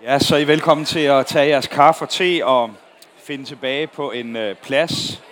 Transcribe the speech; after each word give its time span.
Ja, 0.00 0.18
så 0.18 0.36
er 0.36 0.40
I 0.40 0.46
velkommen 0.46 0.84
til 0.84 1.00
at 1.00 1.26
tage 1.26 1.48
jeres 1.48 1.66
kaffe 1.66 2.04
og 2.04 2.08
te 2.08 2.46
og 2.46 2.74
finde 3.16 3.44
tilbage 3.44 3.86
på 3.86 4.10
en 4.10 4.36
øh, 4.36 4.56
plads. 4.56 5.22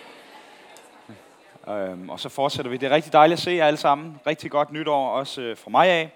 Øhm, 1.67 2.09
og 2.09 2.19
så 2.19 2.29
fortsætter 2.29 2.71
vi. 2.71 2.77
Det 2.77 2.91
er 2.91 2.95
rigtig 2.95 3.13
dejligt 3.13 3.37
at 3.37 3.43
se 3.43 3.51
jer 3.51 3.65
alle 3.65 3.77
sammen. 3.77 4.19
Rigtig 4.27 4.51
godt 4.51 4.71
nytår 4.71 5.09
også 5.09 5.41
øh, 5.41 5.57
fra 5.57 5.69
mig 5.69 5.87
af. 5.87 6.11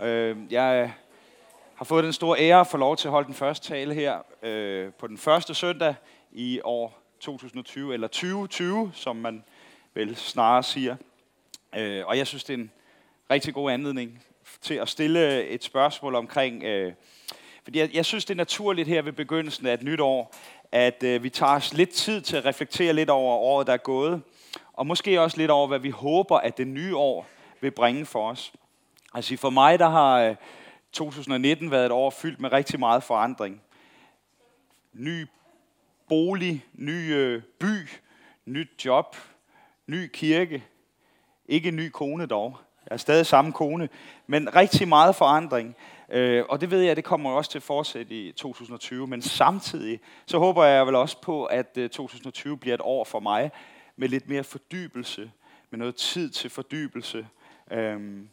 Øhm, 0.00 0.46
jeg 0.50 0.82
øh, 0.82 0.90
har 1.74 1.84
fået 1.84 2.04
den 2.04 2.12
store 2.12 2.38
ære 2.38 2.60
at 2.60 2.66
få 2.66 2.76
lov 2.76 2.96
til 2.96 3.08
at 3.08 3.12
holde 3.12 3.26
den 3.26 3.34
første 3.34 3.68
tale 3.68 3.94
her 3.94 4.18
øh, 4.42 4.92
på 4.92 5.06
den 5.06 5.18
første 5.18 5.54
søndag 5.54 5.94
i 6.32 6.60
år 6.64 7.02
2020, 7.20 7.94
eller 7.94 8.08
2020, 8.08 8.90
som 8.94 9.16
man 9.16 9.44
vel 9.94 10.16
snarere 10.16 10.62
siger. 10.62 10.96
Øh, 11.76 12.06
og 12.06 12.18
jeg 12.18 12.26
synes, 12.26 12.44
det 12.44 12.54
er 12.54 12.58
en 12.58 12.70
rigtig 13.30 13.54
god 13.54 13.70
anledning 13.70 14.22
til 14.60 14.74
at 14.74 14.88
stille 14.88 15.44
et 15.44 15.64
spørgsmål 15.64 16.14
omkring... 16.14 16.64
Øh, 16.64 16.92
fordi 17.64 17.78
jeg, 17.78 17.90
jeg 17.94 18.04
synes, 18.04 18.24
det 18.24 18.34
er 18.34 18.36
naturligt 18.36 18.88
her 18.88 19.02
ved 19.02 19.12
begyndelsen 19.12 19.66
af 19.66 19.74
et 19.74 19.82
nyt 19.82 20.00
år, 20.00 20.34
at 20.72 21.02
øh, 21.02 21.22
vi 21.22 21.30
tager 21.30 21.52
os 21.52 21.74
lidt 21.74 21.90
tid 21.90 22.20
til 22.20 22.36
at 22.36 22.44
reflektere 22.44 22.92
lidt 22.92 23.10
over 23.10 23.34
året, 23.34 23.66
der 23.66 23.72
er 23.72 23.76
gået, 23.76 24.22
og 24.72 24.86
måske 24.86 25.20
også 25.20 25.36
lidt 25.36 25.50
over, 25.50 25.66
hvad 25.66 25.78
vi 25.78 25.90
håber, 25.90 26.38
at 26.38 26.58
det 26.58 26.66
nye 26.66 26.96
år 26.96 27.26
vil 27.60 27.70
bringe 27.70 28.06
for 28.06 28.30
os. 28.30 28.52
Altså 29.14 29.36
for 29.36 29.50
mig, 29.50 29.78
der 29.78 29.88
har 29.88 30.20
øh, 30.20 30.36
2019 30.92 31.70
været 31.70 31.86
et 31.86 31.92
år 31.92 32.10
fyldt 32.10 32.40
med 32.40 32.52
rigtig 32.52 32.80
meget 32.80 33.02
forandring. 33.02 33.62
Ny 34.92 35.26
bolig, 36.08 36.64
ny 36.72 37.14
øh, 37.14 37.42
by, 37.58 37.88
nyt 38.46 38.84
job, 38.84 39.16
ny 39.86 40.10
kirke. 40.12 40.64
Ikke 41.46 41.68
en 41.68 41.76
ny 41.76 41.88
kone 41.88 42.26
dog. 42.26 42.58
Jeg 42.84 42.94
er 42.94 42.98
stadig 42.98 43.26
samme 43.26 43.52
kone, 43.52 43.88
men 44.26 44.56
rigtig 44.56 44.88
meget 44.88 45.16
forandring. 45.16 45.76
Øh, 46.12 46.44
og 46.48 46.60
det 46.60 46.70
ved 46.70 46.80
jeg, 46.80 46.96
det 46.96 47.04
kommer 47.04 47.30
også 47.30 47.50
til 47.50 47.58
at 47.58 47.62
fortsætte 47.62 48.14
i 48.14 48.32
2020. 48.32 49.06
Men 49.06 49.22
samtidig, 49.22 50.00
så 50.26 50.38
håber 50.38 50.64
jeg 50.64 50.86
vel 50.86 50.94
også 50.94 51.20
på, 51.20 51.44
at 51.44 51.78
øh, 51.78 51.90
2020 51.90 52.58
bliver 52.58 52.74
et 52.74 52.80
år 52.84 53.04
for 53.04 53.20
mig 53.20 53.50
med 53.96 54.08
lidt 54.08 54.28
mere 54.28 54.44
fordybelse, 54.44 55.30
med 55.70 55.78
noget 55.78 55.96
tid 55.96 56.30
til 56.30 56.50
fordybelse. 56.50 57.26
Øhm, 57.70 58.28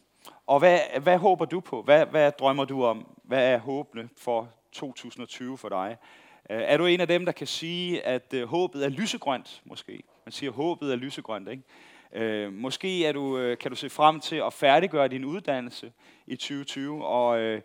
og 0.47 0.59
hvad, 0.59 0.79
hvad 1.01 1.17
håber 1.17 1.45
du 1.45 1.59
på? 1.59 1.81
Hvad, 1.81 2.05
hvad 2.05 2.31
drømmer 2.31 2.65
du 2.65 2.83
om? 2.83 3.07
Hvad 3.23 3.53
er 3.53 3.57
håbende 3.57 4.09
for 4.17 4.49
2020 4.71 5.57
for 5.57 5.69
dig? 5.69 5.97
Øh, 6.49 6.61
er 6.61 6.77
du 6.77 6.85
en 6.85 7.01
af 7.01 7.07
dem, 7.07 7.25
der 7.25 7.31
kan 7.31 7.47
sige, 7.47 8.05
at 8.05 8.33
øh, 8.33 8.47
håbet 8.47 8.85
er 8.85 8.89
lysegrønt, 8.89 9.61
måske? 9.65 10.03
Man 10.25 10.31
siger, 10.31 10.49
at 10.49 10.55
håbet 10.55 10.91
er 10.91 10.95
lysegrønt, 10.95 11.49
ikke? 11.49 11.63
Øh, 12.13 12.53
måske 12.53 13.05
er 13.05 13.11
du, 13.11 13.37
øh, 13.37 13.57
kan 13.57 13.71
du 13.71 13.77
se 13.77 13.89
frem 13.89 14.19
til 14.19 14.35
at 14.35 14.53
færdiggøre 14.53 15.07
din 15.07 15.25
uddannelse 15.25 15.91
i 16.27 16.35
2020, 16.35 17.05
og 17.05 17.39
øh, 17.39 17.61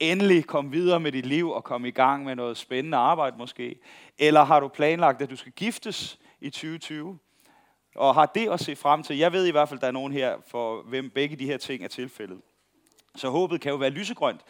endelig 0.00 0.46
komme 0.46 0.70
videre 0.70 1.00
med 1.00 1.12
dit 1.12 1.26
liv 1.26 1.50
og 1.50 1.64
komme 1.64 1.88
i 1.88 1.90
gang 1.90 2.24
med 2.24 2.36
noget 2.36 2.56
spændende 2.56 2.96
arbejde 2.96 3.36
måske. 3.38 3.78
Eller 4.18 4.44
har 4.44 4.60
du 4.60 4.68
planlagt, 4.68 5.22
at 5.22 5.30
du 5.30 5.36
skal 5.36 5.52
giftes 5.52 6.18
i 6.40 6.50
2020? 6.50 7.18
Og 7.96 8.14
har 8.14 8.26
det 8.26 8.48
at 8.48 8.60
se 8.60 8.76
frem 8.76 9.02
til? 9.02 9.16
Jeg 9.16 9.32
ved 9.32 9.46
i 9.46 9.50
hvert 9.50 9.68
fald, 9.68 9.78
at 9.78 9.82
der 9.82 9.88
er 9.88 9.92
nogen 9.92 10.12
her, 10.12 10.36
for 10.48 10.82
hvem 10.82 11.10
begge 11.10 11.36
de 11.36 11.46
her 11.46 11.56
ting 11.56 11.84
er 11.84 11.88
tilfældet. 11.88 12.40
Så 13.14 13.28
håbet 13.28 13.60
kan 13.60 13.70
jo 13.70 13.76
være 13.76 13.90
lysegrønt. 13.90 14.40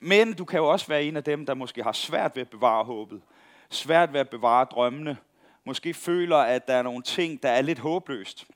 Men 0.00 0.32
du 0.32 0.44
kan 0.44 0.58
jo 0.58 0.68
også 0.68 0.86
være 0.86 1.04
en 1.04 1.16
af 1.16 1.24
dem, 1.24 1.46
der 1.46 1.54
måske 1.54 1.82
har 1.82 1.92
svært 1.92 2.36
ved 2.36 2.40
at 2.40 2.50
bevare 2.50 2.84
håbet. 2.84 3.22
Svært 3.70 4.12
ved 4.12 4.20
at 4.20 4.30
bevare 4.30 4.64
drømmene. 4.64 5.16
Måske 5.64 5.94
føler, 5.94 6.36
at 6.36 6.66
der 6.66 6.74
er 6.74 6.82
nogle 6.82 7.02
ting, 7.02 7.42
der 7.42 7.48
er 7.48 7.62
lidt 7.62 7.78
håbløst. 7.78 8.46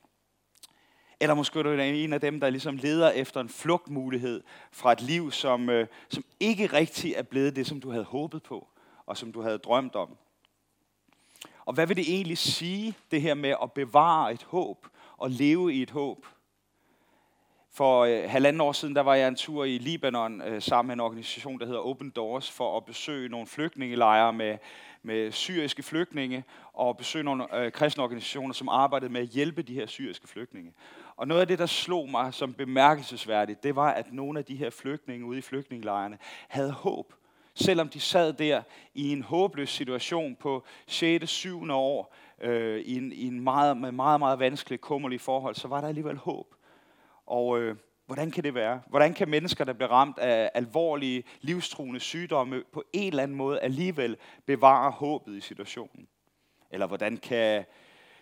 Eller 1.22 1.34
måske 1.34 1.58
er 1.58 1.62
du 1.62 1.70
en 1.70 2.12
af 2.12 2.20
dem, 2.20 2.40
der 2.40 2.50
ligesom 2.50 2.76
leder 2.76 3.10
efter 3.10 3.40
en 3.40 3.48
flugtmulighed 3.48 4.42
fra 4.72 4.92
et 4.92 5.00
liv, 5.00 5.30
som, 5.30 5.70
øh, 5.70 5.86
som 6.08 6.24
ikke 6.40 6.66
rigtig 6.66 7.12
er 7.12 7.22
blevet 7.22 7.56
det, 7.56 7.66
som 7.66 7.80
du 7.80 7.90
havde 7.90 8.04
håbet 8.04 8.42
på, 8.42 8.68
og 9.06 9.16
som 9.16 9.32
du 9.32 9.42
havde 9.42 9.58
drømt 9.58 9.94
om. 9.94 10.16
Og 11.64 11.74
hvad 11.74 11.86
vil 11.86 11.96
det 11.96 12.04
egentlig 12.08 12.38
sige, 12.38 12.94
det 13.10 13.22
her 13.22 13.34
med 13.34 13.54
at 13.62 13.72
bevare 13.72 14.32
et 14.32 14.42
håb 14.42 14.86
og 15.16 15.30
leve 15.30 15.74
i 15.74 15.82
et 15.82 15.90
håb? 15.90 16.26
For 17.74 18.04
øh, 18.04 18.30
halvanden 18.30 18.60
år 18.60 18.72
siden, 18.72 18.96
der 18.96 19.00
var 19.00 19.14
jeg 19.14 19.28
en 19.28 19.36
tur 19.36 19.64
i 19.64 19.78
Libanon 19.78 20.42
øh, 20.42 20.62
sammen 20.62 20.86
med 20.86 20.94
en 20.94 21.00
organisation, 21.00 21.58
der 21.58 21.66
hedder 21.66 21.80
Open 21.80 22.10
Doors, 22.10 22.50
for 22.50 22.76
at 22.76 22.84
besøge 22.84 23.28
nogle 23.28 23.46
flygtningelejre 23.46 24.32
med, 24.32 24.58
med 25.02 25.32
syriske 25.32 25.82
flygtninge, 25.82 26.44
og 26.72 26.96
besøge 26.96 27.24
nogle 27.24 27.56
øh, 27.56 27.72
kristne 27.72 28.02
organisationer, 28.02 28.54
som 28.54 28.68
arbejdede 28.68 29.12
med 29.12 29.20
at 29.20 29.26
hjælpe 29.26 29.62
de 29.62 29.74
her 29.74 29.86
syriske 29.86 30.28
flygtninge. 30.28 30.72
Og 31.16 31.28
noget 31.28 31.40
af 31.40 31.46
det, 31.46 31.58
der 31.58 31.66
slog 31.66 32.10
mig 32.10 32.34
som 32.34 32.54
bemærkelsesværdigt, 32.54 33.62
det 33.62 33.76
var, 33.76 33.90
at 33.90 34.12
nogle 34.12 34.38
af 34.38 34.44
de 34.44 34.56
her 34.56 34.70
flygtninge 34.70 35.26
ude 35.26 35.38
i 35.38 35.42
flygtningelejrene 35.42 36.18
havde 36.48 36.72
håb. 36.72 37.12
Selvom 37.54 37.88
de 37.88 38.00
sad 38.00 38.32
der 38.32 38.62
i 38.94 39.12
en 39.12 39.22
håbløs 39.22 39.70
situation 39.70 40.36
på 40.36 40.64
6. 40.86 41.30
7. 41.30 41.70
år, 41.70 42.14
øh, 42.40 42.80
i 42.80 42.96
en, 42.96 43.12
i 43.12 43.26
en 43.26 43.40
meget, 43.40 43.76
med 43.76 43.92
meget, 43.92 44.20
meget 44.20 44.38
vanskelig, 44.38 44.80
kummerlig 44.80 45.20
forhold, 45.20 45.54
så 45.54 45.68
var 45.68 45.80
der 45.80 45.88
alligevel 45.88 46.16
håb. 46.16 46.54
Og 47.32 47.60
øh, 47.60 47.76
hvordan 48.06 48.30
kan 48.30 48.44
det 48.44 48.54
være? 48.54 48.80
Hvordan 48.88 49.14
kan 49.14 49.28
mennesker, 49.28 49.64
der 49.64 49.72
bliver 49.72 49.88
ramt 49.88 50.18
af 50.18 50.50
alvorlige, 50.54 51.24
livstruende 51.40 52.00
sygdomme, 52.00 52.62
på 52.72 52.84
en 52.92 53.08
eller 53.08 53.22
anden 53.22 53.36
måde 53.36 53.60
alligevel 53.60 54.16
bevare 54.46 54.90
håbet 54.90 55.36
i 55.36 55.40
situationen? 55.40 56.08
Eller 56.70 56.86
hvordan 56.86 57.16
kan 57.16 57.64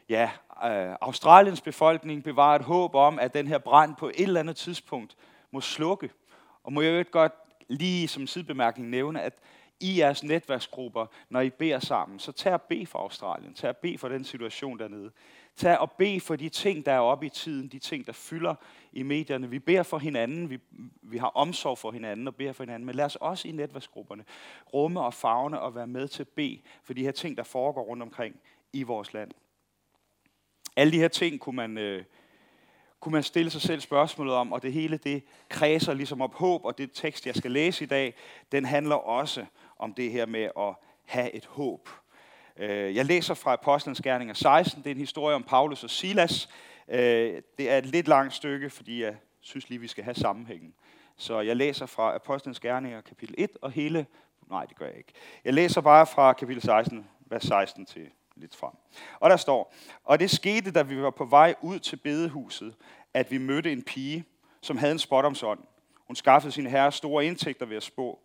ja, 0.08 0.30
øh, 0.64 0.96
Australiens 1.00 1.60
befolkning 1.60 2.24
bevare 2.24 2.56
et 2.56 2.62
håb 2.62 2.94
om, 2.94 3.18
at 3.18 3.34
den 3.34 3.46
her 3.46 3.58
brand 3.58 3.96
på 3.96 4.08
et 4.08 4.20
eller 4.20 4.40
andet 4.40 4.56
tidspunkt 4.56 5.16
må 5.50 5.60
slukke? 5.60 6.10
Og 6.64 6.72
må 6.72 6.80
jeg 6.80 6.98
jo 6.98 7.04
godt 7.10 7.32
lige 7.68 8.08
som 8.08 8.26
sidebemærkning 8.26 8.88
nævne, 8.88 9.22
at 9.22 9.38
i 9.80 9.98
jeres 9.98 10.22
netværksgrupper, 10.22 11.06
når 11.28 11.40
I 11.40 11.50
beder 11.50 11.78
sammen, 11.78 12.18
så 12.18 12.32
tag 12.32 12.52
og 12.52 12.62
bed 12.62 12.86
for 12.86 12.98
Australien. 12.98 13.54
Tag 13.54 13.68
og 13.68 13.76
bed 13.76 13.98
for 13.98 14.08
den 14.08 14.24
situation 14.24 14.78
dernede. 14.78 15.10
Tag 15.56 15.78
og 15.78 15.92
bed 15.92 16.20
for 16.20 16.36
de 16.36 16.48
ting, 16.48 16.86
der 16.86 16.92
er 16.92 16.98
oppe 16.98 17.26
i 17.26 17.28
tiden, 17.28 17.68
de 17.68 17.78
ting, 17.78 18.06
der 18.06 18.12
fylder 18.12 18.54
i 18.92 19.02
medierne. 19.02 19.50
Vi 19.50 19.58
beder 19.58 19.82
for 19.82 19.98
hinanden, 19.98 20.50
vi, 20.50 20.58
vi 21.02 21.18
har 21.18 21.26
omsorg 21.26 21.78
for 21.78 21.90
hinanden 21.90 22.28
og 22.28 22.34
beder 22.34 22.52
for 22.52 22.64
hinanden, 22.64 22.86
men 22.86 22.94
lad 22.94 23.04
os 23.04 23.16
også 23.16 23.48
i 23.48 23.50
netværksgrupperne 23.50 24.24
rumme 24.74 25.00
og 25.00 25.14
fagne 25.14 25.60
og 25.60 25.74
være 25.74 25.86
med 25.86 26.08
til 26.08 26.22
at 26.22 26.28
bede 26.28 26.60
for 26.82 26.94
de 26.94 27.04
her 27.04 27.12
ting, 27.12 27.36
der 27.36 27.42
foregår 27.42 27.82
rundt 27.82 28.02
omkring 28.02 28.40
i 28.72 28.82
vores 28.82 29.12
land. 29.12 29.30
Alle 30.76 30.92
de 30.92 30.98
her 30.98 31.08
ting 31.08 31.40
kunne 31.40 31.56
man, 31.56 31.78
øh, 31.78 32.04
kunne 33.00 33.12
man 33.12 33.22
stille 33.22 33.50
sig 33.50 33.62
selv 33.62 33.80
spørgsmålet 33.80 34.34
om, 34.34 34.52
og 34.52 34.62
det 34.62 34.72
hele 34.72 34.96
det 34.96 35.22
kredser 35.48 35.94
ligesom 35.94 36.22
op 36.22 36.34
håb, 36.34 36.64
og 36.64 36.78
det 36.78 36.90
tekst, 36.92 37.26
jeg 37.26 37.34
skal 37.34 37.50
læse 37.50 37.84
i 37.84 37.86
dag, 37.86 38.14
den 38.52 38.64
handler 38.64 38.94
også 38.94 39.46
om 39.80 39.94
det 39.94 40.10
her 40.10 40.26
med 40.26 40.50
at 40.58 40.74
have 41.04 41.34
et 41.34 41.46
håb. 41.46 41.88
Øh, 42.56 42.96
jeg 42.96 43.04
læser 43.04 43.34
fra 43.34 43.52
Apostlenes 43.52 44.00
Gerninger 44.00 44.34
16, 44.34 44.82
det 44.82 44.90
er 44.90 44.94
en 44.94 45.00
historie 45.00 45.34
om 45.34 45.42
Paulus 45.42 45.84
og 45.84 45.90
Silas. 45.90 46.48
Øh, 46.88 47.42
det 47.58 47.70
er 47.70 47.78
et 47.78 47.86
lidt 47.86 48.08
langt 48.08 48.34
stykke, 48.34 48.70
fordi 48.70 49.02
jeg 49.02 49.16
synes 49.40 49.68
lige, 49.68 49.78
vi 49.78 49.88
skal 49.88 50.04
have 50.04 50.14
sammenhængen. 50.14 50.74
Så 51.16 51.40
jeg 51.40 51.56
læser 51.56 51.86
fra 51.86 52.14
Apostlenes 52.14 52.60
Gerninger 52.60 53.00
kapitel 53.00 53.34
1 53.38 53.50
og 53.62 53.70
hele... 53.70 54.06
Nej, 54.50 54.64
det 54.64 54.78
gør 54.78 54.86
jeg 54.86 54.96
ikke. 54.96 55.12
Jeg 55.44 55.54
læser 55.54 55.80
bare 55.80 56.06
fra 56.06 56.32
kapitel 56.32 56.62
16, 56.62 57.06
vers 57.26 57.42
16 57.42 57.86
til 57.86 58.10
lidt 58.36 58.56
frem. 58.56 58.72
Og 59.20 59.30
der 59.30 59.36
står, 59.36 59.74
og 60.04 60.20
det 60.20 60.30
skete, 60.30 60.70
da 60.70 60.82
vi 60.82 61.02
var 61.02 61.10
på 61.10 61.24
vej 61.24 61.54
ud 61.60 61.78
til 61.78 61.96
bedehuset, 61.96 62.74
at 63.14 63.30
vi 63.30 63.38
mødte 63.38 63.72
en 63.72 63.82
pige, 63.82 64.24
som 64.60 64.76
havde 64.76 64.92
en 64.92 64.98
spottomsånd. 64.98 65.60
Hun 66.06 66.16
skaffede 66.16 66.52
sin 66.52 66.66
herre 66.66 66.92
store 66.92 67.26
indtægter 67.26 67.66
ved 67.66 67.76
at 67.76 67.82
spå. 67.82 68.18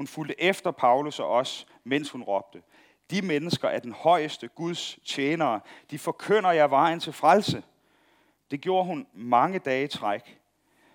Hun 0.00 0.06
fulgte 0.06 0.40
efter 0.42 0.70
Paulus 0.70 1.20
og 1.20 1.30
os, 1.30 1.66
mens 1.84 2.10
hun 2.10 2.22
råbte. 2.22 2.62
De 3.10 3.22
mennesker 3.22 3.68
er 3.68 3.78
den 3.78 3.92
højeste 3.92 4.48
Guds 4.48 4.98
tjenere. 5.06 5.60
De 5.90 5.98
forkynder 5.98 6.50
jer 6.50 6.66
vejen 6.66 7.00
til 7.00 7.12
frelse. 7.12 7.62
Det 8.50 8.60
gjorde 8.60 8.86
hun 8.86 9.06
mange 9.14 9.58
dage 9.58 9.88
træk. 9.88 10.38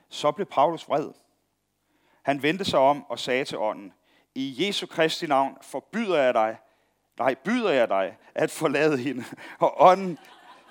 Så 0.10 0.32
blev 0.32 0.46
Paulus 0.46 0.88
vred. 0.88 1.12
Han 2.24 2.44
vendte 2.44 2.66
sig 2.66 2.80
om 2.80 3.06
og 3.10 3.20
sagde 3.20 3.46
til 3.46 3.58
ånden, 3.58 3.94
i 4.36 4.56
Jesu 4.68 4.86
Kristi 4.86 5.28
navn 5.28 5.58
forbyder 5.62 6.22
jeg 6.22 6.34
dig, 6.34 6.58
nej, 7.20 7.36
byder 7.36 7.72
jeg 7.72 7.90
dig 7.90 8.18
at 8.36 8.52
forlade 8.52 8.98
hende. 8.98 9.24
Og 9.60 9.82
ånden, 9.82 10.20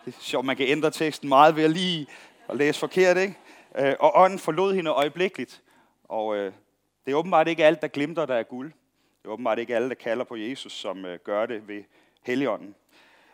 det 0.05 0.15
er 0.15 0.21
sjovt, 0.21 0.47
man 0.47 0.57
kan 0.57 0.69
ændre 0.69 0.91
teksten 0.91 1.29
meget 1.29 1.57
ved 1.57 1.65
at 1.65 1.71
lige 1.71 2.07
at 2.49 2.57
læse 2.57 2.81
forkert, 2.81 3.17
ikke? 3.17 3.39
Øh, 3.79 3.95
og 4.01 4.13
ånden 4.15 4.39
forlod 4.39 4.75
hende 4.75 4.91
øjeblikkeligt. 4.91 5.63
Og 6.05 6.37
øh, 6.37 6.53
det 7.07 7.13
er 7.13 7.17
åbenbart 7.17 7.49
ikke 7.49 7.65
alt, 7.65 7.83
der 7.83 7.89
glimter, 7.89 8.27
der 8.27 8.35
er 8.35 8.43
guld. 8.43 8.73
Det 9.23 9.29
er 9.29 9.33
åbenbart 9.33 9.59
ikke 9.59 9.77
alle, 9.77 9.89
der 9.89 9.95
kalder 9.95 10.25
på 10.25 10.37
Jesus, 10.37 10.73
som 10.73 11.05
øh, 11.05 11.19
gør 11.25 11.47
det 11.47 11.69
ved 11.69 11.85
Helligånden. 12.23 12.75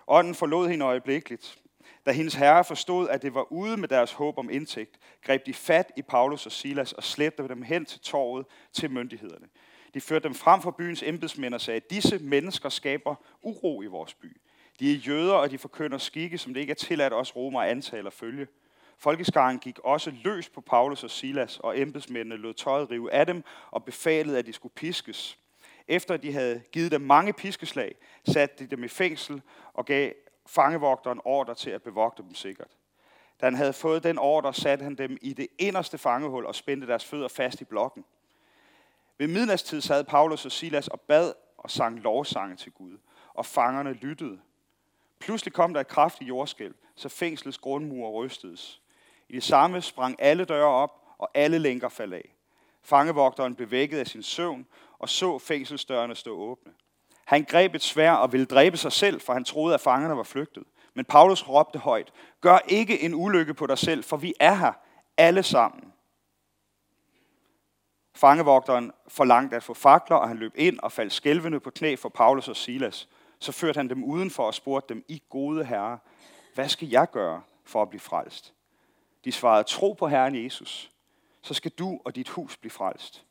Ånden 0.07 0.35
forlod 0.35 0.69
hende 0.69 0.85
øjeblikkeligt. 0.85 1.59
Da 2.07 2.13
hendes 2.13 2.35
herre 2.35 2.65
forstod, 2.65 3.09
at 3.09 3.23
det 3.23 3.35
var 3.35 3.53
ude 3.53 3.77
med 3.77 3.89
deres 3.89 4.13
håb 4.13 4.39
om 4.39 4.51
indtægt, 4.51 4.99
greb 5.23 5.47
de 5.47 5.55
fat 5.55 5.93
i 5.97 6.03
Paulus 6.03 6.47
og 6.47 6.53
Silas 6.53 6.93
og 6.93 7.05
slæbte 7.05 7.49
dem 7.49 7.63
hen 7.63 7.85
til 7.85 8.01
torvet 8.01 8.47
til 8.73 8.91
myndighederne. 8.91 9.47
De 9.95 10.01
førte 10.01 10.23
dem 10.23 10.35
frem 10.35 10.61
for 10.61 10.71
byens 10.71 11.03
embedsmænd 11.03 11.55
og 11.55 11.61
sagde, 11.61 11.77
at 11.77 11.91
disse 11.91 12.19
mennesker 12.19 12.69
skaber 12.69 13.15
uro 13.43 13.83
i 13.83 13.87
vores 13.87 14.15
by. 14.15 14.41
De 14.81 14.93
er 14.93 14.97
jøder, 14.97 15.35
og 15.35 15.51
de 15.51 15.59
forkynder 15.59 15.99
skikke, 15.99 16.39
som 16.39 16.55
det 16.55 16.61
ikke 16.61 16.71
er 16.71 16.75
tilladt 16.75 17.13
os 17.13 17.37
romer 17.37 17.63
at 17.63 17.71
antage 17.71 17.99
eller 17.99 18.11
følge. 18.11 18.47
Folkeskaren 19.03 19.59
gik 19.59 19.79
også 19.79 20.13
løs 20.25 20.49
på 20.49 20.61
Paulus 20.61 21.05
og 21.05 21.11
Silas, 21.11 21.59
og 21.59 21.79
embedsmændene 21.79 22.37
lod 22.37 22.55
tøjet 22.55 22.91
rive 22.91 23.13
af 23.13 23.27
dem 23.27 23.45
og 23.71 23.85
befalede, 23.85 24.39
at 24.39 24.47
de 24.47 24.53
skulle 24.53 24.75
piskes. 24.75 25.39
Efter 25.89 26.17
de 26.17 26.33
havde 26.33 26.63
givet 26.73 26.93
dem 26.93 27.01
mange 27.01 27.33
piskeslag, 27.33 27.95
satte 28.29 28.65
de 28.65 28.71
dem 28.71 28.85
i 28.85 28.89
fængsel 28.89 29.43
og 29.75 29.85
gav 29.85 30.13
fangevogteren 30.47 31.21
ordre 31.25 31.55
til 31.55 31.71
at 31.71 31.83
bevogte 31.83 32.23
dem 32.23 32.35
sikkert. 32.35 32.71
Da 33.41 33.47
han 33.47 33.55
havde 33.55 33.73
fået 33.73 34.03
den 34.03 34.19
ordre, 34.19 34.55
satte 34.55 34.83
han 34.83 34.95
dem 34.95 35.19
i 35.21 35.33
det 35.33 35.49
inderste 35.59 35.99
fangehul 35.99 36.47
og 36.47 36.55
spændte 36.55 36.87
deres 36.87 37.05
fødder 37.05 37.29
fast 37.29 37.61
i 37.61 37.65
blokken. 37.65 38.05
Ved 39.19 39.29
midnatstid 39.29 39.81
sad 39.81 40.05
Paulus 40.05 40.45
og 40.45 40.53
Silas 40.53 40.89
og 40.89 41.01
bad 41.01 41.33
og 41.59 41.71
sang 41.71 42.01
lovsange 42.01 42.57
til 42.57 42.73
Gud, 42.73 42.99
og 43.35 43.47
fangerne 43.47 43.93
lyttede. 43.93 44.41
Pludselig 45.19 45.53
kom 45.53 45.75
der 45.75 45.81
et 45.81 45.89
kraftigt 45.89 46.29
jordskælv, 46.29 46.75
så 46.97 47.09
fængslets 47.09 47.59
grundmur 47.59 48.25
rystedes. 48.25 48.80
I 49.31 49.33
det 49.33 49.43
samme 49.43 49.83
sprang 49.83 50.17
alle 50.19 50.45
døre 50.45 50.67
op, 50.67 50.91
og 51.19 51.31
alle 51.35 51.59
lænker 51.59 51.89
faldt 51.89 52.15
af. 52.15 52.35
Fangevogteren 52.83 53.55
blev 53.55 53.71
vækket 53.71 53.99
af 53.99 54.07
sin 54.07 54.23
søvn 54.23 54.67
og 54.99 55.09
så 55.09 55.39
fængselsdørene 55.39 56.15
stå 56.15 56.37
åbne. 56.37 56.73
Han 57.25 57.45
greb 57.45 57.75
et 57.75 57.83
svær 57.83 58.13
og 58.13 58.33
ville 58.33 58.47
dræbe 58.47 58.77
sig 58.77 58.93
selv, 58.93 59.21
for 59.21 59.33
han 59.33 59.45
troede, 59.45 59.75
at 59.75 59.81
fangerne 59.81 60.17
var 60.17 60.23
flygtet. 60.23 60.65
Men 60.95 61.05
Paulus 61.05 61.49
råbte 61.49 61.79
højt, 61.79 62.13
gør 62.41 62.59
ikke 62.69 63.03
en 63.03 63.15
ulykke 63.15 63.55
på 63.55 63.67
dig 63.67 63.79
selv, 63.79 64.05
for 64.05 64.17
vi 64.17 64.35
er 64.41 64.55
her 64.55 64.73
alle 65.17 65.43
sammen. 65.43 65.93
Fangevogteren 68.15 68.93
forlangte 69.09 69.57
at 69.57 69.63
få 69.63 69.75
fakler, 69.75 70.17
og 70.17 70.29
han 70.29 70.37
løb 70.37 70.53
ind 70.55 70.79
og 70.79 70.93
faldt 70.93 71.13
skælvende 71.13 71.61
på 71.61 71.71
knæ 71.71 71.97
for 71.97 72.09
Paulus 72.09 72.49
og 72.49 72.57
Silas. 72.57 73.09
Så 73.39 73.53
førte 73.53 73.77
han 73.77 73.89
dem 73.89 74.05
udenfor 74.05 74.45
og 74.45 74.55
spurgte 74.55 74.95
dem, 74.95 75.05
I 75.09 75.23
gode 75.29 75.65
herre, 75.65 75.99
hvad 76.55 76.69
skal 76.69 76.89
jeg 76.89 77.11
gøre 77.11 77.43
for 77.65 77.83
at 77.83 77.89
blive 77.89 78.01
frelst? 78.01 78.55
De 79.25 79.33
svarede, 79.33 79.65
tro 79.65 79.93
på 79.93 80.09
Herren 80.09 80.45
Jesus, 80.45 80.91
så 81.43 81.55
skal 81.55 81.71
du 81.71 82.01
og 82.05 82.17
dit 82.17 82.29
hus 82.29 82.57
blive 82.57 82.71
frelst. 82.71 83.25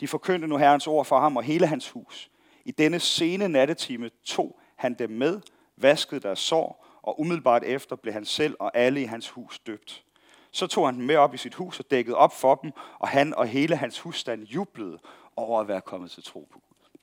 De 0.00 0.08
forkyndte 0.08 0.48
nu 0.48 0.56
Herrens 0.56 0.86
ord 0.86 1.04
for 1.04 1.20
ham 1.20 1.36
og 1.36 1.42
hele 1.42 1.66
hans 1.66 1.90
hus. 1.90 2.30
I 2.64 2.70
denne 2.70 3.00
sene 3.00 3.48
nattetime 3.48 4.10
tog 4.24 4.60
han 4.76 4.94
dem 4.94 5.10
med, 5.10 5.40
vaskede 5.76 6.20
deres 6.20 6.38
sår, 6.38 6.86
og 7.02 7.20
umiddelbart 7.20 7.64
efter 7.64 7.96
blev 7.96 8.14
han 8.14 8.24
selv 8.24 8.56
og 8.58 8.76
alle 8.76 9.02
i 9.02 9.04
hans 9.04 9.28
hus 9.28 9.58
døbt. 9.58 10.04
Så 10.50 10.66
tog 10.66 10.86
han 10.86 10.94
dem 10.94 11.04
med 11.04 11.16
op 11.16 11.34
i 11.34 11.36
sit 11.36 11.54
hus 11.54 11.80
og 11.80 11.90
dækkede 11.90 12.16
op 12.16 12.32
for 12.32 12.54
dem, 12.54 12.72
og 12.98 13.08
han 13.08 13.34
og 13.34 13.46
hele 13.46 13.76
hans 13.76 14.00
husstand 14.00 14.42
jublede 14.42 14.98
over 15.36 15.60
at 15.60 15.68
være 15.68 15.80
kommet 15.80 16.10
til 16.10 16.22
tro 16.22 16.48
på 16.52 16.58
Gud. 16.58 17.00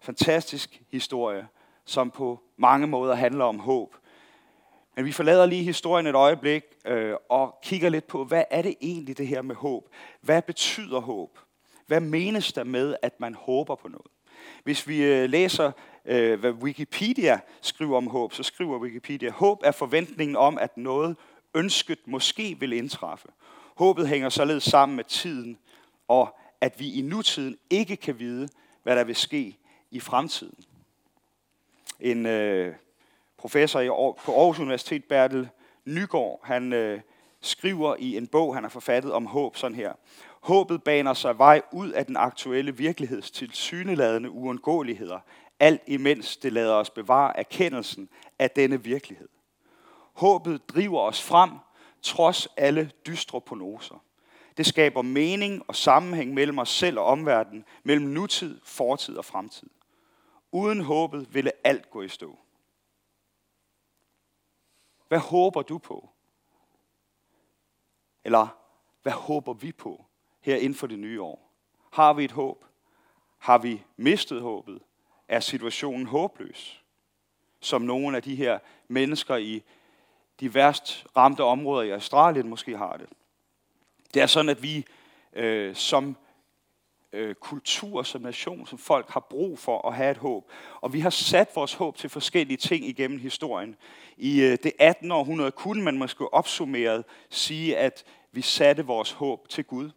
Fantastisk 0.00 0.82
historie, 0.90 1.48
som 1.84 2.10
på 2.10 2.40
mange 2.56 2.86
måder 2.86 3.14
handler 3.14 3.44
om 3.44 3.58
håb. 3.58 3.96
Men 4.98 5.04
vi 5.04 5.12
forlader 5.12 5.46
lige 5.46 5.64
historien 5.64 6.06
et 6.06 6.14
øjeblik 6.14 6.62
øh, 6.86 7.14
og 7.28 7.58
kigger 7.62 7.88
lidt 7.88 8.06
på, 8.06 8.24
hvad 8.24 8.44
er 8.50 8.62
det 8.62 8.74
egentlig 8.80 9.18
det 9.18 9.26
her 9.26 9.42
med 9.42 9.54
håb? 9.54 9.88
Hvad 10.20 10.42
betyder 10.42 11.00
håb? 11.00 11.38
Hvad 11.86 12.00
menes 12.00 12.52
der 12.52 12.64
med, 12.64 12.96
at 13.02 13.20
man 13.20 13.34
håber 13.34 13.74
på 13.74 13.88
noget? 13.88 14.06
Hvis 14.64 14.88
vi 14.88 15.04
øh, 15.04 15.30
læser, 15.30 15.72
øh, 16.04 16.40
hvad 16.40 16.52
Wikipedia 16.52 17.40
skriver 17.60 17.96
om 17.96 18.06
håb, 18.06 18.32
så 18.32 18.42
skriver 18.42 18.78
Wikipedia, 18.78 19.30
håb 19.30 19.60
er 19.64 19.72
forventningen 19.72 20.36
om, 20.36 20.58
at 20.58 20.76
noget 20.76 21.16
ønsket 21.54 21.98
måske 22.06 22.56
vil 22.60 22.72
indtræffe. 22.72 23.28
Håbet 23.76 24.08
hænger 24.08 24.28
således 24.28 24.64
sammen 24.64 24.96
med 24.96 25.04
tiden, 25.04 25.58
og 26.08 26.38
at 26.60 26.80
vi 26.80 26.92
i 26.92 27.02
nutiden 27.02 27.56
ikke 27.70 27.96
kan 27.96 28.18
vide, 28.18 28.48
hvad 28.82 28.96
der 28.96 29.04
vil 29.04 29.16
ske 29.16 29.58
i 29.90 30.00
fremtiden. 30.00 30.64
En 32.00 32.26
øh, 32.26 32.74
professor 33.38 33.80
i, 33.80 33.88
på 34.24 34.38
Aarhus 34.38 34.58
Universitet, 34.58 35.04
Bertel 35.04 35.48
Nygaard, 35.84 36.40
han 36.42 36.72
øh, 36.72 37.00
skriver 37.40 37.96
i 37.98 38.16
en 38.16 38.26
bog, 38.26 38.54
han 38.54 38.64
har 38.64 38.70
forfattet 38.70 39.12
om 39.12 39.26
håb 39.26 39.56
sådan 39.56 39.76
her. 39.76 39.92
Håbet 40.40 40.82
baner 40.82 41.14
sig 41.14 41.38
vej 41.38 41.62
ud 41.72 41.90
af 41.90 42.06
den 42.06 42.16
aktuelle 42.16 42.76
virkeligheds 42.76 43.30
til 43.30 43.50
syneladende 43.52 44.30
uundgåeligheder, 44.30 45.18
alt 45.60 45.82
imens 45.86 46.36
det 46.36 46.52
lader 46.52 46.74
os 46.74 46.90
bevare 46.90 47.38
erkendelsen 47.38 48.08
af 48.38 48.50
denne 48.50 48.82
virkelighed. 48.84 49.28
Håbet 50.12 50.68
driver 50.68 51.00
os 51.00 51.22
frem, 51.22 51.50
trods 52.02 52.48
alle 52.56 52.90
dystre 53.06 53.40
prognoser. 53.40 54.02
Det 54.56 54.66
skaber 54.66 55.02
mening 55.02 55.62
og 55.68 55.76
sammenhæng 55.76 56.34
mellem 56.34 56.58
os 56.58 56.68
selv 56.68 56.98
og 56.98 57.04
omverdenen, 57.04 57.64
mellem 57.82 58.06
nutid, 58.06 58.60
fortid 58.64 59.16
og 59.16 59.24
fremtid. 59.24 59.68
Uden 60.52 60.80
håbet 60.80 61.34
ville 61.34 61.50
alt 61.64 61.90
gå 61.90 62.02
i 62.02 62.08
stå. 62.08 62.38
Hvad 65.08 65.18
håber 65.18 65.62
du 65.62 65.78
på? 65.78 66.08
Eller 68.24 68.48
hvad 69.02 69.12
håber 69.12 69.52
vi 69.52 69.72
på 69.72 70.04
her 70.40 70.56
inden 70.56 70.74
for 70.74 70.86
det 70.86 70.98
nye 70.98 71.22
år? 71.22 71.52
Har 71.92 72.12
vi 72.12 72.24
et 72.24 72.32
håb? 72.32 72.64
Har 73.38 73.58
vi 73.58 73.84
mistet 73.96 74.40
håbet? 74.40 74.82
Er 75.28 75.40
situationen 75.40 76.06
håbløs? 76.06 76.84
Som 77.60 77.82
nogle 77.82 78.16
af 78.16 78.22
de 78.22 78.34
her 78.34 78.58
mennesker 78.88 79.36
i 79.36 79.62
de 80.40 80.54
værst 80.54 81.06
ramte 81.16 81.44
områder 81.44 81.82
i 81.82 81.90
Australien 81.90 82.48
måske 82.48 82.76
har 82.76 82.96
det. 82.96 83.08
Det 84.14 84.22
er 84.22 84.26
sådan, 84.26 84.48
at 84.48 84.62
vi 84.62 84.86
øh, 85.32 85.74
som 85.74 86.16
øh, 87.12 87.34
kultur, 87.34 88.02
som 88.02 88.22
nation, 88.22 88.66
som 88.66 88.78
folk 88.78 89.10
har 89.10 89.26
brug 89.30 89.58
for 89.58 89.88
at 89.88 89.94
have 89.94 90.10
et 90.10 90.16
håb. 90.16 90.50
Og 90.80 90.92
vi 90.92 91.00
har 91.00 91.10
sat 91.10 91.48
vores 91.54 91.74
håb 91.74 91.96
til 91.96 92.10
forskellige 92.10 92.56
ting 92.56 92.88
igennem 92.88 93.18
historien. 93.18 93.76
I 94.16 94.42
øh, 94.42 94.58
det 94.62 94.72
18. 94.78 95.10
århundrede 95.10 95.50
kunne 95.50 95.82
man 95.82 95.98
måske 95.98 96.34
opsummeret 96.34 97.04
sige, 97.30 97.76
at 97.76 98.04
vi 98.32 98.42
satte 98.42 98.86
vores 98.86 99.12
håb 99.12 99.48
til 99.48 99.64
Gud. 99.64 99.90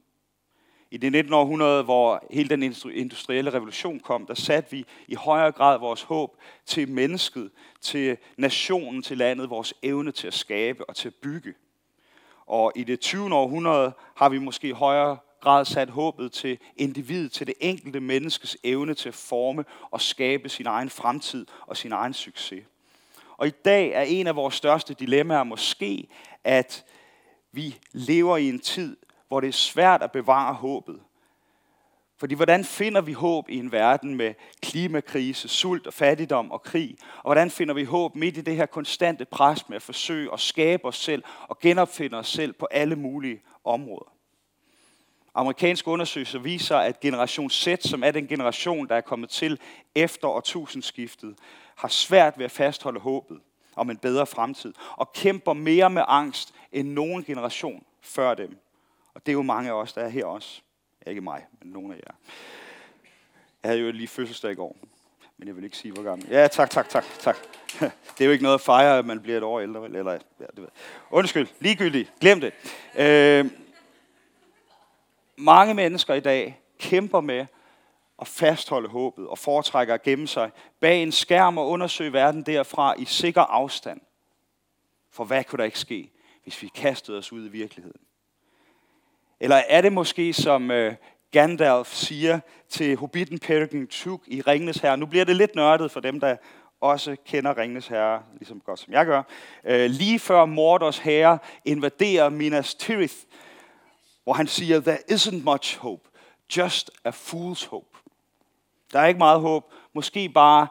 I 0.93 0.97
det 0.97 1.11
19. 1.11 1.33
århundrede, 1.33 1.83
hvor 1.83 2.25
hele 2.31 2.49
den 2.49 2.63
industrielle 2.93 3.53
revolution 3.53 3.99
kom, 3.99 4.25
der 4.25 4.33
satte 4.33 4.71
vi 4.71 4.85
i 5.07 5.15
højere 5.15 5.51
grad 5.51 5.79
vores 5.79 6.01
håb 6.01 6.37
til 6.65 6.89
mennesket, 6.89 7.51
til 7.81 8.17
nationen, 8.37 9.01
til 9.01 9.17
landet, 9.17 9.49
vores 9.49 9.73
evne 9.83 10.11
til 10.11 10.27
at 10.27 10.33
skabe 10.33 10.89
og 10.89 10.95
til 10.95 11.07
at 11.07 11.15
bygge. 11.15 11.53
Og 12.45 12.71
i 12.75 12.83
det 12.83 12.99
20. 12.99 13.35
århundrede 13.35 13.91
har 14.15 14.29
vi 14.29 14.37
måske 14.39 14.67
i 14.67 14.71
højere 14.71 15.17
grad 15.41 15.65
sat 15.65 15.89
håbet 15.89 16.31
til 16.31 16.57
individet, 16.77 17.31
til 17.31 17.47
det 17.47 17.55
enkelte 17.59 17.99
menneskes 17.99 18.57
evne 18.63 18.93
til 18.93 19.09
at 19.09 19.15
forme 19.15 19.65
og 19.91 20.01
skabe 20.01 20.49
sin 20.49 20.67
egen 20.67 20.89
fremtid 20.89 21.45
og 21.67 21.77
sin 21.77 21.91
egen 21.91 22.13
succes. 22.13 22.63
Og 23.37 23.47
i 23.47 23.51
dag 23.65 23.91
er 23.91 24.01
en 24.01 24.27
af 24.27 24.35
vores 24.35 24.55
største 24.55 24.93
dilemmaer 24.93 25.43
måske, 25.43 26.07
at 26.43 26.85
vi 27.51 27.79
lever 27.91 28.37
i 28.37 28.49
en 28.49 28.59
tid, 28.59 28.97
hvor 29.27 29.39
det 29.39 29.47
er 29.47 29.51
svært 29.51 30.01
at 30.01 30.11
bevare 30.11 30.53
håbet. 30.53 30.99
Fordi 32.17 32.35
hvordan 32.35 32.63
finder 32.63 33.01
vi 33.01 33.13
håb 33.13 33.49
i 33.49 33.57
en 33.57 33.71
verden 33.71 34.15
med 34.15 34.33
klimakrise, 34.61 35.47
sult 35.47 35.87
og 35.87 35.93
fattigdom 35.93 36.51
og 36.51 36.63
krig? 36.63 36.97
Og 37.17 37.23
hvordan 37.23 37.49
finder 37.49 37.73
vi 37.73 37.83
håb 37.83 38.15
midt 38.15 38.37
i 38.37 38.41
det 38.41 38.55
her 38.55 38.65
konstante 38.65 39.25
pres 39.25 39.69
med 39.69 39.75
at 39.75 39.81
forsøge 39.81 40.33
at 40.33 40.39
skabe 40.39 40.85
os 40.85 40.97
selv 40.97 41.23
og 41.47 41.59
genopfinde 41.59 42.17
os 42.17 42.27
selv 42.27 42.53
på 42.53 42.67
alle 42.71 42.95
mulige 42.95 43.41
områder? 43.63 44.20
Amerikanske 45.35 45.87
undersøgelser 45.87 46.39
viser, 46.39 46.77
at 46.77 46.99
generation 46.99 47.49
Z, 47.49 47.67
som 47.79 48.03
er 48.03 48.11
den 48.11 48.27
generation, 48.27 48.87
der 48.87 48.95
er 48.95 49.01
kommet 49.01 49.29
til 49.29 49.59
efter 49.95 50.27
årtusindskiftet, 50.27 51.35
har 51.75 51.87
svært 51.87 52.37
ved 52.37 52.45
at 52.45 52.51
fastholde 52.51 52.99
håbet 52.99 53.39
om 53.75 53.89
en 53.89 53.97
bedre 53.97 54.25
fremtid, 54.25 54.73
og 54.97 55.13
kæmper 55.13 55.53
mere 55.53 55.89
med 55.89 56.03
angst 56.07 56.53
end 56.71 56.89
nogen 56.89 57.23
generation 57.23 57.83
før 58.01 58.33
dem. 58.33 58.57
Og 59.13 59.25
det 59.25 59.31
er 59.31 59.33
jo 59.33 59.41
mange 59.41 59.69
af 59.69 59.73
os, 59.73 59.93
der 59.93 60.01
er 60.01 60.09
her 60.09 60.25
også. 60.25 60.61
Ikke 61.07 61.21
mig, 61.21 61.45
men 61.61 61.71
nogle 61.71 61.93
af 61.93 61.97
jer. 61.97 62.15
Jeg 63.63 63.69
havde 63.69 63.81
jo 63.81 63.91
lige 63.91 64.07
fødselsdag 64.07 64.51
i 64.51 64.55
går, 64.55 64.77
men 65.37 65.47
jeg 65.47 65.55
vil 65.55 65.63
ikke 65.63 65.77
sige, 65.77 65.91
hvor 65.91 66.03
gammel. 66.03 66.27
Ja, 66.29 66.47
tak, 66.47 66.69
tak, 66.69 66.89
tak, 66.89 67.05
tak. 67.19 67.37
Det 68.17 68.21
er 68.21 68.25
jo 68.25 68.31
ikke 68.31 68.43
noget 68.43 68.55
at 68.55 68.61
fejre, 68.61 68.97
at 68.97 69.05
man 69.05 69.19
bliver 69.19 69.37
et 69.37 69.43
år 69.43 69.59
ældre. 69.59 69.85
Eller, 69.85 70.11
ja, 70.11 70.45
det 70.45 70.57
ved. 70.57 70.67
Undskyld, 71.11 71.47
ligegyldigt, 71.59 72.13
glem 72.19 72.41
det. 72.41 72.53
Øh, 72.95 73.45
mange 75.41 75.73
mennesker 75.73 76.13
i 76.13 76.19
dag 76.19 76.61
kæmper 76.79 77.21
med 77.21 77.45
at 78.21 78.27
fastholde 78.27 78.89
håbet 78.89 79.27
og 79.27 79.37
foretrækker 79.37 79.93
at 79.93 80.03
gemme 80.03 80.27
sig 80.27 80.51
bag 80.79 81.03
en 81.03 81.11
skærm 81.11 81.57
og 81.57 81.69
undersøge 81.69 82.13
verden 82.13 82.43
derfra 82.43 82.93
i 82.97 83.05
sikker 83.05 83.41
afstand. 83.41 84.01
For 85.11 85.23
hvad 85.23 85.43
kunne 85.43 85.57
der 85.57 85.63
ikke 85.63 85.79
ske, 85.79 86.11
hvis 86.43 86.61
vi 86.61 86.67
kastede 86.75 87.17
os 87.17 87.31
ud 87.31 87.45
i 87.45 87.49
virkeligheden? 87.49 88.01
Eller 89.39 89.55
er 89.55 89.81
det 89.81 89.93
måske, 89.93 90.33
som 90.33 90.71
øh, 90.71 90.95
Gandalf 91.31 91.93
siger 91.93 92.39
til 92.69 92.95
hobbiten 92.95 93.39
Peregrine 93.39 93.87
Took 93.87 94.21
i 94.27 94.41
Ringnes 94.41 94.77
Herre? 94.77 94.97
Nu 94.97 95.05
bliver 95.05 95.25
det 95.25 95.35
lidt 95.35 95.55
nørdet 95.55 95.91
for 95.91 95.99
dem, 95.99 96.19
der 96.19 96.35
også 96.81 97.15
kender 97.25 97.57
Ringnes 97.57 97.87
Herre, 97.87 98.23
ligesom 98.33 98.59
godt 98.59 98.79
som 98.79 98.93
jeg 98.93 99.05
gør. 99.05 99.23
Øh, 99.65 99.89
lige 99.89 100.19
før 100.19 100.45
Mordors 100.45 100.97
herre 100.97 101.39
invaderer 101.65 102.29
Minas 102.29 102.75
Tirith, 102.75 103.15
hvor 104.31 104.35
han 104.35 104.47
siger, 104.47 104.79
there 104.79 105.11
isn't 105.11 105.43
much 105.43 105.77
hope, 105.77 106.09
just 106.57 106.91
a 107.03 107.09
fool's 107.09 107.67
hope. 107.69 107.97
Der 108.93 108.99
er 108.99 109.07
ikke 109.07 109.17
meget 109.17 109.41
håb, 109.41 109.73
måske 109.93 110.29
bare 110.29 110.67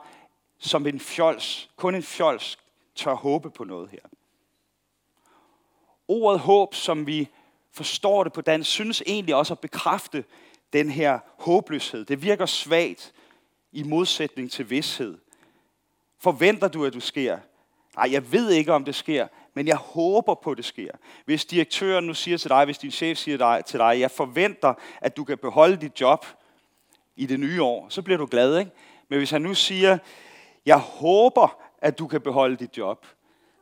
som 0.58 0.86
en 0.86 1.00
fjols, 1.00 1.70
kun 1.76 1.94
en 1.94 2.02
fjols 2.02 2.58
tør 2.94 3.14
håbe 3.14 3.50
på 3.50 3.64
noget 3.64 3.90
her. 3.90 3.98
Ordet 6.08 6.40
håb, 6.40 6.74
som 6.74 7.06
vi 7.06 7.28
forstår 7.72 8.24
det 8.24 8.32
på 8.32 8.40
dansk, 8.40 8.70
synes 8.70 9.02
egentlig 9.06 9.34
også 9.34 9.54
at 9.54 9.60
bekræfte 9.60 10.24
den 10.72 10.90
her 10.90 11.18
håbløshed. 11.38 12.04
Det 12.04 12.22
virker 12.22 12.46
svagt 12.46 13.12
i 13.72 13.82
modsætning 13.82 14.50
til 14.50 14.70
vidshed. 14.70 15.18
Forventer 16.18 16.68
du, 16.68 16.84
at 16.84 16.94
du 16.94 17.00
sker? 17.00 17.38
Nej, 17.96 18.12
jeg 18.12 18.32
ved 18.32 18.50
ikke, 18.50 18.72
om 18.72 18.84
det 18.84 18.94
sker, 18.94 19.28
men 19.54 19.66
jeg 19.66 19.76
håber 19.76 20.34
på, 20.34 20.50
at 20.50 20.56
det 20.56 20.64
sker. 20.64 20.90
Hvis 21.24 21.44
direktøren 21.44 22.04
nu 22.04 22.14
siger 22.14 22.38
til 22.38 22.50
dig, 22.50 22.64
hvis 22.64 22.78
din 22.78 22.90
chef 22.90 23.18
siger 23.18 23.62
til 23.62 23.78
dig, 23.78 24.00
jeg 24.00 24.10
forventer, 24.10 24.74
at 25.00 25.16
du 25.16 25.24
kan 25.24 25.38
beholde 25.38 25.76
dit 25.76 26.00
job 26.00 26.26
i 27.16 27.26
det 27.26 27.40
nye 27.40 27.62
år, 27.62 27.86
så 27.88 28.02
bliver 28.02 28.18
du 28.18 28.26
glad, 28.26 28.58
ikke? 28.58 28.70
Men 29.08 29.18
hvis 29.18 29.30
han 29.30 29.42
nu 29.42 29.54
siger, 29.54 29.98
jeg 30.66 30.78
håber, 30.78 31.56
at 31.78 31.98
du 31.98 32.06
kan 32.06 32.20
beholde 32.20 32.56
dit 32.56 32.78
job, 32.78 33.06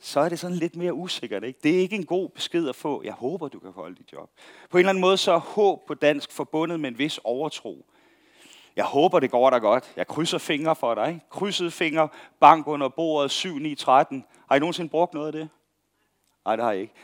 så 0.01 0.21
er 0.21 0.29
det 0.29 0.39
sådan 0.39 0.57
lidt 0.57 0.77
mere 0.77 0.95
usikkert. 0.95 1.45
Ikke? 1.45 1.59
Det 1.63 1.75
er 1.75 1.79
ikke 1.79 1.97
en 1.97 2.07
god 2.07 2.29
besked 2.29 2.69
at 2.69 2.77
få. 2.77 3.03
Jeg 3.05 3.13
håber, 3.13 3.49
du 3.49 3.59
kan 3.59 3.73
beholde 3.73 3.97
dit 3.97 4.13
job. 4.13 4.31
På 4.71 4.77
en 4.77 4.81
eller 4.81 4.91
anden 4.91 5.01
måde 5.01 5.17
så 5.17 5.33
er 5.33 5.39
håb 5.39 5.87
på 5.87 5.95
dansk 5.95 6.33
forbundet 6.33 6.81
med 6.81 6.91
en 6.91 6.99
vis 6.99 7.21
overtro. 7.25 7.87
Jeg 8.77 8.85
håber, 8.85 9.21
det 9.21 9.31
går 9.31 9.51
dig 9.51 9.61
godt. 9.61 9.93
Jeg 9.97 10.07
krydser 10.07 10.39
fingre 10.39 10.77
for 10.77 10.95
dig. 10.95 11.09
Ikke? 11.09 11.21
Krydsede 11.31 11.71
fingre, 11.71 12.09
bank 12.41 12.67
under 12.67 12.89
bordet, 12.89 13.31
7, 13.31 13.59
9, 13.59 13.75
13. 13.75 14.25
Har 14.49 14.57
I 14.57 14.59
nogensinde 14.59 14.91
brugt 14.91 15.15
noget 15.15 15.27
af 15.27 15.33
det? 15.33 15.49
Nej, 16.49 16.57
det 16.57 16.65
har 16.65 16.73
jeg 16.73 16.81
ikke. 16.81 16.95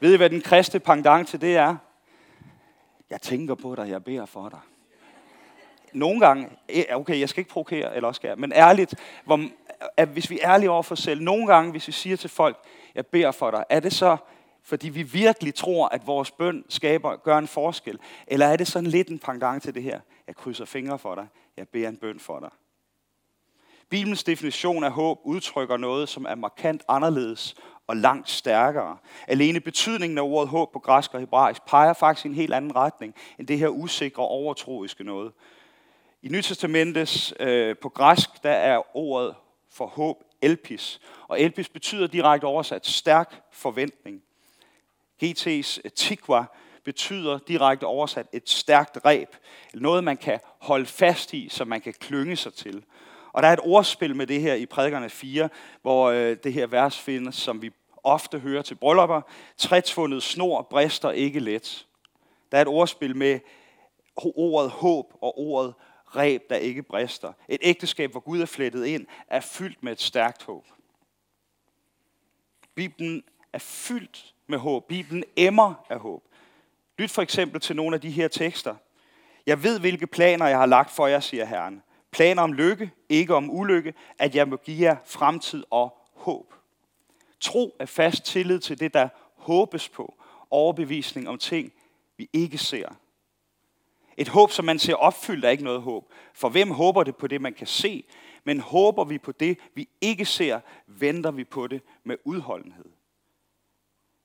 Ved 0.00 0.14
I, 0.14 0.16
hvad 0.16 0.30
den 0.30 0.40
kristne 0.40 0.80
pendant 0.80 1.28
til 1.28 1.40
det 1.40 1.56
er? 1.56 1.76
Jeg 3.10 3.20
tænker 3.20 3.54
på 3.54 3.74
dig, 3.74 3.88
jeg 3.88 4.04
beder 4.04 4.26
for 4.26 4.48
dig. 4.48 4.58
Nogle 5.92 6.20
gange, 6.20 6.48
eh, 6.68 6.84
okay, 6.90 7.20
jeg 7.20 7.28
skal 7.28 7.40
ikke 7.40 7.50
provokere, 7.50 7.96
eller 7.96 8.08
også 8.08 8.18
skal 8.18 8.28
jeg, 8.28 8.38
men 8.38 8.52
ærligt, 8.52 8.94
hvor, 9.24 9.40
at 9.96 10.08
hvis 10.08 10.30
vi 10.30 10.38
er 10.42 10.50
ærlige 10.50 10.70
over 10.70 10.82
for 10.82 10.92
os 10.94 10.98
selv, 10.98 11.22
nogle 11.22 11.46
gange, 11.46 11.70
hvis 11.70 11.86
vi 11.86 11.92
siger 11.92 12.16
til 12.16 12.30
folk, 12.30 12.56
jeg 12.94 13.06
beder 13.06 13.30
for 13.30 13.50
dig, 13.50 13.64
er 13.70 13.80
det 13.80 13.92
så, 13.92 14.16
fordi 14.62 14.88
vi 14.88 15.02
virkelig 15.02 15.54
tror, 15.54 15.88
at 15.88 16.06
vores 16.06 16.30
bøn 16.30 16.64
skaber, 16.68 17.16
gør 17.16 17.38
en 17.38 17.48
forskel? 17.48 17.98
Eller 18.26 18.46
er 18.46 18.56
det 18.56 18.66
sådan 18.66 18.90
lidt 18.90 19.08
en 19.08 19.18
pendant 19.18 19.62
til 19.62 19.74
det 19.74 19.82
her? 19.82 20.00
Jeg 20.26 20.36
krydser 20.36 20.64
fingre 20.64 20.98
for 20.98 21.14
dig, 21.14 21.26
jeg 21.56 21.68
beder 21.68 21.88
en 21.88 21.96
bøn 21.96 22.20
for 22.20 22.40
dig. 22.40 22.50
Bibelens 23.88 24.24
definition 24.24 24.84
af 24.84 24.92
håb 24.92 25.20
udtrykker 25.24 25.76
noget, 25.76 26.08
som 26.08 26.24
er 26.28 26.34
markant 26.34 26.82
anderledes 26.88 27.54
og 27.86 27.96
langt 27.96 28.30
stærkere. 28.30 28.96
Alene 29.28 29.60
betydningen 29.60 30.18
af 30.18 30.22
ordet 30.22 30.48
håb 30.48 30.72
på 30.72 30.78
græsk 30.78 31.14
og 31.14 31.20
hebraisk 31.20 31.62
peger 31.66 31.92
faktisk 31.92 32.24
i 32.24 32.28
en 32.28 32.34
helt 32.34 32.54
anden 32.54 32.76
retning 32.76 33.14
end 33.38 33.46
det 33.46 33.58
her 33.58 33.68
usikre 33.68 34.22
overtroiske 34.22 35.04
noget. 35.04 35.32
I 36.22 36.28
Nytestamentets 36.28 37.34
øh, 37.40 37.76
på 37.76 37.88
græsk, 37.88 38.42
der 38.42 38.50
er 38.50 38.96
ordet 38.96 39.34
for 39.70 39.86
håb 39.86 40.24
elpis. 40.42 41.00
Og 41.28 41.40
elpis 41.40 41.68
betyder 41.68 42.06
direkte 42.06 42.44
oversat 42.44 42.86
stærk 42.86 43.40
forventning. 43.52 44.22
GT's 45.24 45.78
tikva 45.94 46.44
betyder 46.84 47.38
direkte 47.38 47.84
oversat 47.84 48.26
et 48.32 48.50
stærkt 48.50 48.98
reb. 49.04 49.28
Noget, 49.74 50.04
man 50.04 50.16
kan 50.16 50.40
holde 50.58 50.86
fast 50.86 51.34
i, 51.34 51.48
som 51.48 51.68
man 51.68 51.80
kan 51.80 51.94
klynge 52.00 52.36
sig 52.36 52.54
til. 52.54 52.84
Og 53.34 53.42
der 53.42 53.48
er 53.48 53.52
et 53.52 53.60
ordspil 53.62 54.16
med 54.16 54.26
det 54.26 54.40
her 54.40 54.54
i 54.54 54.66
prædikerne 54.66 55.10
4, 55.10 55.48
hvor 55.82 56.10
øh, 56.10 56.36
det 56.44 56.52
her 56.52 56.66
vers 56.66 56.98
findes, 56.98 57.34
som 57.34 57.62
vi 57.62 57.70
ofte 58.04 58.38
hører 58.38 58.62
til 58.62 58.74
bryllupper. 58.74 59.20
Trætsfundet 59.56 60.22
snor 60.22 60.62
brister 60.62 61.10
ikke 61.10 61.40
let. 61.40 61.86
Der 62.52 62.58
er 62.58 62.62
et 62.62 62.68
ordspil 62.68 63.16
med 63.16 63.40
ordet 64.16 64.70
håb 64.70 65.14
og 65.20 65.38
ordet 65.38 65.74
reb, 66.16 66.42
der 66.50 66.56
ikke 66.56 66.82
brister. 66.82 67.32
Et 67.48 67.58
ægteskab, 67.62 68.10
hvor 68.10 68.20
Gud 68.20 68.40
er 68.40 68.46
flettet 68.46 68.86
ind, 68.86 69.06
er 69.28 69.40
fyldt 69.40 69.82
med 69.82 69.92
et 69.92 70.00
stærkt 70.00 70.42
håb. 70.42 70.64
Bibelen 72.74 73.22
er 73.52 73.58
fyldt 73.58 74.34
med 74.46 74.58
håb. 74.58 74.88
Bibelen 74.88 75.24
emmer 75.36 75.74
af 75.90 75.98
håb. 75.98 76.22
Lyt 76.98 77.10
for 77.10 77.22
eksempel 77.22 77.60
til 77.60 77.76
nogle 77.76 77.94
af 77.94 78.00
de 78.00 78.10
her 78.10 78.28
tekster. 78.28 78.74
Jeg 79.46 79.62
ved, 79.62 79.80
hvilke 79.80 80.06
planer 80.06 80.46
jeg 80.46 80.58
har 80.58 80.66
lagt 80.66 80.90
for 80.90 81.06
jer, 81.06 81.20
siger 81.20 81.44
Herren. 81.44 81.82
Planer 82.14 82.42
om 82.42 82.52
lykke, 82.52 82.90
ikke 83.08 83.34
om 83.34 83.50
ulykke, 83.50 83.94
at 84.18 84.34
jeg 84.34 84.48
må 84.48 84.56
give 84.56 84.82
jer 84.82 84.96
fremtid 85.04 85.64
og 85.70 85.96
håb. 86.12 86.54
Tro 87.40 87.76
er 87.78 87.86
fast 87.86 88.24
tillid 88.24 88.60
til 88.60 88.80
det, 88.80 88.94
der 88.94 89.08
håbes 89.36 89.88
på. 89.88 90.14
Overbevisning 90.50 91.28
om 91.28 91.38
ting, 91.38 91.72
vi 92.16 92.28
ikke 92.32 92.58
ser. 92.58 92.88
Et 94.16 94.28
håb, 94.28 94.50
som 94.50 94.64
man 94.64 94.78
ser 94.78 94.94
opfyldt, 94.94 95.44
er 95.44 95.50
ikke 95.50 95.64
noget 95.64 95.82
håb. 95.82 96.12
For 96.34 96.48
hvem 96.48 96.70
håber 96.70 97.02
det 97.02 97.16
på 97.16 97.26
det, 97.26 97.40
man 97.40 97.54
kan 97.54 97.66
se? 97.66 98.04
Men 98.44 98.60
håber 98.60 99.04
vi 99.04 99.18
på 99.18 99.32
det, 99.32 99.58
vi 99.74 99.88
ikke 100.00 100.24
ser, 100.24 100.60
venter 100.86 101.30
vi 101.30 101.44
på 101.44 101.66
det 101.66 101.82
med 102.04 102.16
udholdenhed. 102.24 102.90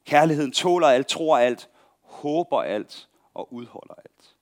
Kærligheden 0.06 0.52
tåler 0.52 0.88
alt, 0.88 1.08
tror 1.08 1.38
alt, 1.38 1.70
håber 2.02 2.62
alt 2.62 3.10
og 3.34 3.54
udholder 3.54 3.94
alt. 3.94 4.36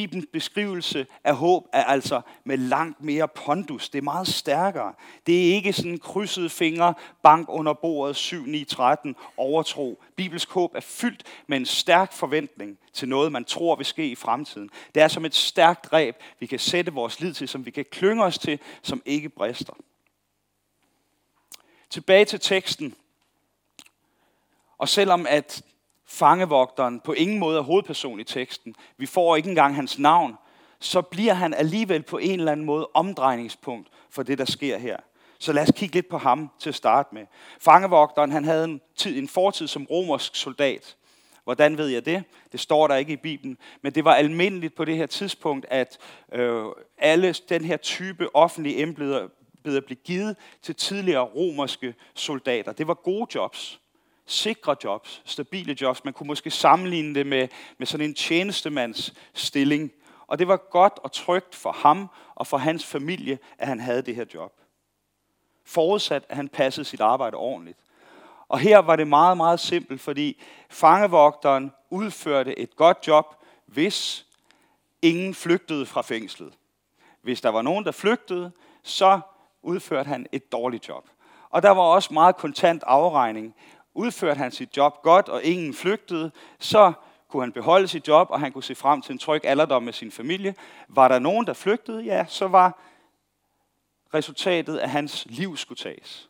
Bibelens 0.00 0.26
beskrivelse 0.32 1.06
af 1.24 1.36
håb 1.36 1.68
er 1.72 1.84
altså 1.84 2.20
med 2.44 2.56
langt 2.56 3.02
mere 3.02 3.28
pondus. 3.28 3.88
Det 3.88 3.98
er 3.98 4.02
meget 4.02 4.28
stærkere. 4.28 4.94
Det 5.26 5.48
er 5.48 5.54
ikke 5.54 5.72
sådan 5.72 5.98
krydsede 5.98 6.50
fingre, 6.50 6.94
bank 7.22 7.48
under 7.48 7.72
bordet, 7.72 8.16
7, 8.16 8.44
9, 8.44 8.64
13, 8.64 9.16
overtro. 9.36 10.02
Bibelsk 10.16 10.50
håb 10.50 10.74
er 10.74 10.80
fyldt 10.80 11.22
med 11.46 11.56
en 11.56 11.66
stærk 11.66 12.12
forventning 12.12 12.78
til 12.92 13.08
noget, 13.08 13.32
man 13.32 13.44
tror 13.44 13.76
vil 13.76 13.86
ske 13.86 14.10
i 14.10 14.14
fremtiden. 14.14 14.70
Det 14.94 15.02
er 15.02 15.08
som 15.08 15.24
et 15.24 15.34
stærkt 15.34 15.92
ræb, 15.92 16.16
vi 16.38 16.46
kan 16.46 16.58
sætte 16.58 16.92
vores 16.92 17.20
lid 17.20 17.34
til, 17.34 17.48
som 17.48 17.66
vi 17.66 17.70
kan 17.70 17.84
klynge 17.90 18.24
os 18.24 18.38
til, 18.38 18.58
som 18.82 19.02
ikke 19.04 19.28
brister. 19.28 19.74
Tilbage 21.90 22.24
til 22.24 22.40
teksten. 22.40 22.94
Og 24.78 24.88
selvom 24.88 25.26
at 25.28 25.62
fangevogteren 26.10 27.00
på 27.00 27.12
ingen 27.12 27.38
måde 27.38 27.58
er 27.58 27.62
hovedperson 27.62 28.20
i 28.20 28.24
teksten, 28.24 28.74
vi 28.96 29.06
får 29.06 29.36
ikke 29.36 29.48
engang 29.48 29.74
hans 29.74 29.98
navn, 29.98 30.34
så 30.80 31.02
bliver 31.02 31.34
han 31.34 31.54
alligevel 31.54 32.02
på 32.02 32.18
en 32.18 32.38
eller 32.38 32.52
anden 32.52 32.66
måde 32.66 32.88
omdrejningspunkt 32.94 33.88
for 34.10 34.22
det, 34.22 34.38
der 34.38 34.44
sker 34.44 34.78
her. 34.78 34.96
Så 35.38 35.52
lad 35.52 35.62
os 35.62 35.72
kigge 35.76 35.94
lidt 35.94 36.08
på 36.08 36.18
ham 36.18 36.50
til 36.58 36.68
at 36.68 36.74
starte 36.74 37.14
med. 37.14 37.26
Fangevogteren 37.60 38.32
han 38.32 38.44
havde 38.44 38.64
en, 38.64 38.80
tid, 38.96 39.18
en 39.18 39.28
fortid 39.28 39.66
som 39.66 39.86
romersk 39.90 40.36
soldat. 40.36 40.96
Hvordan 41.44 41.78
ved 41.78 41.88
jeg 41.88 42.04
det? 42.04 42.24
Det 42.52 42.60
står 42.60 42.86
der 42.86 42.96
ikke 42.96 43.12
i 43.12 43.16
Bibelen. 43.16 43.58
Men 43.82 43.92
det 43.92 44.04
var 44.04 44.14
almindeligt 44.14 44.74
på 44.74 44.84
det 44.84 44.96
her 44.96 45.06
tidspunkt, 45.06 45.66
at 45.68 45.98
øh, 46.32 46.64
alle 46.98 47.32
den 47.32 47.64
her 47.64 47.76
type 47.76 48.36
offentlige 48.36 48.82
embeder 48.82 49.28
blev 49.62 49.98
givet 50.04 50.36
til 50.62 50.74
tidligere 50.74 51.22
romerske 51.22 51.94
soldater. 52.14 52.72
Det 52.72 52.86
var 52.86 52.94
gode 52.94 53.26
jobs 53.34 53.79
sikre 54.30 54.76
jobs, 54.84 55.22
stabile 55.24 55.76
jobs. 55.80 56.04
Man 56.04 56.14
kunne 56.14 56.26
måske 56.26 56.50
sammenligne 56.50 57.14
det 57.14 57.26
med, 57.26 57.48
med 57.78 57.86
sådan 57.86 58.06
en 58.06 58.14
tjenestemands 58.14 59.14
stilling. 59.34 59.92
Og 60.26 60.38
det 60.38 60.48
var 60.48 60.56
godt 60.56 60.92
og 61.02 61.12
trygt 61.12 61.54
for 61.54 61.72
ham 61.72 62.10
og 62.34 62.46
for 62.46 62.56
hans 62.56 62.86
familie, 62.86 63.38
at 63.58 63.68
han 63.68 63.80
havde 63.80 64.02
det 64.02 64.14
her 64.14 64.24
job. 64.34 64.52
Forudsat, 65.64 66.24
at 66.28 66.36
han 66.36 66.48
passede 66.48 66.84
sit 66.84 67.00
arbejde 67.00 67.36
ordentligt. 67.36 67.78
Og 68.48 68.58
her 68.58 68.78
var 68.78 68.96
det 68.96 69.08
meget, 69.08 69.36
meget 69.36 69.60
simpelt, 69.60 70.00
fordi 70.00 70.42
fangevogteren 70.70 71.72
udførte 71.90 72.58
et 72.58 72.76
godt 72.76 72.98
job, 73.06 73.24
hvis 73.66 74.26
ingen 75.02 75.34
flygtede 75.34 75.86
fra 75.86 76.02
fængslet. 76.02 76.52
Hvis 77.22 77.40
der 77.40 77.48
var 77.48 77.62
nogen, 77.62 77.84
der 77.84 77.92
flygtede, 77.92 78.52
så 78.82 79.20
udførte 79.62 80.08
han 80.08 80.26
et 80.32 80.52
dårligt 80.52 80.88
job. 80.88 81.08
Og 81.50 81.62
der 81.62 81.70
var 81.70 81.82
også 81.82 82.14
meget 82.14 82.36
kontant 82.36 82.82
afregning 82.86 83.54
udførte 84.00 84.38
han 84.38 84.52
sit 84.52 84.76
job 84.76 85.02
godt, 85.02 85.28
og 85.28 85.42
ingen 85.44 85.74
flygtede, 85.74 86.30
så 86.58 86.92
kunne 87.28 87.42
han 87.42 87.52
beholde 87.52 87.88
sit 87.88 88.08
job, 88.08 88.30
og 88.30 88.40
han 88.40 88.52
kunne 88.52 88.62
se 88.62 88.74
frem 88.74 89.02
til 89.02 89.12
en 89.12 89.18
tryg 89.18 89.44
alderdom 89.44 89.82
med 89.82 89.92
sin 89.92 90.12
familie. 90.12 90.54
Var 90.88 91.08
der 91.08 91.18
nogen, 91.18 91.46
der 91.46 91.52
flygtede? 91.52 92.02
Ja, 92.02 92.24
så 92.28 92.48
var 92.48 92.78
resultatet, 94.14 94.78
at 94.78 94.90
hans 94.90 95.26
liv 95.28 95.56
skulle 95.56 95.78
tages. 95.78 96.28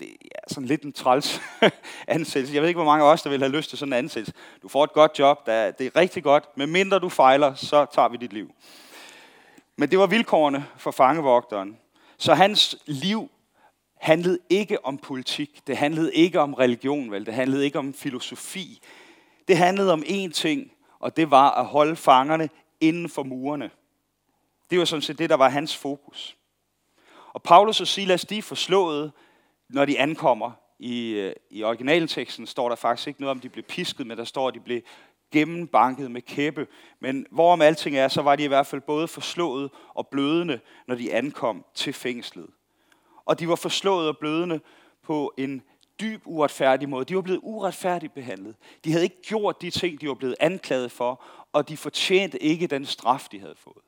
Det 0.00 0.08
er 0.34 0.54
sådan 0.54 0.68
lidt 0.68 0.82
en 0.82 0.92
træls 0.92 1.40
ansættelse. 2.08 2.54
Jeg 2.54 2.62
ved 2.62 2.68
ikke, 2.68 2.78
hvor 2.78 2.90
mange 2.90 3.04
af 3.04 3.08
os, 3.08 3.22
der 3.22 3.30
vil 3.30 3.40
have 3.40 3.52
lyst 3.52 3.68
til 3.68 3.78
sådan 3.78 3.92
en 3.92 3.98
ansættelse. 3.98 4.32
Du 4.62 4.68
får 4.68 4.84
et 4.84 4.92
godt 4.92 5.18
job, 5.18 5.46
der, 5.46 5.70
det 5.70 5.86
er 5.86 5.96
rigtig 5.96 6.22
godt. 6.22 6.56
Men 6.56 6.72
mindre 6.72 6.98
du 6.98 7.08
fejler, 7.08 7.54
så 7.54 7.86
tager 7.94 8.08
vi 8.08 8.16
dit 8.16 8.32
liv. 8.32 8.54
Men 9.76 9.90
det 9.90 9.98
var 9.98 10.06
vilkårene 10.06 10.66
for 10.76 10.90
fangevogteren. 10.90 11.78
Så 12.18 12.34
hans 12.34 12.76
liv 12.86 13.30
handlede 14.02 14.38
ikke 14.50 14.84
om 14.84 14.98
politik. 14.98 15.66
Det 15.66 15.76
handlede 15.76 16.14
ikke 16.14 16.40
om 16.40 16.54
religion, 16.54 17.10
vel? 17.10 17.26
Det 17.26 17.34
handlede 17.34 17.64
ikke 17.64 17.78
om 17.78 17.94
filosofi. 17.94 18.82
Det 19.48 19.56
handlede 19.56 19.92
om 19.92 20.02
én 20.06 20.30
ting, 20.30 20.72
og 20.98 21.16
det 21.16 21.30
var 21.30 21.50
at 21.50 21.66
holde 21.66 21.96
fangerne 21.96 22.50
inden 22.80 23.08
for 23.08 23.22
murene. 23.22 23.70
Det 24.70 24.78
var 24.78 24.84
sådan 24.84 25.02
set 25.02 25.18
det, 25.18 25.30
der 25.30 25.36
var 25.36 25.48
hans 25.48 25.76
fokus. 25.76 26.36
Og 27.32 27.42
Paulus 27.42 27.80
og 27.80 27.86
Silas, 27.86 28.24
de 28.24 28.38
er 28.38 28.42
forslået, 28.42 29.12
når 29.68 29.84
de 29.84 29.98
ankommer. 29.98 30.50
I, 30.78 31.08
øh, 31.10 31.32
I 31.50 31.62
originalteksten 31.62 32.46
står 32.46 32.68
der 32.68 32.76
faktisk 32.76 33.08
ikke 33.08 33.20
noget 33.20 33.30
om, 33.30 33.40
de 33.40 33.48
blev 33.48 33.64
pisket, 33.64 34.06
men 34.06 34.18
der 34.18 34.24
står, 34.24 34.48
at 34.48 34.54
de 34.54 34.60
blev 34.60 34.80
gennembanket 35.32 36.10
med 36.10 36.22
kæppe. 36.22 36.66
Men 37.00 37.26
hvorom 37.30 37.62
alting 37.62 37.96
er, 37.96 38.08
så 38.08 38.22
var 38.22 38.36
de 38.36 38.44
i 38.44 38.48
hvert 38.48 38.66
fald 38.66 38.80
både 38.80 39.08
forslået 39.08 39.70
og 39.94 40.08
blødende, 40.08 40.60
når 40.88 40.94
de 40.94 41.14
ankom 41.14 41.64
til 41.74 41.92
fængslet 41.92 42.46
og 43.24 43.38
de 43.38 43.48
var 43.48 43.54
forslået 43.56 44.08
og 44.08 44.18
blødende 44.18 44.60
på 45.02 45.34
en 45.38 45.62
dyb 46.00 46.22
uretfærdig 46.24 46.88
måde. 46.88 47.04
De 47.04 47.16
var 47.16 47.22
blevet 47.22 47.40
uretfærdigt 47.42 48.14
behandlet. 48.14 48.54
De 48.84 48.92
havde 48.92 49.04
ikke 49.04 49.22
gjort 49.22 49.62
de 49.62 49.70
ting, 49.70 50.00
de 50.00 50.08
var 50.08 50.14
blevet 50.14 50.36
anklaget 50.40 50.92
for, 50.92 51.22
og 51.52 51.68
de 51.68 51.76
fortjente 51.76 52.42
ikke 52.42 52.66
den 52.66 52.86
straf, 52.86 53.26
de 53.32 53.40
havde 53.40 53.54
fået. 53.56 53.84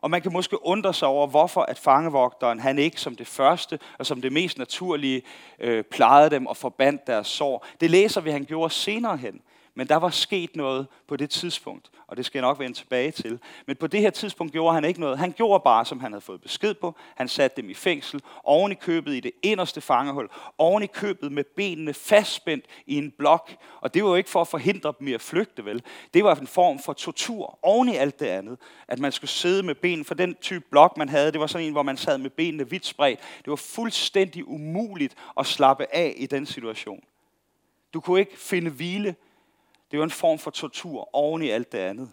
Og 0.00 0.10
man 0.10 0.22
kan 0.22 0.32
måske 0.32 0.66
undre 0.66 0.94
sig 0.94 1.08
over, 1.08 1.26
hvorfor 1.26 1.62
at 1.62 1.78
fangevogteren, 1.78 2.60
han 2.60 2.78
ikke 2.78 3.00
som 3.00 3.16
det 3.16 3.26
første 3.26 3.78
og 3.98 4.06
som 4.06 4.20
det 4.20 4.32
mest 4.32 4.58
naturlige 4.58 5.22
øh, 5.58 5.84
plejede 5.84 6.30
dem 6.30 6.46
og 6.46 6.56
forbandt 6.56 7.06
deres 7.06 7.26
sår. 7.26 7.66
Det 7.80 7.90
læser 7.90 8.20
vi, 8.20 8.30
han 8.30 8.44
gjorde 8.44 8.74
senere 8.74 9.16
hen. 9.16 9.40
Men 9.78 9.86
der 9.86 9.96
var 9.96 10.10
sket 10.10 10.56
noget 10.56 10.86
på 11.08 11.16
det 11.16 11.30
tidspunkt, 11.30 11.90
og 12.06 12.16
det 12.16 12.26
skal 12.26 12.38
jeg 12.38 12.42
nok 12.42 12.58
vende 12.58 12.76
tilbage 12.76 13.10
til. 13.10 13.38
Men 13.66 13.76
på 13.76 13.86
det 13.86 14.00
her 14.00 14.10
tidspunkt 14.10 14.52
gjorde 14.52 14.74
han 14.74 14.84
ikke 14.84 15.00
noget. 15.00 15.18
Han 15.18 15.32
gjorde 15.32 15.62
bare, 15.64 15.84
som 15.84 16.00
han 16.00 16.12
havde 16.12 16.20
fået 16.20 16.40
besked 16.40 16.74
på. 16.74 16.94
Han 17.14 17.28
satte 17.28 17.62
dem 17.62 17.70
i 17.70 17.74
fængsel, 17.74 18.22
oven 18.44 18.72
i 18.72 18.74
købet 18.74 19.14
i 19.14 19.20
det 19.20 19.32
inderste 19.42 19.80
fangehul, 19.80 20.28
oven 20.58 20.82
i 20.82 20.86
købet 20.86 21.32
med 21.32 21.44
benene 21.44 21.94
fastspændt 21.94 22.64
i 22.86 22.98
en 22.98 23.10
blok. 23.18 23.56
Og 23.80 23.94
det 23.94 24.04
var 24.04 24.10
jo 24.10 24.14
ikke 24.14 24.30
for 24.30 24.40
at 24.40 24.48
forhindre 24.48 24.94
dem 24.98 25.08
i 25.08 25.12
at 25.12 25.20
flygte, 25.20 25.64
vel? 25.64 25.82
Det 26.14 26.24
var 26.24 26.34
en 26.34 26.46
form 26.46 26.78
for 26.78 26.92
tortur 26.92 27.58
oven 27.62 27.88
i 27.88 27.96
alt 27.96 28.20
det 28.20 28.26
andet. 28.26 28.58
At 28.88 28.98
man 28.98 29.12
skulle 29.12 29.30
sidde 29.30 29.62
med 29.62 29.74
ben, 29.74 30.04
for 30.04 30.14
den 30.14 30.34
type 30.34 30.64
blok, 30.70 30.96
man 30.96 31.08
havde, 31.08 31.32
det 31.32 31.40
var 31.40 31.46
sådan 31.46 31.66
en, 31.66 31.72
hvor 31.72 31.82
man 31.82 31.96
sad 31.96 32.18
med 32.18 32.30
benene 32.30 32.70
vidt 32.70 32.86
spredt. 32.86 33.20
Det 33.38 33.50
var 33.50 33.56
fuldstændig 33.56 34.48
umuligt 34.48 35.14
at 35.38 35.46
slappe 35.46 35.94
af 35.94 36.14
i 36.16 36.26
den 36.26 36.46
situation. 36.46 37.00
Du 37.94 38.00
kunne 38.00 38.20
ikke 38.20 38.38
finde 38.38 38.70
hvile 38.70 39.14
det 39.90 39.96
er 39.96 39.98
jo 39.98 40.04
en 40.04 40.10
form 40.10 40.38
for 40.38 40.50
tortur 40.50 41.08
oven 41.12 41.42
i 41.42 41.48
alt 41.48 41.72
det 41.72 41.78
andet. 41.78 42.10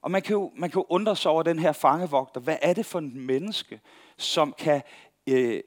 Og 0.00 0.10
man 0.10 0.22
kan, 0.22 0.32
jo, 0.32 0.52
man 0.56 0.70
kan 0.70 0.78
jo 0.78 0.86
undre 0.88 1.16
sig 1.16 1.30
over 1.30 1.42
den 1.42 1.58
her 1.58 1.72
fangevogter. 1.72 2.40
Hvad 2.40 2.56
er 2.62 2.72
det 2.72 2.86
for 2.86 2.98
en 2.98 3.20
menneske, 3.20 3.80
som 4.16 4.54
kan 4.58 4.82
øh, 5.26 5.60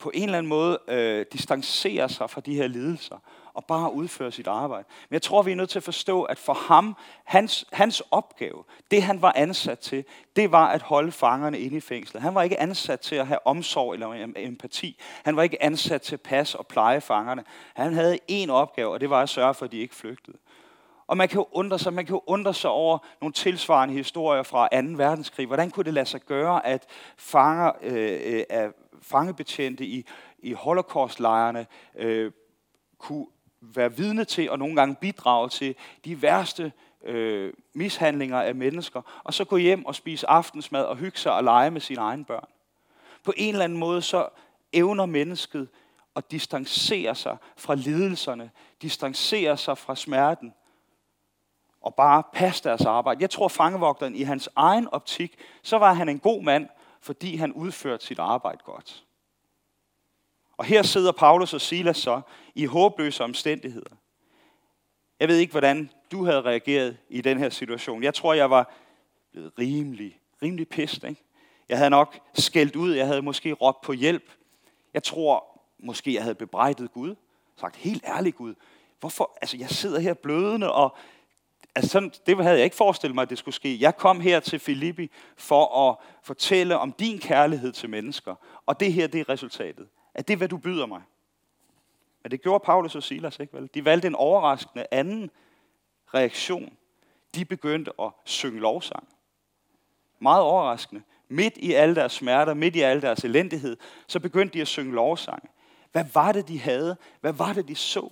på 0.00 0.10
en 0.14 0.22
eller 0.22 0.38
anden 0.38 0.48
måde 0.48 0.78
øh, 0.88 1.26
distancere 1.32 2.08
sig 2.08 2.30
fra 2.30 2.40
de 2.40 2.54
her 2.54 2.66
lidelser 2.66 3.18
og 3.58 3.64
bare 3.64 3.92
udføre 3.92 4.32
sit 4.32 4.46
arbejde. 4.46 4.84
Men 5.08 5.14
jeg 5.14 5.22
tror, 5.22 5.42
vi 5.42 5.52
er 5.52 5.56
nødt 5.56 5.70
til 5.70 5.78
at 5.78 5.82
forstå, 5.82 6.22
at 6.22 6.38
for 6.38 6.52
ham, 6.52 6.96
hans, 7.24 7.66
hans 7.72 8.02
opgave, 8.10 8.64
det 8.90 9.02
han 9.02 9.22
var 9.22 9.32
ansat 9.36 9.78
til, 9.78 10.04
det 10.36 10.52
var 10.52 10.66
at 10.66 10.82
holde 10.82 11.12
fangerne 11.12 11.58
inde 11.58 11.76
i 11.76 11.80
fængslet. 11.80 12.22
Han 12.22 12.34
var 12.34 12.42
ikke 12.42 12.60
ansat 12.60 13.00
til 13.00 13.16
at 13.16 13.26
have 13.26 13.46
omsorg 13.46 13.94
eller 13.94 14.26
empati. 14.36 15.00
Han 15.24 15.36
var 15.36 15.42
ikke 15.42 15.62
ansat 15.62 16.02
til 16.02 16.14
at 16.14 16.20
passe 16.20 16.58
og 16.58 16.66
pleje 16.66 17.00
fangerne. 17.00 17.44
Han 17.74 17.94
havde 17.94 18.18
én 18.30 18.50
opgave, 18.50 18.92
og 18.92 19.00
det 19.00 19.10
var 19.10 19.22
at 19.22 19.28
sørge 19.28 19.54
for, 19.54 19.64
at 19.64 19.72
de 19.72 19.78
ikke 19.78 19.94
flygtede. 19.94 20.36
Og 21.06 21.16
man 21.16 21.28
kan 21.28 21.38
jo 21.38 21.46
undre 21.52 21.78
sig, 21.78 21.92
man 21.92 22.06
kan 22.06 22.14
jo 22.14 22.22
undre 22.26 22.54
sig 22.54 22.70
over 22.70 22.98
nogle 23.20 23.32
tilsvarende 23.32 23.94
historier 23.94 24.42
fra 24.42 24.68
2. 24.82 24.88
verdenskrig. 24.96 25.46
Hvordan 25.46 25.70
kunne 25.70 25.84
det 25.84 25.94
lade 25.94 26.06
sig 26.06 26.20
gøre, 26.20 26.66
at 26.66 26.86
fanger, 27.16 27.72
øh, 27.82 28.20
øh, 28.24 28.44
af 28.50 28.70
fangebetjente 29.02 29.84
i, 29.84 30.06
i 30.38 30.52
holocaustlejrene 30.52 31.66
øh, 31.94 32.32
kunne 32.98 33.26
være 33.60 33.96
vidne 33.96 34.24
til 34.24 34.50
og 34.50 34.58
nogle 34.58 34.76
gange 34.76 34.94
bidrage 34.94 35.48
til 35.48 35.74
de 36.04 36.22
værste 36.22 36.72
øh, 37.04 37.52
mishandlinger 37.74 38.40
af 38.40 38.54
mennesker, 38.54 39.20
og 39.24 39.34
så 39.34 39.44
gå 39.44 39.56
hjem 39.56 39.86
og 39.86 39.94
spise 39.94 40.28
aftensmad 40.28 40.84
og 40.84 40.96
hygge 40.96 41.18
sig 41.18 41.32
og 41.32 41.44
lege 41.44 41.70
med 41.70 41.80
sine 41.80 42.00
egne 42.00 42.24
børn. 42.24 42.48
På 43.24 43.32
en 43.36 43.54
eller 43.54 43.64
anden 43.64 43.78
måde 43.78 44.02
så 44.02 44.28
evner 44.72 45.06
mennesket 45.06 45.68
at 46.16 46.30
distancere 46.30 47.14
sig 47.14 47.36
fra 47.56 47.74
lidelserne, 47.74 48.50
distancere 48.82 49.56
sig 49.56 49.78
fra 49.78 49.96
smerten, 49.96 50.54
og 51.80 51.94
bare 51.94 52.22
passe 52.32 52.64
deres 52.64 52.84
arbejde. 52.84 53.20
Jeg 53.20 53.30
tror, 53.30 53.48
fangevogteren 53.48 54.14
i 54.14 54.22
hans 54.22 54.48
egen 54.56 54.88
optik, 54.88 55.36
så 55.62 55.78
var 55.78 55.92
han 55.92 56.08
en 56.08 56.18
god 56.18 56.42
mand, 56.42 56.68
fordi 57.00 57.36
han 57.36 57.52
udførte 57.52 58.06
sit 58.06 58.18
arbejde 58.18 58.58
godt. 58.64 59.04
Og 60.58 60.64
her 60.64 60.82
sidder 60.82 61.12
Paulus 61.12 61.54
og 61.54 61.60
Silas 61.60 61.96
så 61.96 62.20
i 62.54 62.64
håbløse 62.64 63.24
omstændigheder. 63.24 63.96
Jeg 65.20 65.28
ved 65.28 65.36
ikke, 65.36 65.50
hvordan 65.50 65.90
du 66.12 66.24
havde 66.24 66.42
reageret 66.42 66.96
i 67.08 67.20
den 67.20 67.38
her 67.38 67.50
situation. 67.50 68.02
Jeg 68.02 68.14
tror, 68.14 68.34
jeg 68.34 68.50
var 68.50 68.72
blevet 69.32 69.52
rimelig, 69.58 70.18
rimelig 70.42 70.68
pist. 70.68 71.04
Ikke? 71.04 71.22
Jeg 71.68 71.78
havde 71.78 71.90
nok 71.90 72.18
skældt 72.34 72.76
ud. 72.76 72.92
Jeg 72.92 73.06
havde 73.06 73.22
måske 73.22 73.52
råbt 73.52 73.80
på 73.80 73.92
hjælp. 73.92 74.30
Jeg 74.94 75.02
tror, 75.02 75.60
måske 75.78 76.14
jeg 76.14 76.22
havde 76.22 76.34
bebrejdet 76.34 76.92
Gud. 76.92 77.14
Sagt, 77.56 77.76
helt 77.76 78.04
ærligt 78.04 78.36
Gud, 78.36 78.54
hvorfor? 79.00 79.38
Altså, 79.40 79.56
jeg 79.56 79.70
sidder 79.70 80.00
her 80.00 80.14
blødende, 80.14 80.72
og 80.72 80.96
altså 81.74 81.90
sådan, 81.90 82.12
det 82.26 82.36
havde 82.36 82.56
jeg 82.56 82.64
ikke 82.64 82.76
forestillet 82.76 83.14
mig, 83.14 83.22
at 83.22 83.30
det 83.30 83.38
skulle 83.38 83.54
ske. 83.54 83.78
Jeg 83.80 83.96
kom 83.96 84.20
her 84.20 84.40
til 84.40 84.58
Filippi 84.58 85.10
for 85.36 85.88
at 85.88 85.96
fortælle 86.22 86.78
om 86.78 86.92
din 86.92 87.18
kærlighed 87.18 87.72
til 87.72 87.90
mennesker. 87.90 88.34
Og 88.66 88.80
det 88.80 88.92
her, 88.92 89.06
det 89.06 89.20
er 89.20 89.28
resultatet. 89.28 89.88
Er 90.14 90.22
det, 90.22 90.36
hvad 90.36 90.48
du 90.48 90.56
byder 90.56 90.86
mig? 90.86 91.02
Men 92.22 92.30
det 92.30 92.42
gjorde 92.42 92.64
Paulus 92.64 92.94
og 92.94 93.02
Silas 93.02 93.40
ikke 93.40 93.56
vel? 93.56 93.70
De 93.74 93.84
valgte 93.84 94.08
en 94.08 94.14
overraskende 94.14 94.86
anden 94.90 95.30
reaktion. 96.14 96.72
De 97.34 97.44
begyndte 97.44 97.92
at 98.02 98.10
synge 98.24 98.60
lovsang. 98.60 99.08
Meget 100.18 100.42
overraskende. 100.42 101.02
Midt 101.28 101.56
i 101.56 101.72
alle 101.72 101.94
deres 101.94 102.12
smerter, 102.12 102.54
midt 102.54 102.76
i 102.76 102.80
alle 102.80 103.02
deres 103.02 103.24
elendighed, 103.24 103.76
så 104.06 104.20
begyndte 104.20 104.54
de 104.54 104.60
at 104.60 104.68
synge 104.68 104.94
lovsang. 104.94 105.50
Hvad 105.92 106.04
var 106.14 106.32
det, 106.32 106.48
de 106.48 106.60
havde? 106.60 106.96
Hvad 107.20 107.32
var 107.32 107.52
det, 107.52 107.68
de 107.68 107.74
så? 107.74 108.08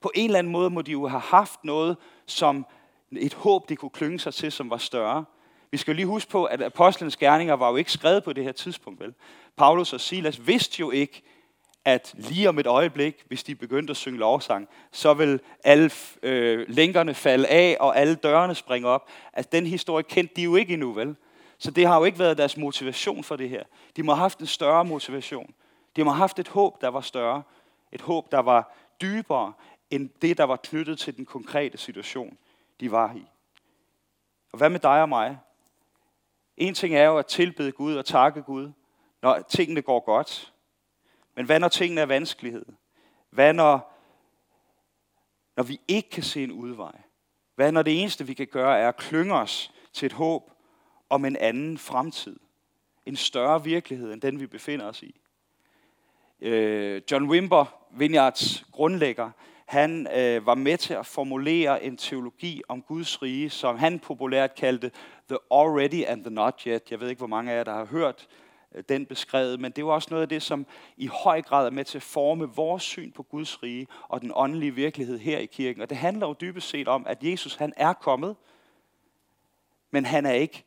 På 0.00 0.12
en 0.14 0.24
eller 0.24 0.38
anden 0.38 0.52
måde 0.52 0.70
må 0.70 0.82
de 0.82 0.92
jo 0.92 1.08
have 1.08 1.20
haft 1.20 1.64
noget, 1.64 1.96
som 2.26 2.66
et 3.12 3.34
håb, 3.34 3.68
de 3.68 3.76
kunne 3.76 3.90
klynge 3.90 4.18
sig 4.18 4.34
til, 4.34 4.52
som 4.52 4.70
var 4.70 4.76
større. 4.76 5.24
Vi 5.70 5.76
skal 5.76 5.96
lige 5.96 6.06
huske 6.06 6.30
på, 6.30 6.44
at 6.44 6.62
apostlenes 6.62 7.16
gerninger 7.16 7.54
var 7.54 7.70
jo 7.70 7.76
ikke 7.76 7.92
skrevet 7.92 8.24
på 8.24 8.32
det 8.32 8.44
her 8.44 8.52
tidspunkt, 8.52 9.00
vel? 9.00 9.14
Paulus 9.56 9.92
og 9.92 10.00
Silas 10.00 10.46
vidste 10.46 10.80
jo 10.80 10.90
ikke, 10.90 11.22
at 11.84 12.14
lige 12.14 12.48
om 12.48 12.58
et 12.58 12.66
øjeblik, 12.66 13.24
hvis 13.26 13.44
de 13.44 13.54
begyndte 13.54 13.90
at 13.90 13.96
synge 13.96 14.18
lovsang, 14.18 14.68
så 14.92 15.14
vil 15.14 15.40
alle 15.64 15.90
øh, 16.22 16.64
lænkerne 16.68 17.14
falde 17.14 17.48
af, 17.48 17.76
og 17.80 17.98
alle 17.98 18.14
dørene 18.14 18.54
springe 18.54 18.88
op. 18.88 19.08
Altså, 19.32 19.48
den 19.52 19.66
historie 19.66 20.02
kendte 20.02 20.34
de 20.34 20.42
jo 20.42 20.56
ikke 20.56 20.72
endnu, 20.72 20.92
vel? 20.92 21.16
Så 21.58 21.70
det 21.70 21.86
har 21.86 21.98
jo 21.98 22.04
ikke 22.04 22.18
været 22.18 22.38
deres 22.38 22.56
motivation 22.56 23.24
for 23.24 23.36
det 23.36 23.48
her. 23.48 23.62
De 23.96 24.02
må 24.02 24.12
have 24.12 24.20
haft 24.20 24.38
en 24.38 24.46
større 24.46 24.84
motivation. 24.84 25.54
De 25.96 26.04
må 26.04 26.10
have 26.10 26.18
haft 26.18 26.38
et 26.38 26.48
håb, 26.48 26.80
der 26.80 26.88
var 26.88 27.00
større. 27.00 27.42
Et 27.92 28.00
håb, 28.00 28.32
der 28.32 28.38
var 28.38 28.76
dybere 29.00 29.52
end 29.90 30.10
det, 30.22 30.38
der 30.38 30.44
var 30.44 30.56
knyttet 30.56 30.98
til 30.98 31.16
den 31.16 31.26
konkrete 31.26 31.78
situation, 31.78 32.38
de 32.80 32.90
var 32.90 33.14
i. 33.14 33.26
Og 34.52 34.58
hvad 34.58 34.70
med 34.70 34.80
dig 34.80 35.02
og 35.02 35.08
mig? 35.08 35.38
En 36.56 36.74
ting 36.74 36.94
er 36.94 37.04
jo 37.04 37.18
at 37.18 37.26
tilbede 37.26 37.72
Gud 37.72 37.94
og 37.94 38.04
takke 38.04 38.42
Gud, 38.42 38.72
når 39.26 39.42
tingene 39.48 39.82
går 39.82 40.00
godt. 40.00 40.52
Men 41.34 41.46
hvad 41.46 41.60
når 41.60 41.68
tingene 41.68 42.00
er 42.00 42.06
vanskelighed? 42.06 42.66
Hvad 43.30 43.52
når, 43.52 43.92
når 45.56 45.62
vi 45.62 45.80
ikke 45.88 46.10
kan 46.10 46.22
se 46.22 46.44
en 46.44 46.52
udvej? 46.52 47.00
Hvad 47.54 47.72
når 47.72 47.82
det 47.82 48.00
eneste, 48.00 48.26
vi 48.26 48.34
kan 48.34 48.46
gøre, 48.46 48.78
er 48.78 48.88
at 48.88 48.96
klynge 48.96 49.34
os 49.34 49.72
til 49.92 50.06
et 50.06 50.12
håb 50.12 50.50
om 51.10 51.24
en 51.24 51.36
anden 51.36 51.78
fremtid? 51.78 52.36
En 53.06 53.16
større 53.16 53.64
virkelighed, 53.64 54.12
end 54.12 54.20
den 54.20 54.40
vi 54.40 54.46
befinder 54.46 54.86
os 54.86 55.02
i. 55.02 55.20
Øh, 56.40 57.02
John 57.10 57.30
Wimber, 57.30 57.64
Vineyards 57.90 58.64
grundlægger, 58.72 59.30
han 59.66 60.06
øh, 60.16 60.46
var 60.46 60.54
med 60.54 60.78
til 60.78 60.94
at 60.94 61.06
formulere 61.06 61.84
en 61.84 61.96
teologi 61.96 62.62
om 62.68 62.82
Guds 62.82 63.22
rige, 63.22 63.50
som 63.50 63.78
han 63.78 63.98
populært 63.98 64.54
kaldte 64.54 64.90
The 65.28 65.38
Already 65.50 66.04
and 66.06 66.24
the 66.24 66.34
Not 66.34 66.62
Yet. 66.66 66.90
Jeg 66.90 67.00
ved 67.00 67.08
ikke, 67.08 67.20
hvor 67.20 67.26
mange 67.26 67.52
af 67.52 67.56
jer, 67.56 67.64
der 67.64 67.72
har 67.72 67.84
hørt 67.84 68.28
Øh, 68.76 68.84
den 68.88 69.06
beskrevet, 69.06 69.60
men 69.60 69.70
det 69.72 69.78
er 69.78 69.86
jo 69.86 69.94
også 69.94 70.08
noget 70.10 70.22
af 70.22 70.28
det, 70.28 70.42
som 70.42 70.66
i 70.96 71.06
høj 71.06 71.42
grad 71.42 71.66
er 71.66 71.70
med 71.70 71.84
til 71.84 71.98
at 71.98 72.02
forme 72.02 72.44
vores 72.44 72.82
syn 72.82 73.12
på 73.12 73.22
Guds 73.22 73.62
rige 73.62 73.86
og 74.08 74.20
den 74.22 74.32
åndelige 74.34 74.74
virkelighed 74.74 75.18
her 75.18 75.38
i 75.38 75.46
kirken. 75.46 75.82
Og 75.82 75.90
det 75.90 75.98
handler 75.98 76.26
jo 76.26 76.34
dybest 76.40 76.68
set 76.68 76.88
om, 76.88 77.06
at 77.06 77.24
Jesus 77.24 77.54
han 77.54 77.72
er 77.76 77.92
kommet, 77.92 78.36
men 79.90 80.04
han 80.04 80.26
er 80.26 80.32
ikke 80.32 80.64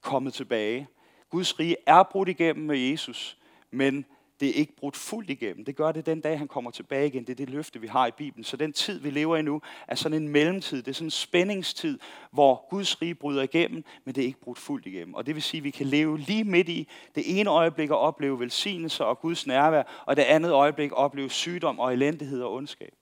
kommet 0.00 0.34
tilbage. 0.34 0.88
Guds 1.30 1.58
rige 1.58 1.76
er 1.86 2.02
brudt 2.02 2.28
igennem 2.28 2.66
med 2.66 2.78
Jesus, 2.78 3.38
men 3.70 4.06
det 4.40 4.48
er 4.48 4.52
ikke 4.52 4.76
brudt 4.76 4.96
fuldt 4.96 5.30
igennem. 5.30 5.64
Det 5.64 5.76
gør 5.76 5.92
det 5.92 6.06
den 6.06 6.20
dag, 6.20 6.38
han 6.38 6.48
kommer 6.48 6.70
tilbage 6.70 7.06
igen. 7.06 7.24
Det 7.24 7.30
er 7.30 7.34
det 7.34 7.50
løfte, 7.50 7.80
vi 7.80 7.86
har 7.86 8.06
i 8.06 8.10
Bibelen. 8.10 8.44
Så 8.44 8.56
den 8.56 8.72
tid, 8.72 8.98
vi 8.98 9.10
lever 9.10 9.36
i 9.36 9.42
nu, 9.42 9.62
er 9.88 9.94
sådan 9.94 10.22
en 10.22 10.28
mellemtid. 10.28 10.82
Det 10.82 10.88
er 10.88 10.94
sådan 10.94 11.06
en 11.06 11.10
spændingstid, 11.10 11.98
hvor 12.30 12.66
Guds 12.70 13.02
rige 13.02 13.14
bryder 13.14 13.42
igennem, 13.42 13.84
men 14.04 14.14
det 14.14 14.22
er 14.22 14.26
ikke 14.26 14.40
brudt 14.40 14.58
fuldt 14.58 14.86
igennem. 14.86 15.14
Og 15.14 15.26
det 15.26 15.34
vil 15.34 15.42
sige, 15.42 15.58
at 15.58 15.64
vi 15.64 15.70
kan 15.70 15.86
leve 15.86 16.18
lige 16.18 16.44
midt 16.44 16.68
i 16.68 16.88
det 17.14 17.40
ene 17.40 17.50
øjeblik 17.50 17.90
og 17.90 17.98
opleve 17.98 18.40
velsignelse 18.40 19.04
og 19.04 19.20
Guds 19.20 19.46
nærvær, 19.46 19.82
og 20.06 20.16
det 20.16 20.22
andet 20.22 20.52
øjeblik 20.52 20.92
opleve 20.92 21.30
sygdom 21.30 21.78
og 21.78 21.92
elendighed 21.92 22.42
og 22.42 22.54
ondskab. 22.54 22.94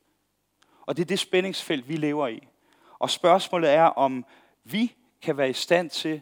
Og 0.86 0.96
det 0.96 1.02
er 1.02 1.06
det 1.06 1.18
spændingsfelt, 1.18 1.88
vi 1.88 1.96
lever 1.96 2.28
i. 2.28 2.48
Og 2.98 3.10
spørgsmålet 3.10 3.70
er, 3.70 3.84
om 3.84 4.24
vi 4.64 4.92
kan 5.22 5.36
være 5.36 5.50
i 5.50 5.52
stand 5.52 5.90
til 5.90 6.20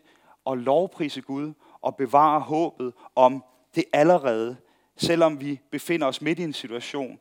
at 0.51 0.59
lovprise 0.59 1.21
Gud 1.21 1.53
og 1.81 1.97
bevare 1.97 2.41
håbet 2.41 2.93
om 3.15 3.45
det 3.75 3.85
allerede 3.93 4.57
selvom 4.97 5.41
vi 5.41 5.61
befinder 5.71 6.07
os 6.07 6.23
midt 6.23 6.39
i 6.39 6.43
en 6.43 6.53
situation, 6.53 7.21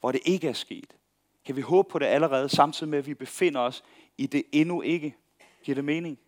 hvor 0.00 0.12
det 0.12 0.20
ikke 0.24 0.48
er 0.48 0.52
sket. 0.52 0.96
Kan 1.44 1.56
vi 1.56 1.60
håbe 1.60 1.88
på 1.90 1.98
det 1.98 2.06
allerede, 2.06 2.48
samtidig 2.48 2.90
med, 2.90 2.98
at 2.98 3.06
vi 3.06 3.14
befinder 3.14 3.60
os 3.60 3.84
i 4.18 4.26
det 4.26 4.42
endnu 4.52 4.82
ikke? 4.82 5.16
Giver 5.62 5.74
det 5.74 5.84
mening? 5.84 6.18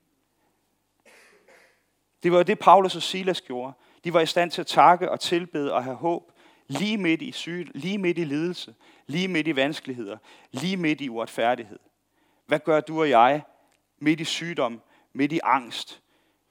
Det 2.23 2.33
var 2.33 2.43
det, 2.43 2.59
Paulus 2.59 2.97
og 2.97 3.03
Silas 3.03 3.41
gjorde. 3.41 3.73
De 4.05 4.13
var 4.13 4.21
i 4.21 4.27
stand 4.27 4.51
til 4.51 4.61
at 4.61 4.67
takke 4.67 5.11
og 5.11 5.21
tilbede 5.21 5.73
og 5.73 5.85
have 5.85 5.97
håb, 5.97 6.33
lige 6.67 6.99
midt 6.99 7.23
i 7.23 7.33
syge, 7.33 7.71
lige 7.75 7.99
midt 7.99 8.19
i 8.19 8.25
lidelse, 8.25 8.75
lige 9.07 9.29
midt 9.29 9.49
i 9.49 9.57
vanskeligheder, 9.57 10.19
lige 10.51 10.77
midt 10.77 11.01
i 11.01 11.09
uretfærdighed. 11.09 11.79
Hvad 12.47 12.59
gør 12.59 12.81
du 12.81 13.01
og 13.01 13.11
jeg 13.11 13.43
midt 13.99 14.21
i 14.21 14.25
sygdom, 14.25 14.81
midt 15.13 15.33
i 15.33 15.41
angst, 15.43 16.03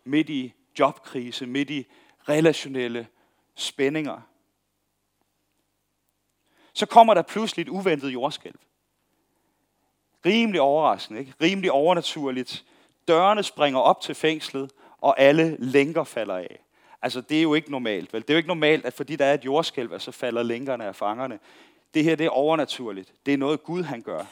midt 0.04 0.30
i 0.30 0.54
jobkrise, 0.80 1.46
midt 1.46 1.70
i 1.70 1.88
relationelle 2.30 3.08
spændinger? 3.56 4.22
Så 6.74 6.86
kommer 6.86 7.14
der 7.14 7.22
pludselig 7.22 7.64
et 7.64 7.70
uventet 7.70 8.10
jordskælv. 8.10 8.56
Rimelig 10.26 10.62
overraskende, 10.62 11.20
ikke? 11.20 11.34
rimelig 11.42 11.72
overnaturligt. 11.72 12.66
Dørene 13.08 13.44
springer 13.44 13.80
op 13.80 14.02
til 14.02 14.16
fængslet, 14.16 14.72
og 14.98 15.20
alle 15.20 15.56
lænker 15.60 16.04
falder 16.04 16.36
af. 16.36 16.60
Altså, 17.02 17.22
det 17.22 17.38
er 17.38 17.42
jo 17.42 17.54
ikke 17.54 17.72
normalt, 17.72 18.14
vel? 18.14 18.22
Det 18.22 18.30
er 18.30 18.34
jo 18.34 18.38
ikke 18.38 18.48
normalt, 18.48 18.86
at 18.86 18.94
fordi 18.94 19.16
der 19.16 19.26
er 19.26 19.34
et 19.34 19.46
jordskælv, 19.46 20.00
så 20.00 20.12
falder 20.12 20.44
lænkerne 20.44 20.86
af 20.86 20.96
fangerne. 20.96 21.40
Det 21.94 22.04
her, 22.04 22.16
det 22.16 22.26
er 22.26 22.30
overnaturligt. 22.30 23.14
Det 23.26 23.34
er 23.34 23.38
noget, 23.38 23.64
Gud 23.64 23.84
han 23.84 24.02
gør. 24.02 24.26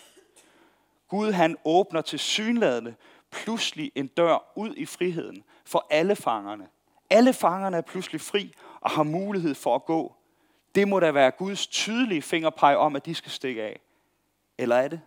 Gud 1.07 1.31
han 1.31 1.57
åbner 1.65 2.01
til 2.01 2.19
synladende 2.19 2.95
pludselig 3.31 3.91
en 3.95 4.07
dør 4.07 4.51
ud 4.55 4.73
i 4.75 4.85
friheden 4.85 5.43
for 5.65 5.87
alle 5.89 6.15
fangerne. 6.15 6.67
Alle 7.09 7.33
fangerne 7.33 7.77
er 7.77 7.81
pludselig 7.81 8.21
fri 8.21 8.53
og 8.81 8.89
har 8.89 9.03
mulighed 9.03 9.55
for 9.55 9.75
at 9.75 9.85
gå. 9.85 10.15
Det 10.79 10.87
må 10.87 10.99
da 10.99 11.11
være 11.11 11.31
Guds 11.31 11.67
tydelige 11.67 12.21
fingerpeg 12.21 12.77
om, 12.77 12.95
at 12.95 13.05
de 13.05 13.15
skal 13.15 13.31
stikke 13.31 13.63
af. 13.63 13.79
Eller 14.57 14.75
er 14.75 14.87
det? 14.87 15.01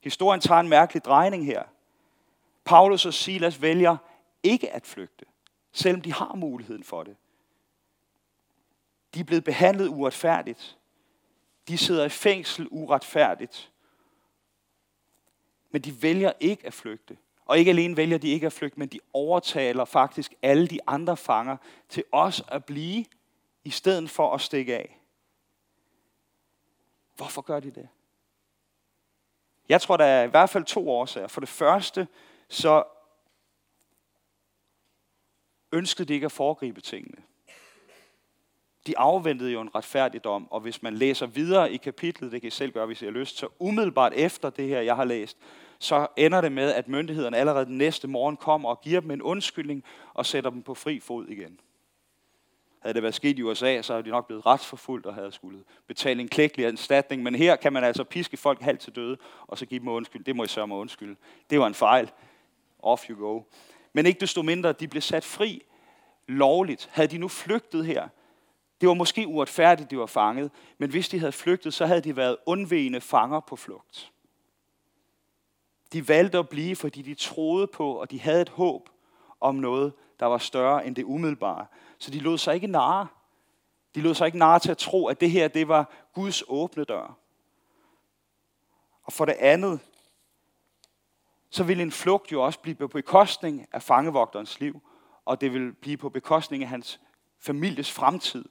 Historien 0.00 0.40
tager 0.40 0.60
en 0.60 0.68
mærkelig 0.68 1.04
drejning 1.04 1.46
her. 1.46 1.62
Paulus 2.64 3.06
og 3.06 3.14
Silas 3.14 3.62
vælger 3.62 3.96
ikke 4.42 4.70
at 4.70 4.86
flygte, 4.86 5.24
selvom 5.72 6.00
de 6.00 6.12
har 6.12 6.34
muligheden 6.34 6.84
for 6.84 7.02
det. 7.02 7.16
De 9.14 9.20
er 9.20 9.24
blevet 9.24 9.44
behandlet 9.44 9.88
uretfærdigt. 9.88 10.78
De 11.68 11.78
sidder 11.78 12.04
i 12.04 12.08
fængsel 12.08 12.68
uretfærdigt. 12.70 13.72
Men 15.70 15.82
de 15.82 16.02
vælger 16.02 16.32
ikke 16.40 16.66
at 16.66 16.74
flygte. 16.74 17.16
Og 17.44 17.58
ikke 17.58 17.70
alene 17.70 17.96
vælger 17.96 18.18
de 18.18 18.28
ikke 18.28 18.46
at 18.46 18.52
flygte, 18.52 18.78
men 18.78 18.88
de 18.88 19.00
overtaler 19.12 19.84
faktisk 19.84 20.34
alle 20.42 20.66
de 20.66 20.78
andre 20.86 21.16
fanger 21.16 21.56
til 21.88 22.04
os 22.12 22.42
at 22.48 22.64
blive, 22.64 23.04
i 23.64 23.70
stedet 23.70 24.10
for 24.10 24.34
at 24.34 24.40
stikke 24.40 24.74
af. 24.74 25.00
Hvorfor 27.16 27.42
gør 27.42 27.60
de 27.60 27.70
det? 27.70 27.88
Jeg 29.68 29.80
tror, 29.80 29.96
der 29.96 30.04
er 30.04 30.24
i 30.24 30.28
hvert 30.28 30.50
fald 30.50 30.64
to 30.64 30.90
årsager. 30.90 31.28
For 31.28 31.40
det 31.40 31.48
første, 31.48 32.08
så 32.48 32.84
ønskede 35.72 36.08
de 36.08 36.14
ikke 36.14 36.24
at 36.24 36.32
foregribe 36.32 36.80
tingene. 36.80 37.22
De 38.86 38.98
afventede 38.98 39.52
jo 39.52 39.60
en 39.60 39.74
retfærdig 39.74 40.24
dom, 40.24 40.48
og 40.50 40.60
hvis 40.60 40.82
man 40.82 40.94
læser 40.94 41.26
videre 41.26 41.72
i 41.72 41.76
kapitlet, 41.76 42.32
det 42.32 42.40
kan 42.40 42.48
I 42.48 42.50
selv 42.50 42.72
gøre, 42.72 42.86
hvis 42.86 43.02
I 43.02 43.04
har 43.04 43.12
lyst, 43.12 43.36
så 43.36 43.48
umiddelbart 43.58 44.12
efter 44.14 44.50
det 44.50 44.68
her, 44.68 44.80
jeg 44.80 44.96
har 44.96 45.04
læst, 45.04 45.38
så 45.78 46.06
ender 46.16 46.40
det 46.40 46.52
med, 46.52 46.72
at 46.72 46.88
myndighederne 46.88 47.36
allerede 47.36 47.66
den 47.66 47.78
næste 47.78 48.08
morgen 48.08 48.36
kommer 48.36 48.68
og 48.68 48.80
giver 48.80 49.00
dem 49.00 49.10
en 49.10 49.22
undskyldning 49.22 49.84
og 50.14 50.26
sætter 50.26 50.50
dem 50.50 50.62
på 50.62 50.74
fri 50.74 51.00
fod 51.00 51.28
igen. 51.28 51.60
Havde 52.84 52.94
det 52.94 53.02
været 53.02 53.14
sket 53.14 53.38
i 53.38 53.42
USA, 53.42 53.82
så 53.82 53.92
havde 53.92 54.04
de 54.04 54.10
nok 54.10 54.26
blevet 54.26 54.46
retsforfulgt 54.46 55.06
og 55.06 55.14
havde 55.14 55.32
skulle 55.32 55.64
betale 55.86 56.20
en 56.20 56.28
klækkelig 56.28 56.66
erstatning. 56.66 57.22
Men 57.22 57.34
her 57.34 57.56
kan 57.56 57.72
man 57.72 57.84
altså 57.84 58.04
piske 58.04 58.36
folk 58.36 58.60
halvt 58.60 58.80
til 58.80 58.96
døde, 58.96 59.16
og 59.46 59.58
så 59.58 59.66
give 59.66 59.80
dem 59.80 59.88
undskyld. 59.88 60.24
Det 60.24 60.36
må 60.36 60.44
I 60.44 60.46
sørge 60.46 60.66
mig 60.68 60.76
undskyld. 60.76 61.16
Det 61.50 61.60
var 61.60 61.66
en 61.66 61.74
fejl. 61.74 62.10
Off 62.78 63.10
you 63.10 63.18
go. 63.18 63.42
Men 63.92 64.06
ikke 64.06 64.20
desto 64.20 64.42
mindre, 64.42 64.72
de 64.72 64.88
blev 64.88 65.02
sat 65.02 65.24
fri 65.24 65.62
lovligt. 66.28 66.88
Havde 66.92 67.08
de 67.08 67.18
nu 67.18 67.28
flygtet 67.28 67.86
her, 67.86 68.08
det 68.80 68.88
var 68.88 68.94
måske 68.94 69.26
uretfærdigt, 69.26 69.90
de 69.90 69.98
var 69.98 70.06
fanget, 70.06 70.50
men 70.78 70.90
hvis 70.90 71.08
de 71.08 71.18
havde 71.18 71.32
flygtet, 71.32 71.74
så 71.74 71.86
havde 71.86 72.00
de 72.00 72.16
været 72.16 72.36
undvigende 72.46 73.00
fanger 73.00 73.40
på 73.40 73.56
flugt. 73.56 74.12
De 75.92 76.08
valgte 76.08 76.38
at 76.38 76.48
blive, 76.48 76.76
fordi 76.76 77.02
de 77.02 77.14
troede 77.14 77.66
på, 77.66 77.92
og 77.92 78.10
de 78.10 78.20
havde 78.20 78.42
et 78.42 78.48
håb 78.48 78.88
om 79.40 79.54
noget, 79.54 79.92
der 80.20 80.26
var 80.26 80.38
større 80.38 80.86
end 80.86 80.96
det 80.96 81.04
umiddelbare. 81.04 81.66
Så 81.98 82.10
de 82.10 82.18
lod 82.18 82.38
sig 82.38 82.54
ikke 82.54 82.66
narre. 82.66 83.06
De 83.94 84.00
lod 84.00 84.14
sig 84.14 84.26
ikke 84.26 84.38
narre 84.38 84.58
til 84.58 84.70
at 84.70 84.78
tro, 84.78 85.06
at 85.06 85.20
det 85.20 85.30
her 85.30 85.48
det 85.48 85.68
var 85.68 85.90
Guds 86.14 86.42
åbne 86.48 86.84
dør. 86.84 87.18
Og 89.04 89.12
for 89.12 89.24
det 89.24 89.32
andet, 89.38 89.80
så 91.50 91.64
ville 91.64 91.82
en 91.82 91.92
flugt 91.92 92.32
jo 92.32 92.44
også 92.44 92.58
blive 92.58 92.74
på 92.74 92.88
bekostning 92.88 93.66
af 93.72 93.82
fangevogterens 93.82 94.60
liv, 94.60 94.82
og 95.24 95.40
det 95.40 95.52
ville 95.52 95.72
blive 95.72 95.96
på 95.96 96.08
bekostning 96.08 96.62
af 96.62 96.68
hans 96.68 97.00
families 97.40 97.92
fremtid. 97.92 98.44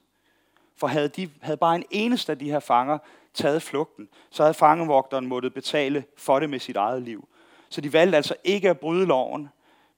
For 0.76 0.88
havde, 0.88 1.08
de, 1.08 1.30
havde 1.42 1.58
bare 1.58 1.76
en 1.76 1.86
eneste 1.92 2.32
af 2.32 2.40
de 2.40 2.52
her 2.52 2.60
fanger 2.60 2.98
taget 3.34 3.62
flugten, 3.62 4.10
så 4.30 4.44
havde 4.44 4.54
fangevogteren 4.54 5.28
måttet 5.28 5.54
betale 5.54 6.06
for 6.18 6.40
det 6.40 6.50
med 6.50 6.60
sit 6.60 6.76
eget 6.76 7.02
liv. 7.02 7.28
Så 7.70 7.82
de 7.82 7.94
valgte 7.94 8.18
altså 8.18 8.36
ikke 8.44 8.70
at 8.70 8.80
bryde 8.80 9.06
loven, 9.06 9.50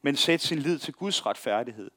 men 0.01 0.15
sætte 0.15 0.47
sin 0.47 0.59
lid 0.59 0.79
til 0.79 0.93
Guds 0.93 1.25
retfærdighed. 1.25 1.91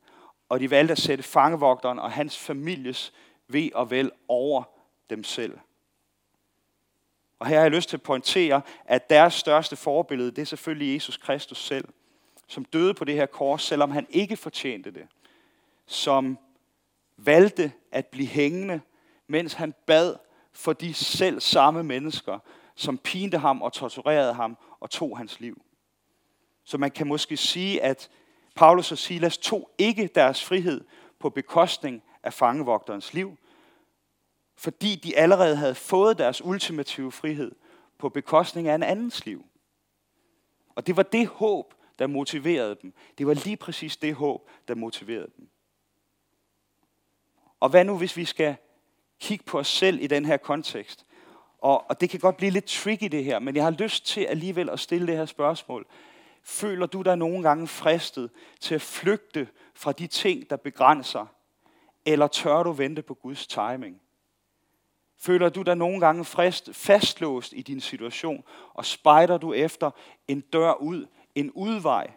Og 0.49 0.61
de 0.61 0.71
valgte 0.71 0.93
at 0.93 0.99
sætte 0.99 1.25
fangevogteren 1.25 1.99
og 1.99 2.13
hans 2.13 2.39
families 2.39 3.13
ved 3.49 3.71
og 3.75 3.91
vel 3.91 4.13
over 4.29 4.63
dem 5.11 5.25
selv. 5.25 5.59
Og 7.39 7.47
her 7.47 7.57
har 7.57 7.63
jeg 7.63 7.71
lyst 7.71 7.89
til 7.89 7.97
at 7.97 8.03
pointere, 8.03 8.63
at 8.85 9.11
deres 9.11 9.35
største 9.35 9.77
forbillede, 9.77 10.31
det 10.31 10.39
er 10.39 10.47
selvfølgelig 10.47 10.95
Jesus 10.95 11.17
Kristus 11.17 11.67
selv, 11.67 11.89
som 12.47 12.65
døde 12.65 12.95
på 12.95 13.05
det 13.05 13.15
her 13.15 13.27
kors, 13.27 13.63
selvom 13.63 13.91
han 13.91 14.07
ikke 14.11 14.37
fortjente 14.37 14.91
det. 14.91 15.07
Som 15.87 16.39
valgte 17.17 17.73
at 17.93 18.07
blive 18.07 18.29
hængende, 18.29 18.81
mens 19.27 19.53
han 19.53 19.75
bad 19.87 20.17
for 20.53 20.73
de 20.73 20.95
selv 20.95 21.41
samme 21.41 21.83
mennesker, 21.83 22.39
som 22.75 22.99
pinte 22.99 23.39
ham 23.39 23.63
og 23.63 23.73
torturerede 23.73 24.35
ham 24.35 24.57
og 24.81 24.91
tog 24.91 25.19
hans 25.19 25.41
liv. 25.41 25.63
Så 26.65 26.79
man 26.79 26.91
kan 26.91 27.07
måske 27.07 27.37
sige, 27.37 27.83
at 27.83 28.11
Paulus 28.59 28.93
og 28.93 28.99
Silas 28.99 29.39
tog 29.39 29.71
ikke 29.79 30.11
deres 30.15 30.45
frihed 30.45 30.85
på 31.19 31.31
bekostning 31.31 32.03
af 32.23 32.33
fangevogterens 32.33 33.15
liv, 33.15 33.37
fordi 34.57 34.95
de 34.95 35.17
allerede 35.17 35.57
havde 35.57 35.75
fået 35.75 36.19
deres 36.19 36.45
ultimative 36.45 37.13
frihed 37.13 37.53
på 37.99 38.09
bekostning 38.09 38.69
af 38.69 38.75
en 38.75 38.83
andens 38.83 39.27
liv. 39.27 39.45
Og 40.75 40.87
det 40.87 40.97
var 40.97 41.03
det 41.03 41.27
håb, 41.27 41.75
der 41.99 42.07
motiverede 42.07 42.77
dem. 42.83 42.95
Det 43.19 43.27
var 43.27 43.35
lige 43.35 43.57
præcis 43.57 43.97
det 43.97 44.15
håb, 44.15 44.51
der 44.69 44.75
motiverede 44.75 45.31
dem. 45.37 45.49
Og 47.61 47.69
hvad 47.69 47.85
nu, 47.85 47.99
hvis 47.99 48.17
vi 48.17 48.25
skal 48.25 48.57
kigge 49.21 49.45
på 49.45 49.59
os 49.59 49.69
selv 49.69 50.03
i 50.03 50.07
den 50.07 50.25
her 50.25 50.37
kontekst? 50.37 51.07
Og, 51.59 51.91
og 51.91 52.01
det 52.01 52.11
kan 52.11 52.21
godt 52.21 52.37
blive 52.37 52.51
lidt 52.51 52.67
tricky 52.67 53.09
det 53.13 53.25
her, 53.25 53.39
men 53.39 53.57
jeg 53.57 53.65
har 53.65 53.71
lyst 53.71 54.07
til 54.07 54.25
alligevel 54.25 54.71
at 54.71 54.81
stille 54.81 55.07
det 55.07 55.17
her 55.17 55.27
spørgsmål. 55.27 55.87
Føler 56.49 56.87
du 56.87 57.03
dig 57.03 57.17
nogle 57.17 57.43
gange 57.43 57.67
fristet 57.67 58.31
til 58.61 58.75
at 58.75 58.83
flygte 58.83 59.49
fra 59.75 59.93
de 59.93 60.07
ting, 60.07 60.51
der 60.51 60.57
begrænser? 60.57 61.27
Eller 62.07 62.27
tør 62.27 62.63
du 62.63 62.73
vente 62.73 63.03
på 63.03 63.15
Guds 63.15 63.47
timing? 63.47 64.01
Føler 65.19 65.49
du 65.49 65.63
dig 65.63 65.77
nogle 65.77 66.01
gange 66.01 66.25
frist, 66.25 66.75
fastlåst 66.75 67.53
i 67.53 67.63
din 67.63 67.81
situation, 67.81 68.45
og 68.75 68.85
spejder 68.85 69.39
du 69.39 69.53
efter 69.53 69.91
en 70.29 70.41
dør 70.41 70.73
ud, 70.75 71.07
en 71.35 71.51
udvej, 71.51 72.13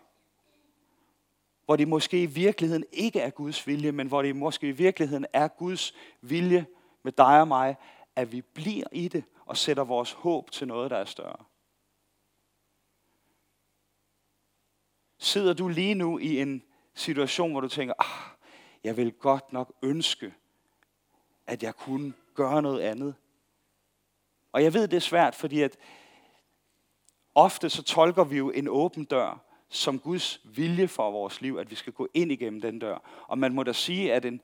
hvor 1.66 1.76
det 1.76 1.88
måske 1.88 2.24
i 2.24 2.26
virkeligheden 2.26 2.86
ikke 2.92 3.20
er 3.20 3.30
Guds 3.30 3.68
vilje, 3.68 3.92
men 3.92 4.08
hvor 4.08 4.22
det 4.22 4.36
måske 4.36 4.68
i 4.68 4.72
virkeligheden 4.72 5.26
er 5.34 5.48
Guds 5.48 5.94
vilje 6.22 6.66
med 7.04 7.12
dig 7.12 7.42
og 7.42 7.48
mig, 7.48 7.76
at 8.16 8.32
vi 8.32 8.42
bliver 8.42 8.88
i 8.92 9.08
det 9.08 9.24
og 9.46 9.58
sætter 9.58 9.84
vores 9.84 10.12
håb 10.12 10.52
til 10.52 10.68
noget, 10.68 10.92
der 10.92 10.98
er 10.98 11.06
større. 11.06 11.51
Sidder 15.24 15.54
du 15.54 15.68
lige 15.68 15.94
nu 15.94 16.18
i 16.18 16.42
en 16.42 16.64
situation, 16.94 17.52
hvor 17.52 17.62
du 17.62 17.68
tænker, 17.68 17.94
ah, 18.00 18.32
jeg 18.84 18.98
vil 18.98 19.12
godt 19.12 19.54
nok 19.54 19.74
ønske, 19.82 20.34
at 21.48 21.64
jeg 21.64 21.76
kunne 21.76 22.14
gøre 22.36 22.62
noget 22.62 22.82
andet. 22.82 23.16
Og 24.52 24.64
jeg 24.64 24.74
ved, 24.74 24.88
det 24.88 24.98
er 24.98 25.02
svært, 25.02 25.36
fordi 25.36 25.62
at 25.62 25.78
ofte 27.36 27.70
så 27.70 27.84
tolker 27.84 28.24
vi 28.24 28.38
jo 28.38 28.50
en 28.50 28.68
åben 28.68 29.06
dør 29.06 29.44
som 29.70 30.00
Guds 30.00 30.42
vilje 30.44 30.88
for 30.88 31.12
vores 31.12 31.42
liv, 31.42 31.58
at 31.58 31.72
vi 31.72 31.76
skal 31.76 31.94
gå 31.94 32.08
ind 32.14 32.32
igennem 32.32 32.62
den 32.62 32.80
dør. 32.80 33.26
Og 33.28 33.38
man 33.38 33.54
må 33.54 33.64
da 33.64 33.74
sige, 33.74 34.14
at 34.14 34.26
en 34.26 34.42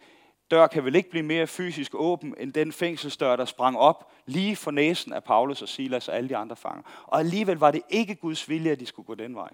dør 0.51 0.67
kan 0.67 0.85
vel 0.85 0.95
ikke 0.95 1.09
blive 1.09 1.25
mere 1.25 1.47
fysisk 1.47 1.91
åben, 1.95 2.35
end 2.37 2.53
den 2.53 2.71
fængselsdør, 2.71 3.35
der 3.35 3.45
sprang 3.45 3.77
op 3.77 4.11
lige 4.25 4.55
for 4.55 4.71
næsen 4.71 5.13
af 5.13 5.23
Paulus 5.23 5.61
og 5.61 5.69
Silas 5.69 6.07
og 6.07 6.15
alle 6.15 6.29
de 6.29 6.37
andre 6.37 6.55
fanger. 6.55 6.83
Og 7.03 7.19
alligevel 7.19 7.57
var 7.57 7.71
det 7.71 7.81
ikke 7.89 8.15
Guds 8.15 8.49
vilje, 8.49 8.71
at 8.71 8.79
de 8.79 8.85
skulle 8.85 9.05
gå 9.05 9.15
den 9.15 9.35
vej. 9.35 9.49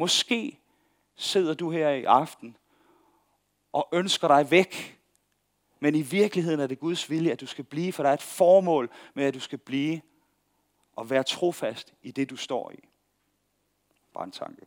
Måske 0.00 0.60
sidder 1.16 1.54
du 1.54 1.70
her 1.70 1.90
i 1.90 2.04
aften 2.04 2.56
og 3.72 3.88
ønsker 3.92 4.28
dig 4.28 4.50
væk, 4.50 5.00
men 5.80 5.94
i 5.94 6.02
virkeligheden 6.02 6.60
er 6.60 6.66
det 6.66 6.78
Guds 6.78 7.10
vilje, 7.10 7.32
at 7.32 7.40
du 7.40 7.46
skal 7.46 7.64
blive, 7.64 7.92
for 7.92 8.02
der 8.02 8.10
er 8.10 8.14
et 8.14 8.22
formål 8.22 8.90
med, 9.14 9.24
at 9.24 9.34
du 9.34 9.40
skal 9.40 9.58
blive 9.58 10.00
og 10.96 11.10
være 11.10 11.22
trofast 11.22 11.94
i 12.02 12.10
det, 12.10 12.30
du 12.30 12.36
står 12.36 12.70
i. 12.70 12.88
Bare 14.14 14.24
en 14.24 14.32
tanke. 14.32 14.66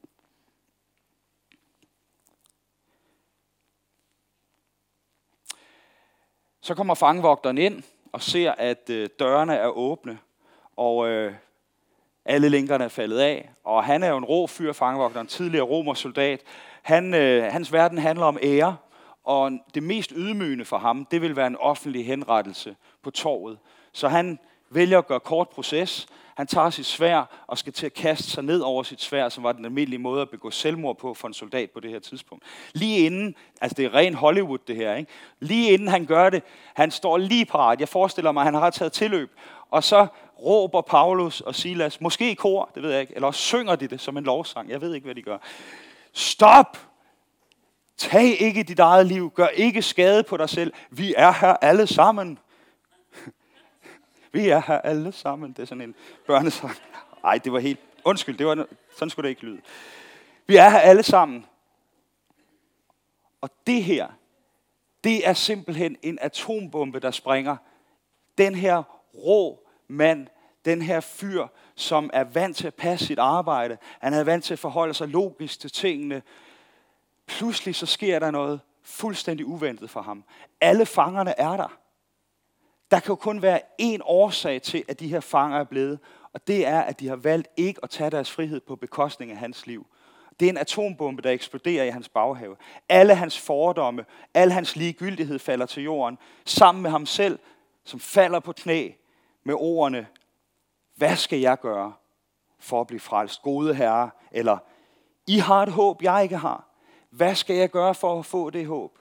Så 6.62 6.76
kommer 6.76 6.93
fangevogteren 6.93 7.58
ind 7.58 7.84
og 8.12 8.22
ser, 8.22 8.52
at 8.52 8.89
øh, 8.89 9.10
dørene 9.19 9.56
er 9.56 9.67
åbne, 9.67 10.19
og 10.76 11.08
øh, 11.08 11.36
alle 12.25 12.49
linkerne 12.49 12.83
er 12.83 12.89
faldet 12.89 13.19
af. 13.19 13.49
Og 13.63 13.83
han 13.83 14.03
er 14.03 14.09
jo 14.09 14.17
en 14.17 14.25
rå 14.25 14.47
fyr, 14.47 14.73
fangevogteren, 14.73 15.27
tidligere 15.27 15.65
romersoldat. 15.65 16.41
Han, 16.81 17.13
øh, 17.13 17.43
hans 17.43 17.73
verden 17.73 17.97
handler 17.97 18.25
om 18.25 18.38
ære, 18.43 18.77
og 19.23 19.51
det 19.73 19.83
mest 19.83 20.13
ydmygende 20.15 20.65
for 20.65 20.77
ham, 20.77 21.05
det 21.05 21.21
vil 21.21 21.36
være 21.36 21.47
en 21.47 21.57
offentlig 21.59 22.05
henrettelse 22.05 22.75
på 23.03 23.12
torvet. 23.12 23.57
Så 23.93 24.07
han 24.07 24.39
vælger 24.69 24.97
at 24.97 25.07
gøre 25.07 25.19
kort 25.19 25.49
proces. 25.49 26.07
Han 26.36 26.47
tager 26.47 26.69
sit 26.69 26.86
svær 26.86 27.43
og 27.47 27.57
skal 27.57 27.73
til 27.73 27.86
at 27.86 27.93
kaste 27.93 28.29
sig 28.29 28.43
ned 28.43 28.59
over 28.59 28.83
sit 28.83 29.01
svær, 29.01 29.29
som 29.29 29.43
var 29.43 29.51
den 29.51 29.65
almindelige 29.65 29.99
måde 29.99 30.21
at 30.21 30.29
begå 30.29 30.51
selvmord 30.51 30.97
på 30.97 31.13
for 31.13 31.27
en 31.27 31.33
soldat 31.33 31.71
på 31.71 31.79
det 31.79 31.91
her 31.91 31.99
tidspunkt. 31.99 32.43
Lige 32.73 33.05
inden, 33.05 33.36
altså 33.62 33.75
det 33.75 33.86
er 33.86 33.93
ren 33.93 34.13
Hollywood 34.13 34.57
det 34.67 34.75
her, 34.75 34.95
ikke? 34.95 35.12
lige 35.39 35.71
inden 35.71 35.88
han 35.88 36.05
gør 36.05 36.29
det, 36.29 36.43
han 36.73 36.91
står 36.91 37.17
lige 37.17 37.45
parat. 37.45 37.79
Jeg 37.79 37.89
forestiller 37.89 38.31
mig, 38.31 38.41
at 38.41 38.45
han 38.45 38.53
har 38.53 38.69
taget 38.69 38.93
tilløb. 38.93 39.31
Og 39.71 39.83
så 39.83 40.07
råber 40.45 40.82
Paulus 40.82 41.41
og 41.41 41.56
Silas, 41.56 42.01
måske 42.01 42.32
i 42.32 42.34
kor, 42.34 42.71
det 42.75 42.84
ved 42.84 42.91
jeg 42.91 43.01
ikke, 43.01 43.15
eller 43.15 43.27
også 43.27 43.41
synger 43.41 43.75
de 43.75 43.88
det 43.88 44.01
som 44.01 44.17
en 44.17 44.23
lovsang. 44.23 44.69
Jeg 44.69 44.82
ved 44.82 44.93
ikke, 44.95 45.06
hvad 45.06 45.15
de 45.15 45.21
gør. 45.21 45.38
Stop! 46.13 46.77
Tag 47.97 48.41
ikke 48.41 48.63
dit 48.63 48.79
eget 48.79 49.06
liv. 49.06 49.32
Gør 49.32 49.47
ikke 49.47 49.82
skade 49.82 50.23
på 50.23 50.38
dig 50.38 50.49
selv. 50.49 50.73
Vi 50.89 51.13
er 51.17 51.32
her 51.32 51.53
alle 51.53 51.88
sammen. 51.88 52.39
Vi 54.32 54.49
er 54.49 54.62
her 54.67 54.82
alle 54.82 55.12
sammen. 55.12 55.51
Det 55.51 55.60
er 55.60 55.65
sådan 55.65 55.82
en 55.82 55.95
børnesang. 56.27 56.75
Nej, 57.23 57.38
det 57.38 57.53
var 57.53 57.60
helt... 57.60 57.79
Undskyld, 58.06 58.38
det 58.38 58.47
var, 58.47 58.65
sådan 58.97 59.10
skulle 59.10 59.23
det 59.23 59.29
ikke 59.29 59.41
lyde. 59.41 59.62
Vi 60.47 60.56
er 60.56 60.69
her 60.69 60.79
alle 60.79 61.03
sammen. 61.03 61.45
Og 63.41 63.49
det 63.67 63.84
her, 63.84 64.08
det 65.03 65.27
er 65.27 65.34
simpelthen 65.34 65.97
en 66.01 66.19
atombombe, 66.21 66.99
der 66.99 67.12
springer. 67.12 67.58
Den 68.38 68.56
her 68.56 68.84
rå 69.15 69.67
mand, 69.88 70.27
den 70.65 70.82
her 70.82 70.99
fyr, 70.99 71.47
som 71.76 72.10
er 72.13 72.23
vant 72.23 72.58
til 72.58 72.67
at 72.67 72.73
passe 72.73 73.06
sit 73.06 73.19
arbejde, 73.19 73.78
han 73.99 74.13
er 74.13 74.23
vant 74.23 74.43
til 74.43 74.54
at 74.54 74.60
forholde 74.60 74.93
sig 74.93 75.08
logisk 75.08 75.60
til 75.60 75.71
tingene. 75.71 76.21
Pludselig 77.28 77.76
så 77.76 77.86
sker 77.86 78.19
der 78.19 78.32
noget 78.32 78.60
fuldstændig 78.84 79.45
uventet 79.45 79.89
for 79.89 80.02
ham. 80.02 80.23
Alle 80.62 80.86
fangerne 80.86 81.39
er 81.39 81.58
der. 81.58 81.78
Der 82.91 82.99
kan 82.99 83.10
jo 83.10 83.15
kun 83.15 83.41
være 83.41 83.60
én 83.82 83.99
årsag 84.04 84.62
til, 84.62 84.84
at 84.88 84.99
de 84.99 85.08
her 85.08 85.19
fanger 85.19 85.60
er 85.60 85.63
blevet, 85.63 85.99
og 86.34 86.47
det 86.47 86.67
er, 86.67 86.82
at 86.82 86.99
de 86.99 87.08
har 87.08 87.15
valgt 87.15 87.47
ikke 87.58 87.80
at 87.84 87.89
tage 87.89 88.10
deres 88.10 88.32
frihed 88.32 88.60
på 88.60 88.76
bekostning 88.76 89.32
af 89.32 89.38
hans 89.38 89.67
liv. 89.67 89.88
Det 90.39 90.45
er 90.45 90.49
en 90.49 90.58
atombombe, 90.58 91.21
der 91.21 91.32
eksploderer 91.32 91.84
i 91.84 91.89
hans 91.89 92.10
baghave. 92.10 92.56
Alle 92.89 93.15
hans 93.15 93.39
fordomme, 93.39 94.06
al 94.34 94.52
hans 94.52 94.76
ligegyldighed 94.76 95.39
falder 95.39 95.65
til 95.65 95.84
jorden, 95.84 96.17
sammen 96.45 96.82
med 96.82 96.91
ham 96.91 97.06
selv, 97.06 97.39
som 97.84 97.99
falder 97.99 98.39
på 98.39 98.52
knæ 98.52 98.91
med 99.43 99.56
ordene, 99.58 100.08
hvad 100.95 101.15
skal 101.15 101.39
jeg 101.39 101.60
gøre 101.60 101.93
for 102.60 102.82
at 102.82 102.88
blive 102.88 102.99
frelst, 102.99 103.41
gode 103.41 103.75
herre? 103.75 104.10
Eller, 104.32 104.58
I 105.27 105.38
har 105.38 105.63
et 105.63 105.71
håb, 105.71 106.03
jeg 106.03 106.23
ikke 106.23 106.38
har. 106.38 106.67
Hvad 107.10 107.36
skal 107.36 107.56
jeg 107.56 107.69
gøre 107.69 107.95
for 107.95 108.19
at 108.19 108.25
få 108.25 108.49
det 108.49 108.67
håb? 108.67 108.97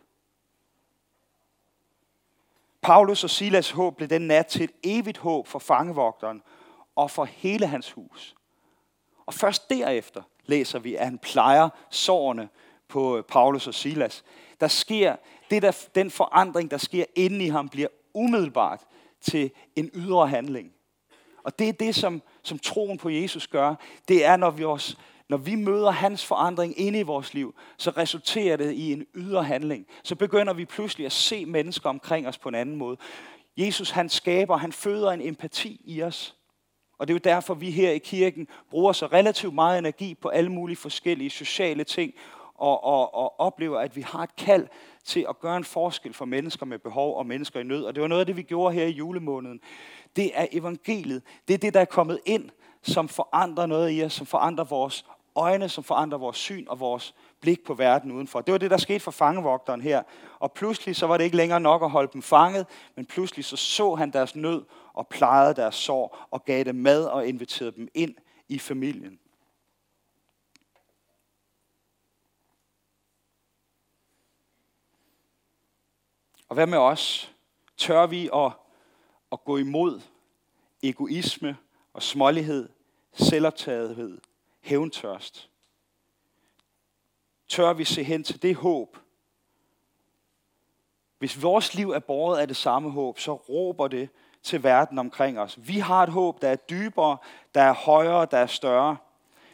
Paulus 2.82 3.24
og 3.24 3.30
Silas 3.30 3.70
håb 3.70 3.96
blev 3.96 4.08
den 4.08 4.22
nat 4.22 4.46
til 4.46 4.64
et 4.64 4.72
evigt 4.82 5.18
håb 5.18 5.46
for 5.46 5.58
fangevogteren 5.58 6.42
og 6.96 7.10
for 7.10 7.24
hele 7.24 7.66
hans 7.66 7.92
hus. 7.92 8.36
Og 9.26 9.34
først 9.34 9.70
derefter 9.70 10.22
læser 10.46 10.78
vi, 10.78 10.94
at 10.94 11.04
han 11.04 11.18
plejer 11.18 11.68
sårene 11.90 12.48
på 12.88 13.16
øh, 13.16 13.22
Paulus 13.22 13.66
og 13.66 13.74
Silas. 13.74 14.24
Der 14.60 14.68
sker, 14.68 15.16
det 15.50 15.62
der, 15.62 15.86
den 15.94 16.10
forandring, 16.10 16.70
der 16.70 16.76
sker 16.76 17.04
inde 17.14 17.44
i 17.44 17.48
ham, 17.48 17.68
bliver 17.68 17.88
umiddelbart 18.14 18.80
til 19.20 19.50
en 19.76 19.90
ydre 19.94 20.28
handling. 20.28 20.72
Og 21.44 21.58
det 21.58 21.68
er 21.68 21.72
det, 21.72 21.94
som, 21.94 22.22
som 22.42 22.58
troen 22.58 22.98
på 22.98 23.10
Jesus 23.10 23.46
gør. 23.46 23.74
Det 24.08 24.24
er, 24.24 24.36
når 24.36 24.50
vi, 24.50 24.64
også, 24.64 24.96
når 25.28 25.36
vi 25.36 25.54
møder 25.54 25.90
hans 25.90 26.24
forandring 26.24 26.80
inde 26.80 26.98
i 26.98 27.02
vores 27.02 27.34
liv, 27.34 27.54
så 27.76 27.90
resulterer 27.90 28.56
det 28.56 28.72
i 28.72 28.92
en 28.92 29.06
ydre 29.14 29.44
handling. 29.44 29.86
Så 30.02 30.14
begynder 30.14 30.52
vi 30.52 30.64
pludselig 30.64 31.06
at 31.06 31.12
se 31.12 31.46
mennesker 31.46 31.88
omkring 31.88 32.28
os 32.28 32.38
på 32.38 32.48
en 32.48 32.54
anden 32.54 32.76
måde. 32.76 32.96
Jesus 33.56 33.90
han 33.90 34.08
skaber, 34.08 34.56
han 34.56 34.72
føder 34.72 35.10
en 35.10 35.20
empati 35.22 35.80
i 35.84 36.02
os. 36.02 36.36
Og 36.98 37.08
det 37.08 37.12
er 37.12 37.14
jo 37.14 37.34
derfor, 37.34 37.54
vi 37.54 37.70
her 37.70 37.90
i 37.90 37.98
kirken 37.98 38.48
bruger 38.70 38.92
så 38.92 39.06
relativt 39.06 39.54
meget 39.54 39.78
energi 39.78 40.14
på 40.14 40.28
alle 40.28 40.52
mulige 40.52 40.76
forskellige 40.76 41.30
sociale 41.30 41.84
ting, 41.84 42.14
og, 42.54 42.84
og, 42.84 43.14
og 43.14 43.40
oplever, 43.40 43.78
at 43.78 43.96
vi 43.96 44.00
har 44.00 44.22
et 44.22 44.36
kald 44.36 44.66
til 45.04 45.26
at 45.28 45.40
gøre 45.40 45.56
en 45.56 45.64
forskel 45.64 46.14
for 46.14 46.24
mennesker 46.24 46.66
med 46.66 46.78
behov 46.78 47.16
og 47.16 47.26
mennesker 47.26 47.60
i 47.60 47.62
nød. 47.62 47.84
Og 47.84 47.94
det 47.94 48.02
var 48.02 48.08
noget 48.08 48.20
af 48.20 48.26
det, 48.26 48.36
vi 48.36 48.42
gjorde 48.42 48.74
her 48.74 48.86
i 48.86 48.90
julemåneden. 48.90 49.60
Det 50.16 50.30
er 50.34 50.46
evangeliet. 50.52 51.22
Det 51.48 51.54
er 51.54 51.58
det, 51.58 51.74
der 51.74 51.80
er 51.80 51.84
kommet 51.84 52.20
ind, 52.24 52.50
som 52.82 53.08
forandrer 53.08 53.66
noget 53.66 53.98
i 53.98 54.04
os, 54.04 54.12
som 54.12 54.26
forandrer 54.26 54.64
vores 54.64 55.06
øjne, 55.34 55.68
som 55.68 55.84
forandrer 55.84 56.18
vores 56.18 56.36
syn 56.36 56.66
og 56.68 56.80
vores 56.80 57.14
blik 57.40 57.64
på 57.64 57.74
verden 57.74 58.12
udenfor. 58.12 58.40
Det 58.40 58.52
var 58.52 58.58
det, 58.58 58.70
der 58.70 58.76
skete 58.76 59.00
for 59.00 59.10
fangevogteren 59.10 59.80
her. 59.80 60.02
Og 60.38 60.52
pludselig 60.52 60.96
så 60.96 61.06
var 61.06 61.16
det 61.16 61.24
ikke 61.24 61.36
længere 61.36 61.60
nok 61.60 61.82
at 61.82 61.90
holde 61.90 62.12
dem 62.12 62.22
fanget, 62.22 62.66
men 62.96 63.06
pludselig 63.06 63.44
så 63.44 63.56
så 63.56 63.94
han 63.94 64.10
deres 64.10 64.36
nød 64.36 64.64
og 64.92 65.08
plejede 65.08 65.54
deres 65.54 65.74
sår 65.74 66.26
og 66.30 66.44
gav 66.44 66.64
dem 66.64 66.74
mad 66.74 67.04
og 67.04 67.26
inviterede 67.26 67.72
dem 67.72 67.88
ind 67.94 68.14
i 68.48 68.58
familien. 68.58 69.18
Og 76.48 76.54
hvad 76.54 76.66
med 76.66 76.78
os? 76.78 77.32
Tør 77.76 78.06
vi 78.06 78.30
at, 78.34 78.52
at 79.32 79.44
gå 79.44 79.56
imod 79.56 80.00
egoisme 80.82 81.56
og 81.92 82.02
smålighed, 82.02 82.68
selvoptagethed, 83.12 84.20
hævntørst? 84.60 85.50
Tør 87.48 87.72
vi 87.72 87.84
se 87.84 88.02
hen 88.02 88.24
til 88.24 88.42
det 88.42 88.56
håb? 88.56 88.96
Hvis 91.18 91.42
vores 91.42 91.74
liv 91.74 91.90
er 91.90 91.98
båret 91.98 92.38
af 92.38 92.48
det 92.48 92.56
samme 92.56 92.90
håb, 92.90 93.18
så 93.18 93.34
råber 93.34 93.88
det 93.88 94.08
til 94.42 94.62
verden 94.62 94.98
omkring 94.98 95.38
os. 95.38 95.58
Vi 95.66 95.78
har 95.78 96.02
et 96.02 96.08
håb, 96.08 96.42
der 96.42 96.48
er 96.48 96.56
dybere, 96.56 97.16
der 97.54 97.62
er 97.62 97.72
højere, 97.72 98.26
der 98.30 98.38
er 98.38 98.46
større. 98.46 98.96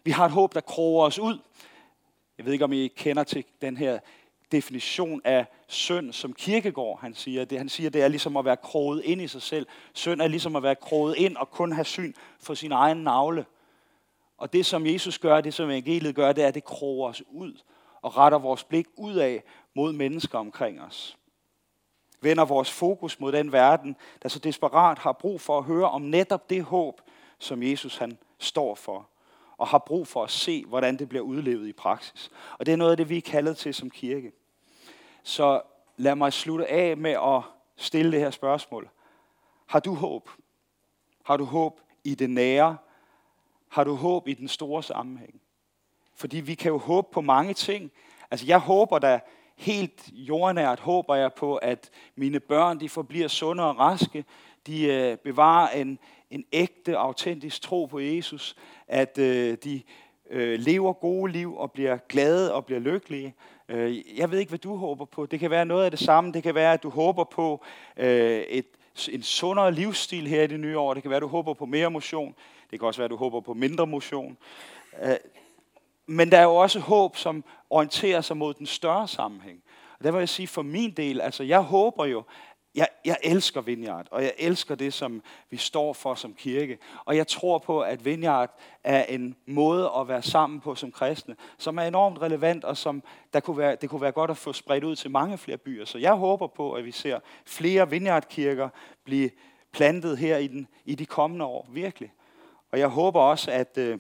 Vi 0.05 0.11
har 0.11 0.27
et 0.27 0.33
håb, 0.33 0.55
der 0.55 0.61
kroger 0.61 1.07
os 1.07 1.19
ud. 1.19 1.39
Jeg 2.39 2.47
ved 2.47 2.53
ikke, 2.53 2.65
om 2.65 2.73
I 2.73 2.89
kender 2.89 3.25
til 3.25 3.45
den 3.61 3.77
her 3.77 3.99
definition 4.53 5.21
af 5.25 5.47
synd, 5.67 6.13
som 6.13 6.33
Kirkegård 6.33 7.01
han 7.01 7.15
siger. 7.15 7.45
Det, 7.45 7.59
han 7.59 7.69
siger, 7.69 7.91
det 7.91 8.03
er 8.03 8.09
ligesom 8.09 8.37
at 8.37 8.45
være 8.45 8.57
kroget 8.57 9.05
ind 9.05 9.23
i 9.23 9.29
sig 9.29 9.43
selv. 9.43 9.67
Synd 9.93 10.21
er 10.21 10.29
ligesom 10.29 10.57
at 10.57 10.63
være 10.63 10.75
kroget 10.75 11.17
ind 11.17 11.37
og 11.37 11.51
kun 11.51 11.73
have 11.73 11.85
syn 11.85 12.13
for 12.41 12.55
sin 12.55 12.73
egen 12.73 12.97
navle. 12.97 13.47
Og 14.39 14.53
det, 14.53 14.67
som 14.67 14.87
Jesus 14.87 15.19
gør, 15.19 15.41
det 15.41 15.55
som 15.55 15.71
evangeliet 15.71 16.15
gør, 16.15 16.33
det 16.33 16.45
er, 16.45 16.49
at 16.49 16.55
det 16.55 16.65
kroger 16.65 17.09
os 17.09 17.23
ud 17.31 17.53
og 18.03 18.17
retter 18.17 18.39
vores 18.39 18.65
blik 18.65 18.87
ud 18.97 19.15
af 19.15 19.43
mod 19.75 19.93
mennesker 19.93 20.39
omkring 20.39 20.81
os. 20.81 21.19
Vender 22.21 22.45
vores 22.45 22.71
fokus 22.71 23.21
mod 23.21 23.33
den 23.33 23.53
verden, 23.53 23.97
der 24.23 24.29
så 24.29 24.39
desperat 24.39 24.99
har 24.99 25.13
brug 25.13 25.41
for 25.41 25.59
at 25.59 25.65
høre 25.65 25.91
om 25.91 26.03
netop 26.03 26.51
det 26.51 26.63
håb, 26.63 27.01
som 27.39 27.63
Jesus 27.63 27.97
han 27.97 28.19
står 28.39 28.75
for 28.75 29.09
og 29.59 29.69
har 29.69 29.79
brug 29.79 30.07
for 30.07 30.25
at 30.25 30.31
se, 30.31 30.65
hvordan 30.65 30.97
det 30.97 31.09
bliver 31.09 31.25
udlevet 31.25 31.69
i 31.69 31.73
praksis. 31.73 32.31
Og 32.59 32.67
det 32.67 32.73
er 32.73 32.77
noget 32.77 32.91
af 32.91 32.97
det, 32.97 33.09
vi 33.09 33.17
er 33.17 33.21
kaldet 33.21 33.57
til 33.57 33.75
som 33.75 33.91
kirke. 33.91 34.33
Så 35.23 35.61
lad 35.97 36.15
mig 36.15 36.33
slutte 36.33 36.67
af 36.67 36.97
med 36.97 37.11
at 37.11 37.43
stille 37.77 38.13
det 38.13 38.21
her 38.21 38.31
spørgsmål. 38.31 38.89
Har 39.67 39.81
du 39.81 39.95
håb? 39.95 40.31
Har 41.25 41.37
du 41.37 41.45
håb 41.45 41.81
i 42.05 42.15
det 42.15 42.31
nære? 42.31 42.77
Har 43.69 43.85
du 43.85 43.95
håb 43.95 44.29
i 44.29 44.35
den 44.35 44.49
store 44.49 44.83
sammenhæng? 44.83 45.41
Fordi 46.15 46.41
vi 46.41 46.55
kan 46.55 46.73
jo 46.73 46.79
håbe 46.79 47.09
på 47.13 47.21
mange 47.21 47.55
ting. 47.55 47.91
Altså 48.31 48.47
jeg 48.47 48.59
håber 48.59 48.99
da 48.99 49.21
helt 49.57 50.09
jordnært, 50.13 50.81
håber 50.81 51.15
jeg 51.15 51.33
på, 51.33 51.57
at 51.57 51.91
mine 52.17 52.41
børn 52.41 52.81
de 52.81 52.89
forbliver 52.89 53.29
sunde 53.29 53.65
og 53.65 53.79
raske. 53.79 54.25
De 54.67 54.85
øh, 54.87 55.17
bevarer 55.17 55.69
en, 55.69 55.99
en 56.31 56.45
ægte, 56.53 56.97
autentisk 56.97 57.63
tro 57.63 57.87
på 57.87 57.99
Jesus. 57.99 58.57
At 58.89 59.19
øh, 59.19 59.59
de 59.65 59.83
øh, 60.31 60.59
lever 60.61 60.93
gode 60.93 61.33
liv 61.33 61.57
og 61.57 61.73
bliver 61.73 61.97
glade 61.97 62.55
og 62.55 62.67
bliver 62.67 62.81
lykkelige. 62.81 63.35
Øh, 63.69 64.19
jeg 64.19 64.31
ved 64.31 64.39
ikke, 64.39 64.49
hvad 64.49 64.59
du 64.59 64.77
håber 64.77 65.05
på. 65.05 65.27
Det 65.27 65.41
kan 65.41 65.51
være 65.51 65.67
noget 65.67 65.85
af 65.85 65.91
det 65.91 66.01
samme. 66.01 66.33
Det 66.33 66.43
kan 66.43 66.55
være, 66.55 66.73
at 66.73 66.83
du 66.83 66.91
håber 66.91 67.25
på 67.25 67.65
øh, 67.97 68.41
et, 68.41 68.67
en 69.11 69.23
sundere 69.23 69.73
livsstil 69.73 70.27
her 70.27 70.43
i 70.43 70.47
det 70.47 70.61
nye 70.61 70.79
år. 70.79 70.95
Det 70.95 71.03
kan 71.03 71.11
være, 71.11 71.17
at 71.17 71.23
du 71.23 71.29
håber 71.29 71.55
på 71.55 71.67
mere 71.67 71.91
motion. 71.91 72.35
Det 72.71 72.79
kan 72.79 72.87
også 72.87 73.01
være, 73.01 73.05
at 73.05 73.11
du 73.11 73.17
håber 73.17 73.41
på 73.41 73.55
mindre 73.55 73.87
motion. 73.87 74.37
Øh, 75.03 75.17
men 76.07 76.31
der 76.31 76.39
er 76.39 76.43
jo 76.43 76.55
også 76.55 76.81
håb, 76.81 77.17
som 77.17 77.45
orienterer 77.71 78.21
sig 78.21 78.37
mod 78.37 78.55
den 78.55 78.67
større 78.67 79.09
sammenhæng. 79.09 79.63
Og 79.99 80.05
der 80.05 80.11
vil 80.11 80.19
jeg 80.19 80.29
sige, 80.29 80.47
for 80.47 80.63
min 80.63 80.91
del, 80.91 81.21
altså 81.21 81.43
jeg 81.43 81.61
håber 81.61 82.05
jo, 82.05 82.23
jeg, 82.79 82.89
jeg 83.05 83.17
elsker 83.23 83.61
Vineyard, 83.61 84.07
og 84.11 84.23
jeg 84.23 84.33
elsker 84.39 84.75
det, 84.75 84.95
som 84.95 85.23
vi 85.51 85.57
står 85.57 85.93
for 85.93 86.15
som 86.15 86.35
kirke. 86.35 86.79
Og 87.05 87.17
jeg 87.17 87.27
tror 87.27 87.59
på, 87.59 87.81
at 87.81 88.05
Vineyard 88.05 88.59
er 88.85 89.05
en 89.05 89.37
måde 89.47 89.91
at 90.01 90.09
være 90.09 90.23
sammen 90.23 90.61
på 90.61 90.75
som 90.75 90.93
kristne, 90.93 91.37
som 91.59 91.79
er 91.79 91.83
enormt 91.83 92.23
relevant, 92.23 92.65
og 92.65 92.77
som 92.77 93.03
der 93.33 93.41
kunne 93.41 93.59
være, 93.59 93.77
det 93.81 93.91
kunne 93.91 94.01
være 94.01 94.13
godt 94.13 94.31
at 94.31 94.37
få 94.37 94.53
spredt 94.53 94.85
ud 94.85 94.97
til 94.97 95.11
mange 95.11 95.39
flere 95.39 95.59
byer. 95.59 95.85
Så 95.85 95.99
jeg 95.99 96.13
håber 96.13 96.47
på, 96.47 96.73
at 96.73 96.85
vi 96.85 96.93
ser 96.93 97.21
flere 97.47 97.91
Vineyard-kirker 97.91 98.69
blive 99.05 99.31
plantet 99.73 100.19
her 100.19 100.37
i, 100.37 100.47
den, 100.47 100.69
i 100.85 100.95
de 100.95 101.07
kommende 101.07 101.45
år, 101.45 101.67
virkelig. 101.71 102.13
Og 102.73 102.79
jeg 102.79 102.89
håber 102.89 103.21
også, 103.21 103.51
at 103.51 103.79
øh, 103.79 103.99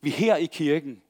vi 0.00 0.10
her 0.10 0.36
i 0.36 0.46
kirken 0.46 1.02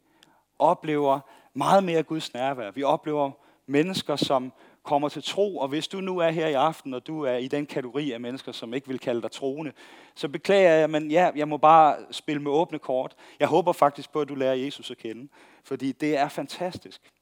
oplever 0.59 1.21
meget 1.55 1.85
mere 1.85 2.03
Guds 2.03 2.35
nærvær. 2.35 2.71
Vi 2.71 2.83
oplever 2.83 3.31
mennesker, 3.67 4.17
som 4.17 4.53
kommer 4.83 5.09
til 5.09 5.23
tro, 5.23 5.57
og 5.57 5.69
hvis 5.69 5.89
du 5.89 6.01
nu 6.01 6.19
er 6.19 6.31
her 6.31 6.47
i 6.47 6.53
aften, 6.53 6.95
og 6.95 7.07
du 7.07 7.23
er 7.23 7.37
i 7.37 7.49
den 7.49 7.67
kategori 7.67 8.13
af 8.13 8.21
mennesker, 8.21 8.53
som 8.53 8.75
ikke 8.75 8.89
vil 8.89 8.99
kalde 8.99 9.23
dig 9.23 9.31
troende, 9.31 9.73
så 10.15 10.29
beklager 10.29 10.73
jeg, 10.75 10.91
men 10.91 11.11
ja, 11.11 11.31
jeg 11.37 11.49
må 11.49 11.57
bare 11.57 11.97
spille 12.11 12.43
med 12.43 12.51
åbne 12.51 12.79
kort. 12.79 13.15
Jeg 13.41 13.49
håber 13.49 13.73
faktisk 13.73 14.13
på, 14.13 14.21
at 14.21 14.29
du 14.29 14.35
lærer 14.35 14.55
Jesus 14.55 14.91
at 14.91 14.99
kende, 14.99 15.29
fordi 15.65 15.93
det 15.93 16.17
er 16.17 16.29
fantastisk. 16.29 17.13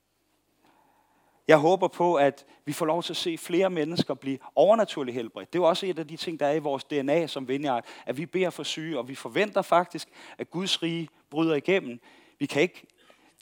Jeg 1.48 1.58
håber 1.58 1.88
på, 1.88 2.14
at 2.14 2.46
vi 2.64 2.72
får 2.72 2.86
lov 2.86 3.02
til 3.02 3.12
at 3.12 3.16
se 3.16 3.38
flere 3.38 3.70
mennesker 3.70 4.14
blive 4.14 4.38
overnaturligt 4.54 5.14
helbredt. 5.14 5.52
Det 5.52 5.58
er 5.58 5.62
jo 5.62 5.68
også 5.68 5.86
et 5.86 5.98
af 5.98 6.08
de 6.08 6.16
ting, 6.16 6.40
der 6.40 6.46
er 6.46 6.52
i 6.52 6.58
vores 6.58 6.84
DNA 6.84 7.26
som 7.26 7.48
Vineyard, 7.48 7.84
at 8.06 8.18
vi 8.18 8.26
beder 8.26 8.50
for 8.50 8.62
syge, 8.62 8.98
og 8.98 9.08
vi 9.08 9.14
forventer 9.14 9.62
faktisk, 9.62 10.08
at 10.38 10.50
Guds 10.50 10.82
rige 10.82 11.08
bryder 11.30 11.54
igennem. 11.54 12.00
Vi 12.38 12.46
kan 12.46 12.62
ikke 12.62 12.86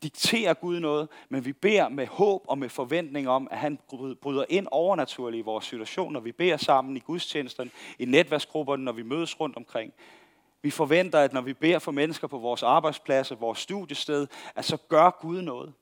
dikterer 0.03 0.55
Gud 0.55 0.81
noget, 0.81 1.09
men 1.29 1.45
vi 1.45 1.53
beder 1.53 1.89
med 1.89 2.07
håb 2.07 2.45
og 2.49 2.59
med 2.59 2.69
forventning 2.69 3.29
om, 3.29 3.49
at 3.51 3.59
han 3.59 3.79
bryder 4.23 4.45
ind 4.49 4.67
overnaturligt 4.71 5.41
i 5.41 5.45
vores 5.45 5.65
situation, 5.65 6.13
når 6.13 6.21
vi 6.21 6.33
beder 6.33 6.57
sammen 6.57 6.97
i 6.97 7.01
gudstjenesterne, 7.01 7.71
i 7.99 8.05
netværksgrupperne, 8.05 8.85
når 8.85 8.93
vi 8.93 9.03
mødes 9.03 9.41
rundt 9.41 9.57
omkring. 9.57 9.93
Vi 10.63 10.71
forventer, 10.71 11.21
at 11.21 11.33
når 11.33 11.41
vi 11.41 11.53
beder 11.53 11.79
for 11.79 11.93
mennesker 11.93 12.27
på 12.27 12.39
vores 12.39 12.63
arbejdspladser, 12.63 13.37
vores 13.37 13.59
studiested, 13.59 14.27
at 14.55 14.65
så 14.65 14.77
gør 14.77 15.11
Gud 15.21 15.43
noget. 15.43 15.73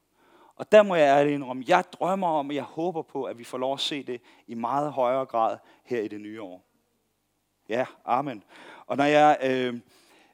Og 0.56 0.72
der 0.72 0.82
må 0.82 0.94
jeg 0.94 1.18
ærligt 1.18 1.34
indrømme, 1.34 1.64
jeg 1.68 1.84
drømmer 1.92 2.28
om, 2.28 2.48
og 2.48 2.54
jeg 2.54 2.62
håber 2.62 3.02
på, 3.02 3.24
at 3.24 3.38
vi 3.38 3.44
får 3.44 3.58
lov 3.58 3.74
at 3.74 3.80
se 3.80 4.02
det 4.02 4.20
i 4.46 4.54
meget 4.54 4.92
højere 4.92 5.26
grad 5.26 5.58
her 5.84 6.00
i 6.00 6.08
det 6.08 6.20
nye 6.20 6.42
år. 6.42 6.64
Ja, 7.68 7.86
amen. 8.04 8.42
Og 8.86 8.96
når, 8.96 9.04
jeg, 9.04 9.38
øh, 9.42 9.74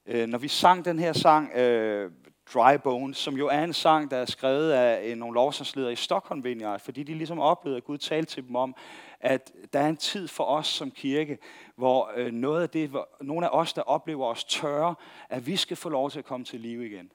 øh, 0.06 0.26
når 0.26 0.38
vi 0.38 0.48
sang 0.48 0.84
den 0.84 0.98
her 0.98 1.12
sang, 1.12 1.52
øh, 1.52 2.12
Dry 2.54 2.74
Bones, 2.84 3.16
som 3.16 3.36
jo 3.36 3.48
er 3.48 3.64
en 3.64 3.72
sang, 3.72 4.10
der 4.10 4.16
er 4.16 4.24
skrevet 4.24 4.72
af 4.72 5.10
øh, 5.10 5.16
nogle 5.16 5.34
lovsangsledere 5.34 5.92
i 5.92 5.96
Stockholm 5.96 6.44
Vineyard, 6.44 6.80
fordi 6.80 7.02
de 7.02 7.14
ligesom 7.14 7.38
oplevede, 7.38 7.76
at 7.76 7.84
Gud 7.84 7.98
talte 7.98 8.34
til 8.34 8.46
dem 8.46 8.56
om, 8.56 8.74
at 9.20 9.52
der 9.72 9.80
er 9.80 9.88
en 9.88 9.96
tid 9.96 10.28
for 10.28 10.44
os 10.44 10.66
som 10.66 10.90
kirke, 10.90 11.38
hvor 11.76 12.10
øh, 12.16 12.32
noget 12.32 12.62
af 12.62 12.70
det, 12.70 12.88
hvor 12.88 13.08
nogle 13.20 13.46
af 13.46 13.50
os, 13.52 13.72
der 13.72 13.82
oplever 13.82 14.26
os 14.26 14.44
tørre, 14.44 14.94
at 15.28 15.46
vi 15.46 15.56
skal 15.56 15.76
få 15.76 15.88
lov 15.88 16.10
til 16.10 16.18
at 16.18 16.24
komme 16.24 16.44
til 16.44 16.60
live 16.60 16.86
igen. 16.86 17.10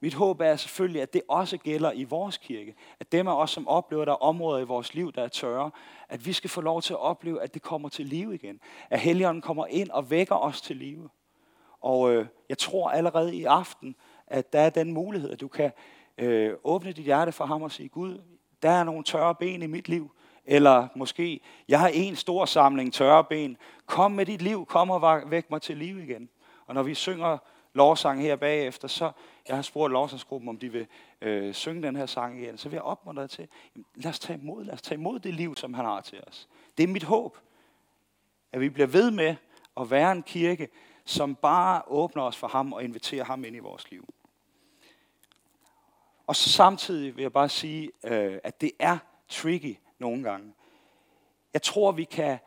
Mit 0.00 0.14
håb 0.14 0.40
er 0.40 0.56
selvfølgelig, 0.56 1.02
at 1.02 1.12
det 1.12 1.22
også 1.28 1.56
gælder 1.56 1.92
i 1.92 2.04
vores 2.04 2.38
kirke. 2.38 2.74
At 3.00 3.12
dem 3.12 3.28
af 3.28 3.36
os, 3.36 3.50
som 3.50 3.68
oplever, 3.68 4.02
at 4.02 4.06
der 4.06 4.12
er 4.12 4.22
områder 4.22 4.60
i 4.60 4.64
vores 4.64 4.94
liv, 4.94 5.12
der 5.12 5.22
er 5.22 5.28
tørre, 5.28 5.70
at 6.08 6.26
vi 6.26 6.32
skal 6.32 6.50
få 6.50 6.60
lov 6.60 6.82
til 6.82 6.92
at 6.92 7.00
opleve, 7.00 7.42
at 7.42 7.54
det 7.54 7.62
kommer 7.62 7.88
til 7.88 8.06
live 8.06 8.34
igen. 8.34 8.60
At 8.90 9.00
Helligånden 9.00 9.42
kommer 9.42 9.66
ind 9.66 9.90
og 9.90 10.10
vækker 10.10 10.34
os 10.34 10.60
til 10.60 10.76
live. 10.76 11.08
Og 11.80 12.12
øh, 12.12 12.26
jeg 12.48 12.58
tror 12.58 12.90
allerede 12.90 13.36
i 13.36 13.44
aften, 13.44 13.96
at 14.26 14.52
der 14.52 14.60
er 14.60 14.70
den 14.70 14.92
mulighed, 14.92 15.30
at 15.30 15.40
du 15.40 15.48
kan 15.48 15.70
øh, 16.18 16.52
åbne 16.64 16.92
dit 16.92 17.04
hjerte 17.04 17.32
for 17.32 17.44
ham 17.44 17.62
og 17.62 17.72
sige, 17.72 17.88
Gud, 17.88 18.20
der 18.62 18.70
er 18.70 18.84
nogle 18.84 19.04
tørre 19.04 19.34
ben 19.34 19.62
i 19.62 19.66
mit 19.66 19.88
liv. 19.88 20.10
Eller 20.46 20.88
måske, 20.96 21.40
jeg 21.68 21.80
har 21.80 21.88
en 21.88 22.16
stor 22.16 22.44
samling 22.44 22.92
tørre 22.92 23.24
ben. 23.24 23.56
Kom 23.86 24.12
med 24.12 24.26
dit 24.26 24.42
liv, 24.42 24.66
kom 24.66 24.90
og 24.90 25.30
væk 25.30 25.50
mig 25.50 25.62
til 25.62 25.76
liv 25.76 25.98
igen. 25.98 26.28
Og 26.66 26.74
når 26.74 26.82
vi 26.82 26.94
synger 26.94 27.38
lovsang 27.74 28.22
her 28.22 28.36
bagefter, 28.36 28.88
så 28.88 29.12
jeg 29.48 29.56
har 29.56 29.62
spurgt 29.62 29.92
lovsangsgruppen, 29.92 30.48
om 30.48 30.58
de 30.58 30.72
vil 30.72 30.86
øh, 31.20 31.54
synge 31.54 31.82
den 31.82 31.96
her 31.96 32.06
sang 32.06 32.40
igen, 32.42 32.58
så 32.58 32.68
vil 32.68 32.76
jeg 32.76 32.82
opmuntre 32.82 33.22
dig 33.22 33.30
til, 33.30 33.48
jamen, 33.74 33.86
lad 33.94 34.10
os 34.10 34.18
tage 34.18 34.38
imod, 34.42 34.64
lad 34.64 34.74
os 34.74 34.82
tage 34.82 34.98
imod 34.98 35.18
det 35.18 35.34
liv, 35.34 35.56
som 35.56 35.74
han 35.74 35.84
har 35.84 36.00
til 36.00 36.24
os. 36.26 36.48
Det 36.78 36.82
er 36.82 36.88
mit 36.88 37.02
håb, 37.02 37.38
at 38.52 38.60
vi 38.60 38.68
bliver 38.68 38.86
ved 38.86 39.10
med 39.10 39.36
at 39.80 39.90
være 39.90 40.12
en 40.12 40.22
kirke, 40.22 40.68
som 41.04 41.34
bare 41.34 41.82
åbner 41.86 42.22
os 42.22 42.36
for 42.36 42.48
ham 42.48 42.72
og 42.72 42.84
inviterer 42.84 43.24
ham 43.24 43.44
ind 43.44 43.56
i 43.56 43.58
vores 43.58 43.90
liv. 43.90 44.14
Og 46.26 46.36
så 46.36 46.50
samtidig 46.50 47.16
vil 47.16 47.22
jeg 47.22 47.32
bare 47.32 47.48
sige, 47.48 47.90
øh, 48.04 48.38
at 48.44 48.60
det 48.60 48.72
er 48.78 48.98
tricky 49.28 49.76
nogle 49.98 50.22
gange. 50.22 50.52
Jeg 51.52 51.62
tror, 51.62 51.92
vi 51.92 52.04
kan, 52.04 52.38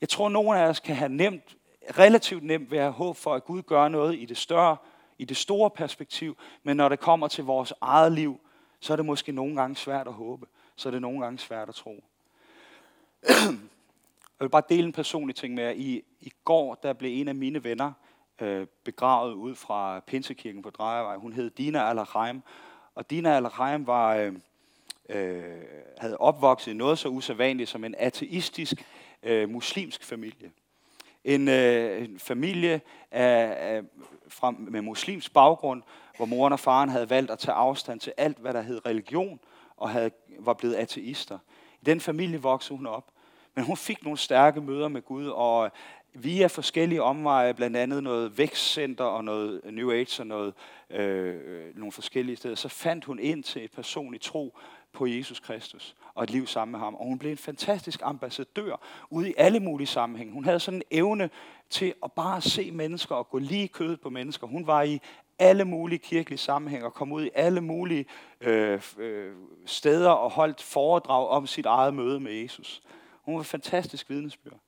jeg 0.00 0.08
tror, 0.08 0.28
nogle 0.28 0.58
af 0.58 0.68
os 0.68 0.80
kan 0.80 0.96
have 0.96 1.08
nemt, 1.08 1.56
relativt 1.98 2.42
nemt 2.42 2.70
ved 2.70 2.78
at 2.78 2.84
have 2.84 2.92
håb 2.92 3.16
for, 3.16 3.34
at 3.34 3.44
Gud 3.44 3.62
gør 3.62 3.88
noget 3.88 4.18
i 4.18 4.24
det 4.24 4.36
større, 4.36 4.76
i 5.18 5.24
det 5.24 5.36
store 5.36 5.70
perspektiv, 5.70 6.36
men 6.62 6.76
når 6.76 6.88
det 6.88 7.00
kommer 7.00 7.28
til 7.28 7.44
vores 7.44 7.72
eget 7.80 8.12
liv, 8.12 8.40
så 8.80 8.92
er 8.92 8.96
det 8.96 9.06
måske 9.06 9.32
nogle 9.32 9.56
gange 9.56 9.76
svært 9.76 10.06
at 10.06 10.12
håbe. 10.12 10.46
Så 10.76 10.88
er 10.88 10.90
det 10.90 11.02
nogle 11.02 11.20
gange 11.20 11.38
svært 11.38 11.68
at 11.68 11.74
tro. 11.74 12.04
Jeg 14.38 14.44
vil 14.44 14.48
bare 14.48 14.62
dele 14.68 14.86
en 14.86 14.92
personlig 14.92 15.36
ting 15.36 15.54
med 15.54 15.64
jer. 15.64 15.70
I, 15.70 16.04
i 16.26 16.32
går 16.44 16.74
der 16.74 16.92
blev 16.92 17.20
en 17.20 17.28
af 17.28 17.34
mine 17.34 17.64
venner 17.64 17.92
øh, 18.40 18.66
begravet 18.84 19.32
ud 19.32 19.54
fra 19.54 20.00
Pinsekirken 20.00 20.62
på 20.62 20.70
Drejevej. 20.70 21.16
Hun 21.16 21.32
hed 21.32 21.50
Dina 21.50 21.90
Al-Rahim. 21.90 22.42
Og 22.94 23.10
Dina 23.10 23.36
Al-Rahim 23.36 23.86
var, 23.86 24.14
øh, 24.14 24.32
øh, 25.08 25.62
havde 25.98 26.16
opvokset 26.16 26.70
i 26.70 26.74
noget 26.74 26.98
så 26.98 27.08
usædvanligt 27.08 27.70
som 27.70 27.84
en 27.84 27.94
ateistisk 27.98 28.86
øh, 29.22 29.48
muslimsk 29.48 30.04
familie. 30.04 30.50
En, 31.24 31.48
øh, 31.48 32.04
en 32.04 32.18
familie 32.18 32.80
af, 33.10 33.56
af, 33.58 33.82
fra, 34.28 34.50
med 34.50 34.82
muslimsk 34.82 35.32
baggrund, 35.32 35.82
hvor 36.16 36.26
moren 36.26 36.52
og 36.52 36.60
faren 36.60 36.88
havde 36.88 37.10
valgt 37.10 37.30
at 37.30 37.38
tage 37.38 37.54
afstand 37.54 38.00
til 38.00 38.12
alt, 38.16 38.38
hvad 38.38 38.52
der 38.52 38.62
hed 38.62 38.86
religion, 38.86 39.40
og 39.76 39.90
havde, 39.90 40.10
var 40.38 40.54
blevet 40.54 40.74
ateister. 40.74 41.38
I 41.80 41.84
den 41.84 42.00
familie 42.00 42.42
voksede 42.42 42.76
hun 42.76 42.86
op. 42.86 43.10
Men 43.56 43.64
hun 43.64 43.76
fik 43.76 44.02
nogle 44.02 44.18
stærke 44.18 44.60
møder 44.60 44.88
med 44.88 45.02
Gud, 45.02 45.26
og 45.26 45.70
via 46.22 46.46
forskellige 46.46 47.02
omveje, 47.02 47.54
blandt 47.54 47.76
andet 47.76 48.02
noget 48.02 48.38
vækstcenter 48.38 49.04
og 49.04 49.24
noget 49.24 49.60
New 49.64 49.92
Age 49.92 50.22
og 50.22 50.26
noget, 50.26 50.54
øh, 50.90 51.40
nogle 51.74 51.92
forskellige 51.92 52.36
steder, 52.36 52.54
så 52.54 52.68
fandt 52.68 53.04
hun 53.04 53.18
ind 53.18 53.42
til 53.42 53.64
et 53.64 53.70
personligt 53.70 54.22
tro 54.22 54.58
på 54.92 55.06
Jesus 55.06 55.40
Kristus 55.40 55.96
og 56.14 56.24
et 56.24 56.30
liv 56.30 56.46
sammen 56.46 56.72
med 56.72 56.80
ham. 56.80 56.94
Og 56.94 57.04
hun 57.04 57.18
blev 57.18 57.30
en 57.30 57.38
fantastisk 57.38 58.00
ambassadør 58.04 58.80
ude 59.10 59.30
i 59.30 59.34
alle 59.36 59.60
mulige 59.60 59.86
sammenhænge. 59.86 60.32
Hun 60.32 60.44
havde 60.44 60.60
sådan 60.60 60.82
en 60.90 60.98
evne 60.98 61.30
til 61.70 61.94
at 62.04 62.12
bare 62.12 62.40
se 62.40 62.70
mennesker 62.70 63.14
og 63.14 63.28
gå 63.30 63.38
lige 63.38 63.68
kødet 63.68 64.00
på 64.00 64.10
mennesker. 64.10 64.46
Hun 64.46 64.66
var 64.66 64.82
i 64.82 65.00
alle 65.38 65.64
mulige 65.64 65.98
kirkelige 65.98 66.38
sammenhænge 66.38 66.86
og 66.86 66.94
kom 66.94 67.12
ud 67.12 67.24
i 67.24 67.30
alle 67.34 67.60
mulige 67.60 68.06
øh, 68.40 68.82
øh, 68.98 69.32
steder 69.66 70.10
og 70.10 70.30
holdt 70.30 70.62
foredrag 70.62 71.28
om 71.28 71.46
sit 71.46 71.66
eget 71.66 71.94
møde 71.94 72.20
med 72.20 72.32
Jesus. 72.32 72.82
Hun 73.22 73.36
var 73.36 73.42
fantastisk 73.42 74.10
vidnesbyrd. 74.10 74.58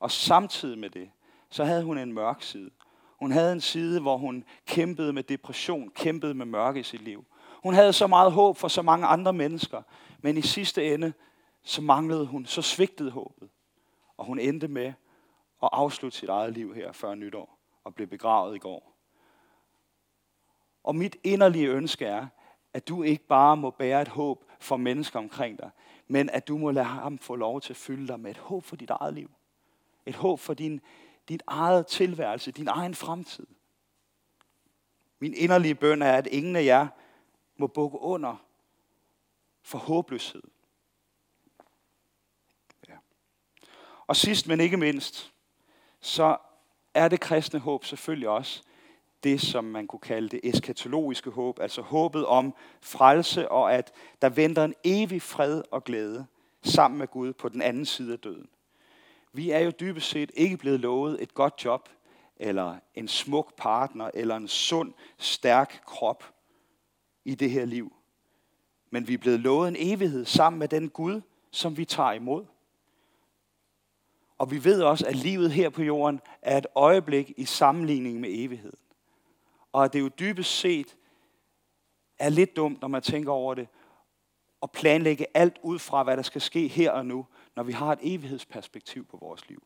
Og 0.00 0.10
samtidig 0.10 0.78
med 0.78 0.90
det, 0.90 1.10
så 1.50 1.64
havde 1.64 1.84
hun 1.84 1.98
en 1.98 2.12
mørk 2.12 2.42
side. 2.42 2.70
Hun 3.20 3.30
havde 3.32 3.52
en 3.52 3.60
side, 3.60 4.00
hvor 4.00 4.16
hun 4.16 4.44
kæmpede 4.66 5.12
med 5.12 5.22
depression, 5.22 5.90
kæmpede 5.90 6.34
med 6.34 6.46
mørke 6.46 6.80
i 6.80 6.82
sit 6.82 7.02
liv. 7.02 7.24
Hun 7.62 7.74
havde 7.74 7.92
så 7.92 8.06
meget 8.06 8.32
håb 8.32 8.56
for 8.56 8.68
så 8.68 8.82
mange 8.82 9.06
andre 9.06 9.32
mennesker, 9.32 9.82
men 10.22 10.36
i 10.36 10.42
sidste 10.42 10.94
ende, 10.94 11.12
så 11.62 11.82
manglede 11.82 12.26
hun, 12.26 12.46
så 12.46 12.62
svigtede 12.62 13.10
håbet. 13.10 13.50
Og 14.16 14.24
hun 14.24 14.38
endte 14.38 14.68
med 14.68 14.92
at 15.62 15.68
afslutte 15.72 16.18
sit 16.18 16.28
eget 16.28 16.52
liv 16.52 16.74
her 16.74 16.92
før 16.92 17.14
nytår 17.14 17.58
og 17.84 17.94
blev 17.94 18.06
begravet 18.06 18.56
i 18.56 18.58
går. 18.58 18.92
Og 20.84 20.96
mit 20.96 21.16
inderlige 21.24 21.68
ønske 21.68 22.06
er, 22.06 22.26
at 22.72 22.88
du 22.88 23.02
ikke 23.02 23.26
bare 23.26 23.56
må 23.56 23.70
bære 23.70 24.02
et 24.02 24.08
håb 24.08 24.44
for 24.60 24.76
mennesker 24.76 25.18
omkring 25.18 25.58
dig, 25.58 25.70
men 26.08 26.30
at 26.30 26.48
du 26.48 26.58
må 26.58 26.70
lade 26.70 26.86
ham 26.86 27.18
få 27.18 27.36
lov 27.36 27.60
til 27.60 27.72
at 27.72 27.76
fylde 27.76 28.08
dig 28.08 28.20
med 28.20 28.30
et 28.30 28.36
håb 28.36 28.64
for 28.64 28.76
dit 28.76 28.90
eget 28.90 29.14
liv. 29.14 29.30
Et 30.06 30.14
håb 30.14 30.40
for 30.40 30.54
din, 30.54 30.80
dit 31.28 31.42
eget 31.46 31.86
tilværelse, 31.86 32.50
din 32.50 32.68
egen 32.68 32.94
fremtid. 32.94 33.46
Min 35.18 35.34
inderlige 35.34 35.74
bøn 35.74 36.02
er, 36.02 36.12
at 36.12 36.26
ingen 36.26 36.56
af 36.56 36.64
jer 36.64 36.86
må 37.56 37.66
bukke 37.66 37.98
under 37.98 38.36
for 39.62 39.78
håbløshed. 39.78 40.42
Ja. 42.88 42.94
Og 44.06 44.16
sidst, 44.16 44.48
men 44.48 44.60
ikke 44.60 44.76
mindst, 44.76 45.32
så 46.00 46.36
er 46.94 47.08
det 47.08 47.20
kristne 47.20 47.60
håb 47.60 47.84
selvfølgelig 47.84 48.28
også 48.28 48.62
det, 49.22 49.40
som 49.40 49.64
man 49.64 49.86
kunne 49.86 50.00
kalde 50.00 50.28
det 50.28 50.40
eskatologiske 50.44 51.30
håb, 51.30 51.58
altså 51.60 51.82
håbet 51.82 52.26
om 52.26 52.54
frelse 52.80 53.48
og 53.48 53.74
at 53.74 53.92
der 54.22 54.28
venter 54.28 54.64
en 54.64 54.74
evig 54.84 55.22
fred 55.22 55.62
og 55.70 55.84
glæde 55.84 56.26
sammen 56.62 56.98
med 56.98 57.08
Gud 57.08 57.32
på 57.32 57.48
den 57.48 57.62
anden 57.62 57.86
side 57.86 58.12
af 58.12 58.18
døden. 58.18 58.48
Vi 59.36 59.50
er 59.50 59.58
jo 59.58 59.72
dybest 59.80 60.08
set 60.08 60.30
ikke 60.34 60.56
blevet 60.56 60.80
lovet 60.80 61.22
et 61.22 61.34
godt 61.34 61.64
job, 61.64 61.88
eller 62.36 62.78
en 62.94 63.08
smuk 63.08 63.56
partner, 63.56 64.10
eller 64.14 64.36
en 64.36 64.48
sund, 64.48 64.92
stærk 65.18 65.82
krop 65.86 66.34
i 67.24 67.34
det 67.34 67.50
her 67.50 67.64
liv. 67.64 67.92
Men 68.90 69.08
vi 69.08 69.14
er 69.14 69.18
blevet 69.18 69.40
lovet 69.40 69.68
en 69.68 69.76
evighed 69.78 70.24
sammen 70.24 70.58
med 70.58 70.68
den 70.68 70.88
Gud, 70.88 71.20
som 71.50 71.76
vi 71.76 71.84
tager 71.84 72.12
imod. 72.12 72.46
Og 74.38 74.50
vi 74.50 74.64
ved 74.64 74.82
også, 74.82 75.06
at 75.06 75.16
livet 75.16 75.52
her 75.52 75.68
på 75.68 75.82
jorden 75.82 76.20
er 76.42 76.58
et 76.58 76.66
øjeblik 76.74 77.32
i 77.36 77.44
sammenligning 77.44 78.20
med 78.20 78.28
evigheden. 78.32 78.78
Og 79.72 79.84
at 79.84 79.92
det 79.92 80.00
jo 80.00 80.08
dybest 80.08 80.58
set 80.58 80.96
er 82.18 82.28
lidt 82.28 82.56
dumt, 82.56 82.80
når 82.80 82.88
man 82.88 83.02
tænker 83.02 83.32
over 83.32 83.54
det, 83.54 83.68
at 84.62 84.70
planlægge 84.70 85.26
alt 85.34 85.58
ud 85.62 85.78
fra, 85.78 86.02
hvad 86.02 86.16
der 86.16 86.22
skal 86.22 86.40
ske 86.40 86.68
her 86.68 86.90
og 86.90 87.06
nu, 87.06 87.26
når 87.56 87.62
vi 87.62 87.72
har 87.72 87.92
et 87.92 87.98
evighedsperspektiv 88.02 89.06
på 89.06 89.16
vores 89.16 89.48
liv. 89.48 89.62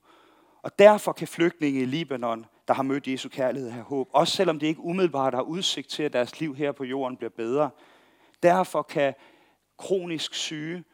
Og 0.62 0.78
derfor 0.78 1.12
kan 1.12 1.28
flygtninge 1.28 1.80
i 1.80 1.84
Libanon, 1.84 2.46
der 2.68 2.74
har 2.74 2.82
mødt 2.82 3.06
Jesu 3.06 3.28
kærlighed, 3.28 3.70
have 3.70 3.84
håb. 3.84 4.08
Også 4.12 4.36
selvom 4.36 4.58
de 4.58 4.66
ikke 4.66 4.80
umiddelbart 4.80 5.34
har 5.34 5.42
udsigt 5.42 5.88
til, 5.88 6.02
at 6.02 6.12
deres 6.12 6.40
liv 6.40 6.54
her 6.54 6.72
på 6.72 6.84
jorden 6.84 7.16
bliver 7.16 7.30
bedre. 7.30 7.70
Derfor 8.42 8.82
kan 8.82 9.14
kronisk 9.78 10.34
syge 10.34 10.84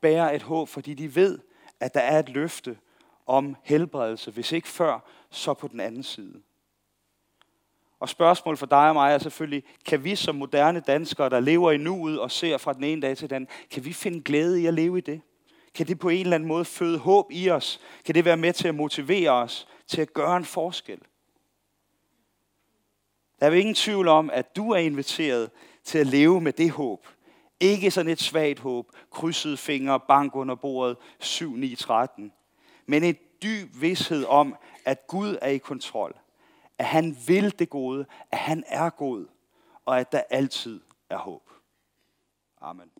bære 0.00 0.34
et 0.34 0.42
håb, 0.42 0.68
fordi 0.68 0.94
de 0.94 1.14
ved, 1.14 1.38
at 1.80 1.94
der 1.94 2.00
er 2.00 2.18
et 2.18 2.28
løfte 2.28 2.78
om 3.26 3.56
helbredelse, 3.62 4.30
hvis 4.30 4.52
ikke 4.52 4.68
før, 4.68 5.08
så 5.30 5.54
på 5.54 5.68
den 5.68 5.80
anden 5.80 6.02
side. 6.02 6.42
Og 8.00 8.08
spørgsmål 8.08 8.56
for 8.56 8.66
dig 8.66 8.88
og 8.88 8.94
mig 8.94 9.14
er 9.14 9.18
selvfølgelig, 9.18 9.64
kan 9.86 10.04
vi 10.04 10.16
som 10.16 10.34
moderne 10.34 10.80
danskere, 10.80 11.30
der 11.30 11.40
lever 11.40 11.72
i 11.72 11.76
nuet 11.76 12.20
og 12.20 12.30
ser 12.30 12.58
fra 12.58 12.72
den 12.72 12.84
ene 12.84 13.02
dag 13.02 13.16
til 13.16 13.30
den 13.30 13.36
anden, 13.36 13.50
kan 13.70 13.84
vi 13.84 13.92
finde 13.92 14.22
glæde 14.22 14.62
i 14.62 14.66
at 14.66 14.74
leve 14.74 14.98
i 14.98 15.00
det? 15.00 15.20
Kan 15.78 15.86
det 15.86 15.98
på 15.98 16.08
en 16.08 16.20
eller 16.20 16.34
anden 16.34 16.48
måde 16.48 16.64
føde 16.64 16.98
håb 16.98 17.26
i 17.30 17.50
os? 17.50 17.80
Kan 18.04 18.14
det 18.14 18.24
være 18.24 18.36
med 18.36 18.52
til 18.52 18.68
at 18.68 18.74
motivere 18.74 19.30
os 19.30 19.68
til 19.86 20.00
at 20.00 20.12
gøre 20.12 20.36
en 20.36 20.44
forskel? 20.44 20.98
Der 23.40 23.46
er 23.46 23.50
jo 23.50 23.56
ingen 23.56 23.74
tvivl 23.74 24.08
om, 24.08 24.30
at 24.32 24.56
du 24.56 24.70
er 24.70 24.76
inviteret 24.76 25.50
til 25.84 25.98
at 25.98 26.06
leve 26.06 26.40
med 26.40 26.52
det 26.52 26.70
håb. 26.70 27.06
Ikke 27.60 27.90
sådan 27.90 28.10
et 28.10 28.20
svagt 28.20 28.58
håb, 28.58 28.86
krydsede 29.10 29.56
fingre, 29.56 30.00
bank 30.00 30.36
under 30.36 30.54
bordet, 30.54 30.96
7, 31.18 31.56
9, 31.56 31.74
13. 31.74 32.32
Men 32.86 33.04
en 33.04 33.16
dyb 33.42 33.68
vidshed 33.80 34.24
om, 34.24 34.56
at 34.84 35.06
Gud 35.06 35.38
er 35.42 35.50
i 35.50 35.58
kontrol. 35.58 36.18
At 36.78 36.84
han 36.84 37.16
vil 37.26 37.58
det 37.58 37.70
gode, 37.70 38.06
at 38.30 38.38
han 38.38 38.64
er 38.66 38.90
god, 38.90 39.26
og 39.84 40.00
at 40.00 40.12
der 40.12 40.22
altid 40.30 40.80
er 41.10 41.18
håb. 41.18 41.50
Amen. 42.60 42.90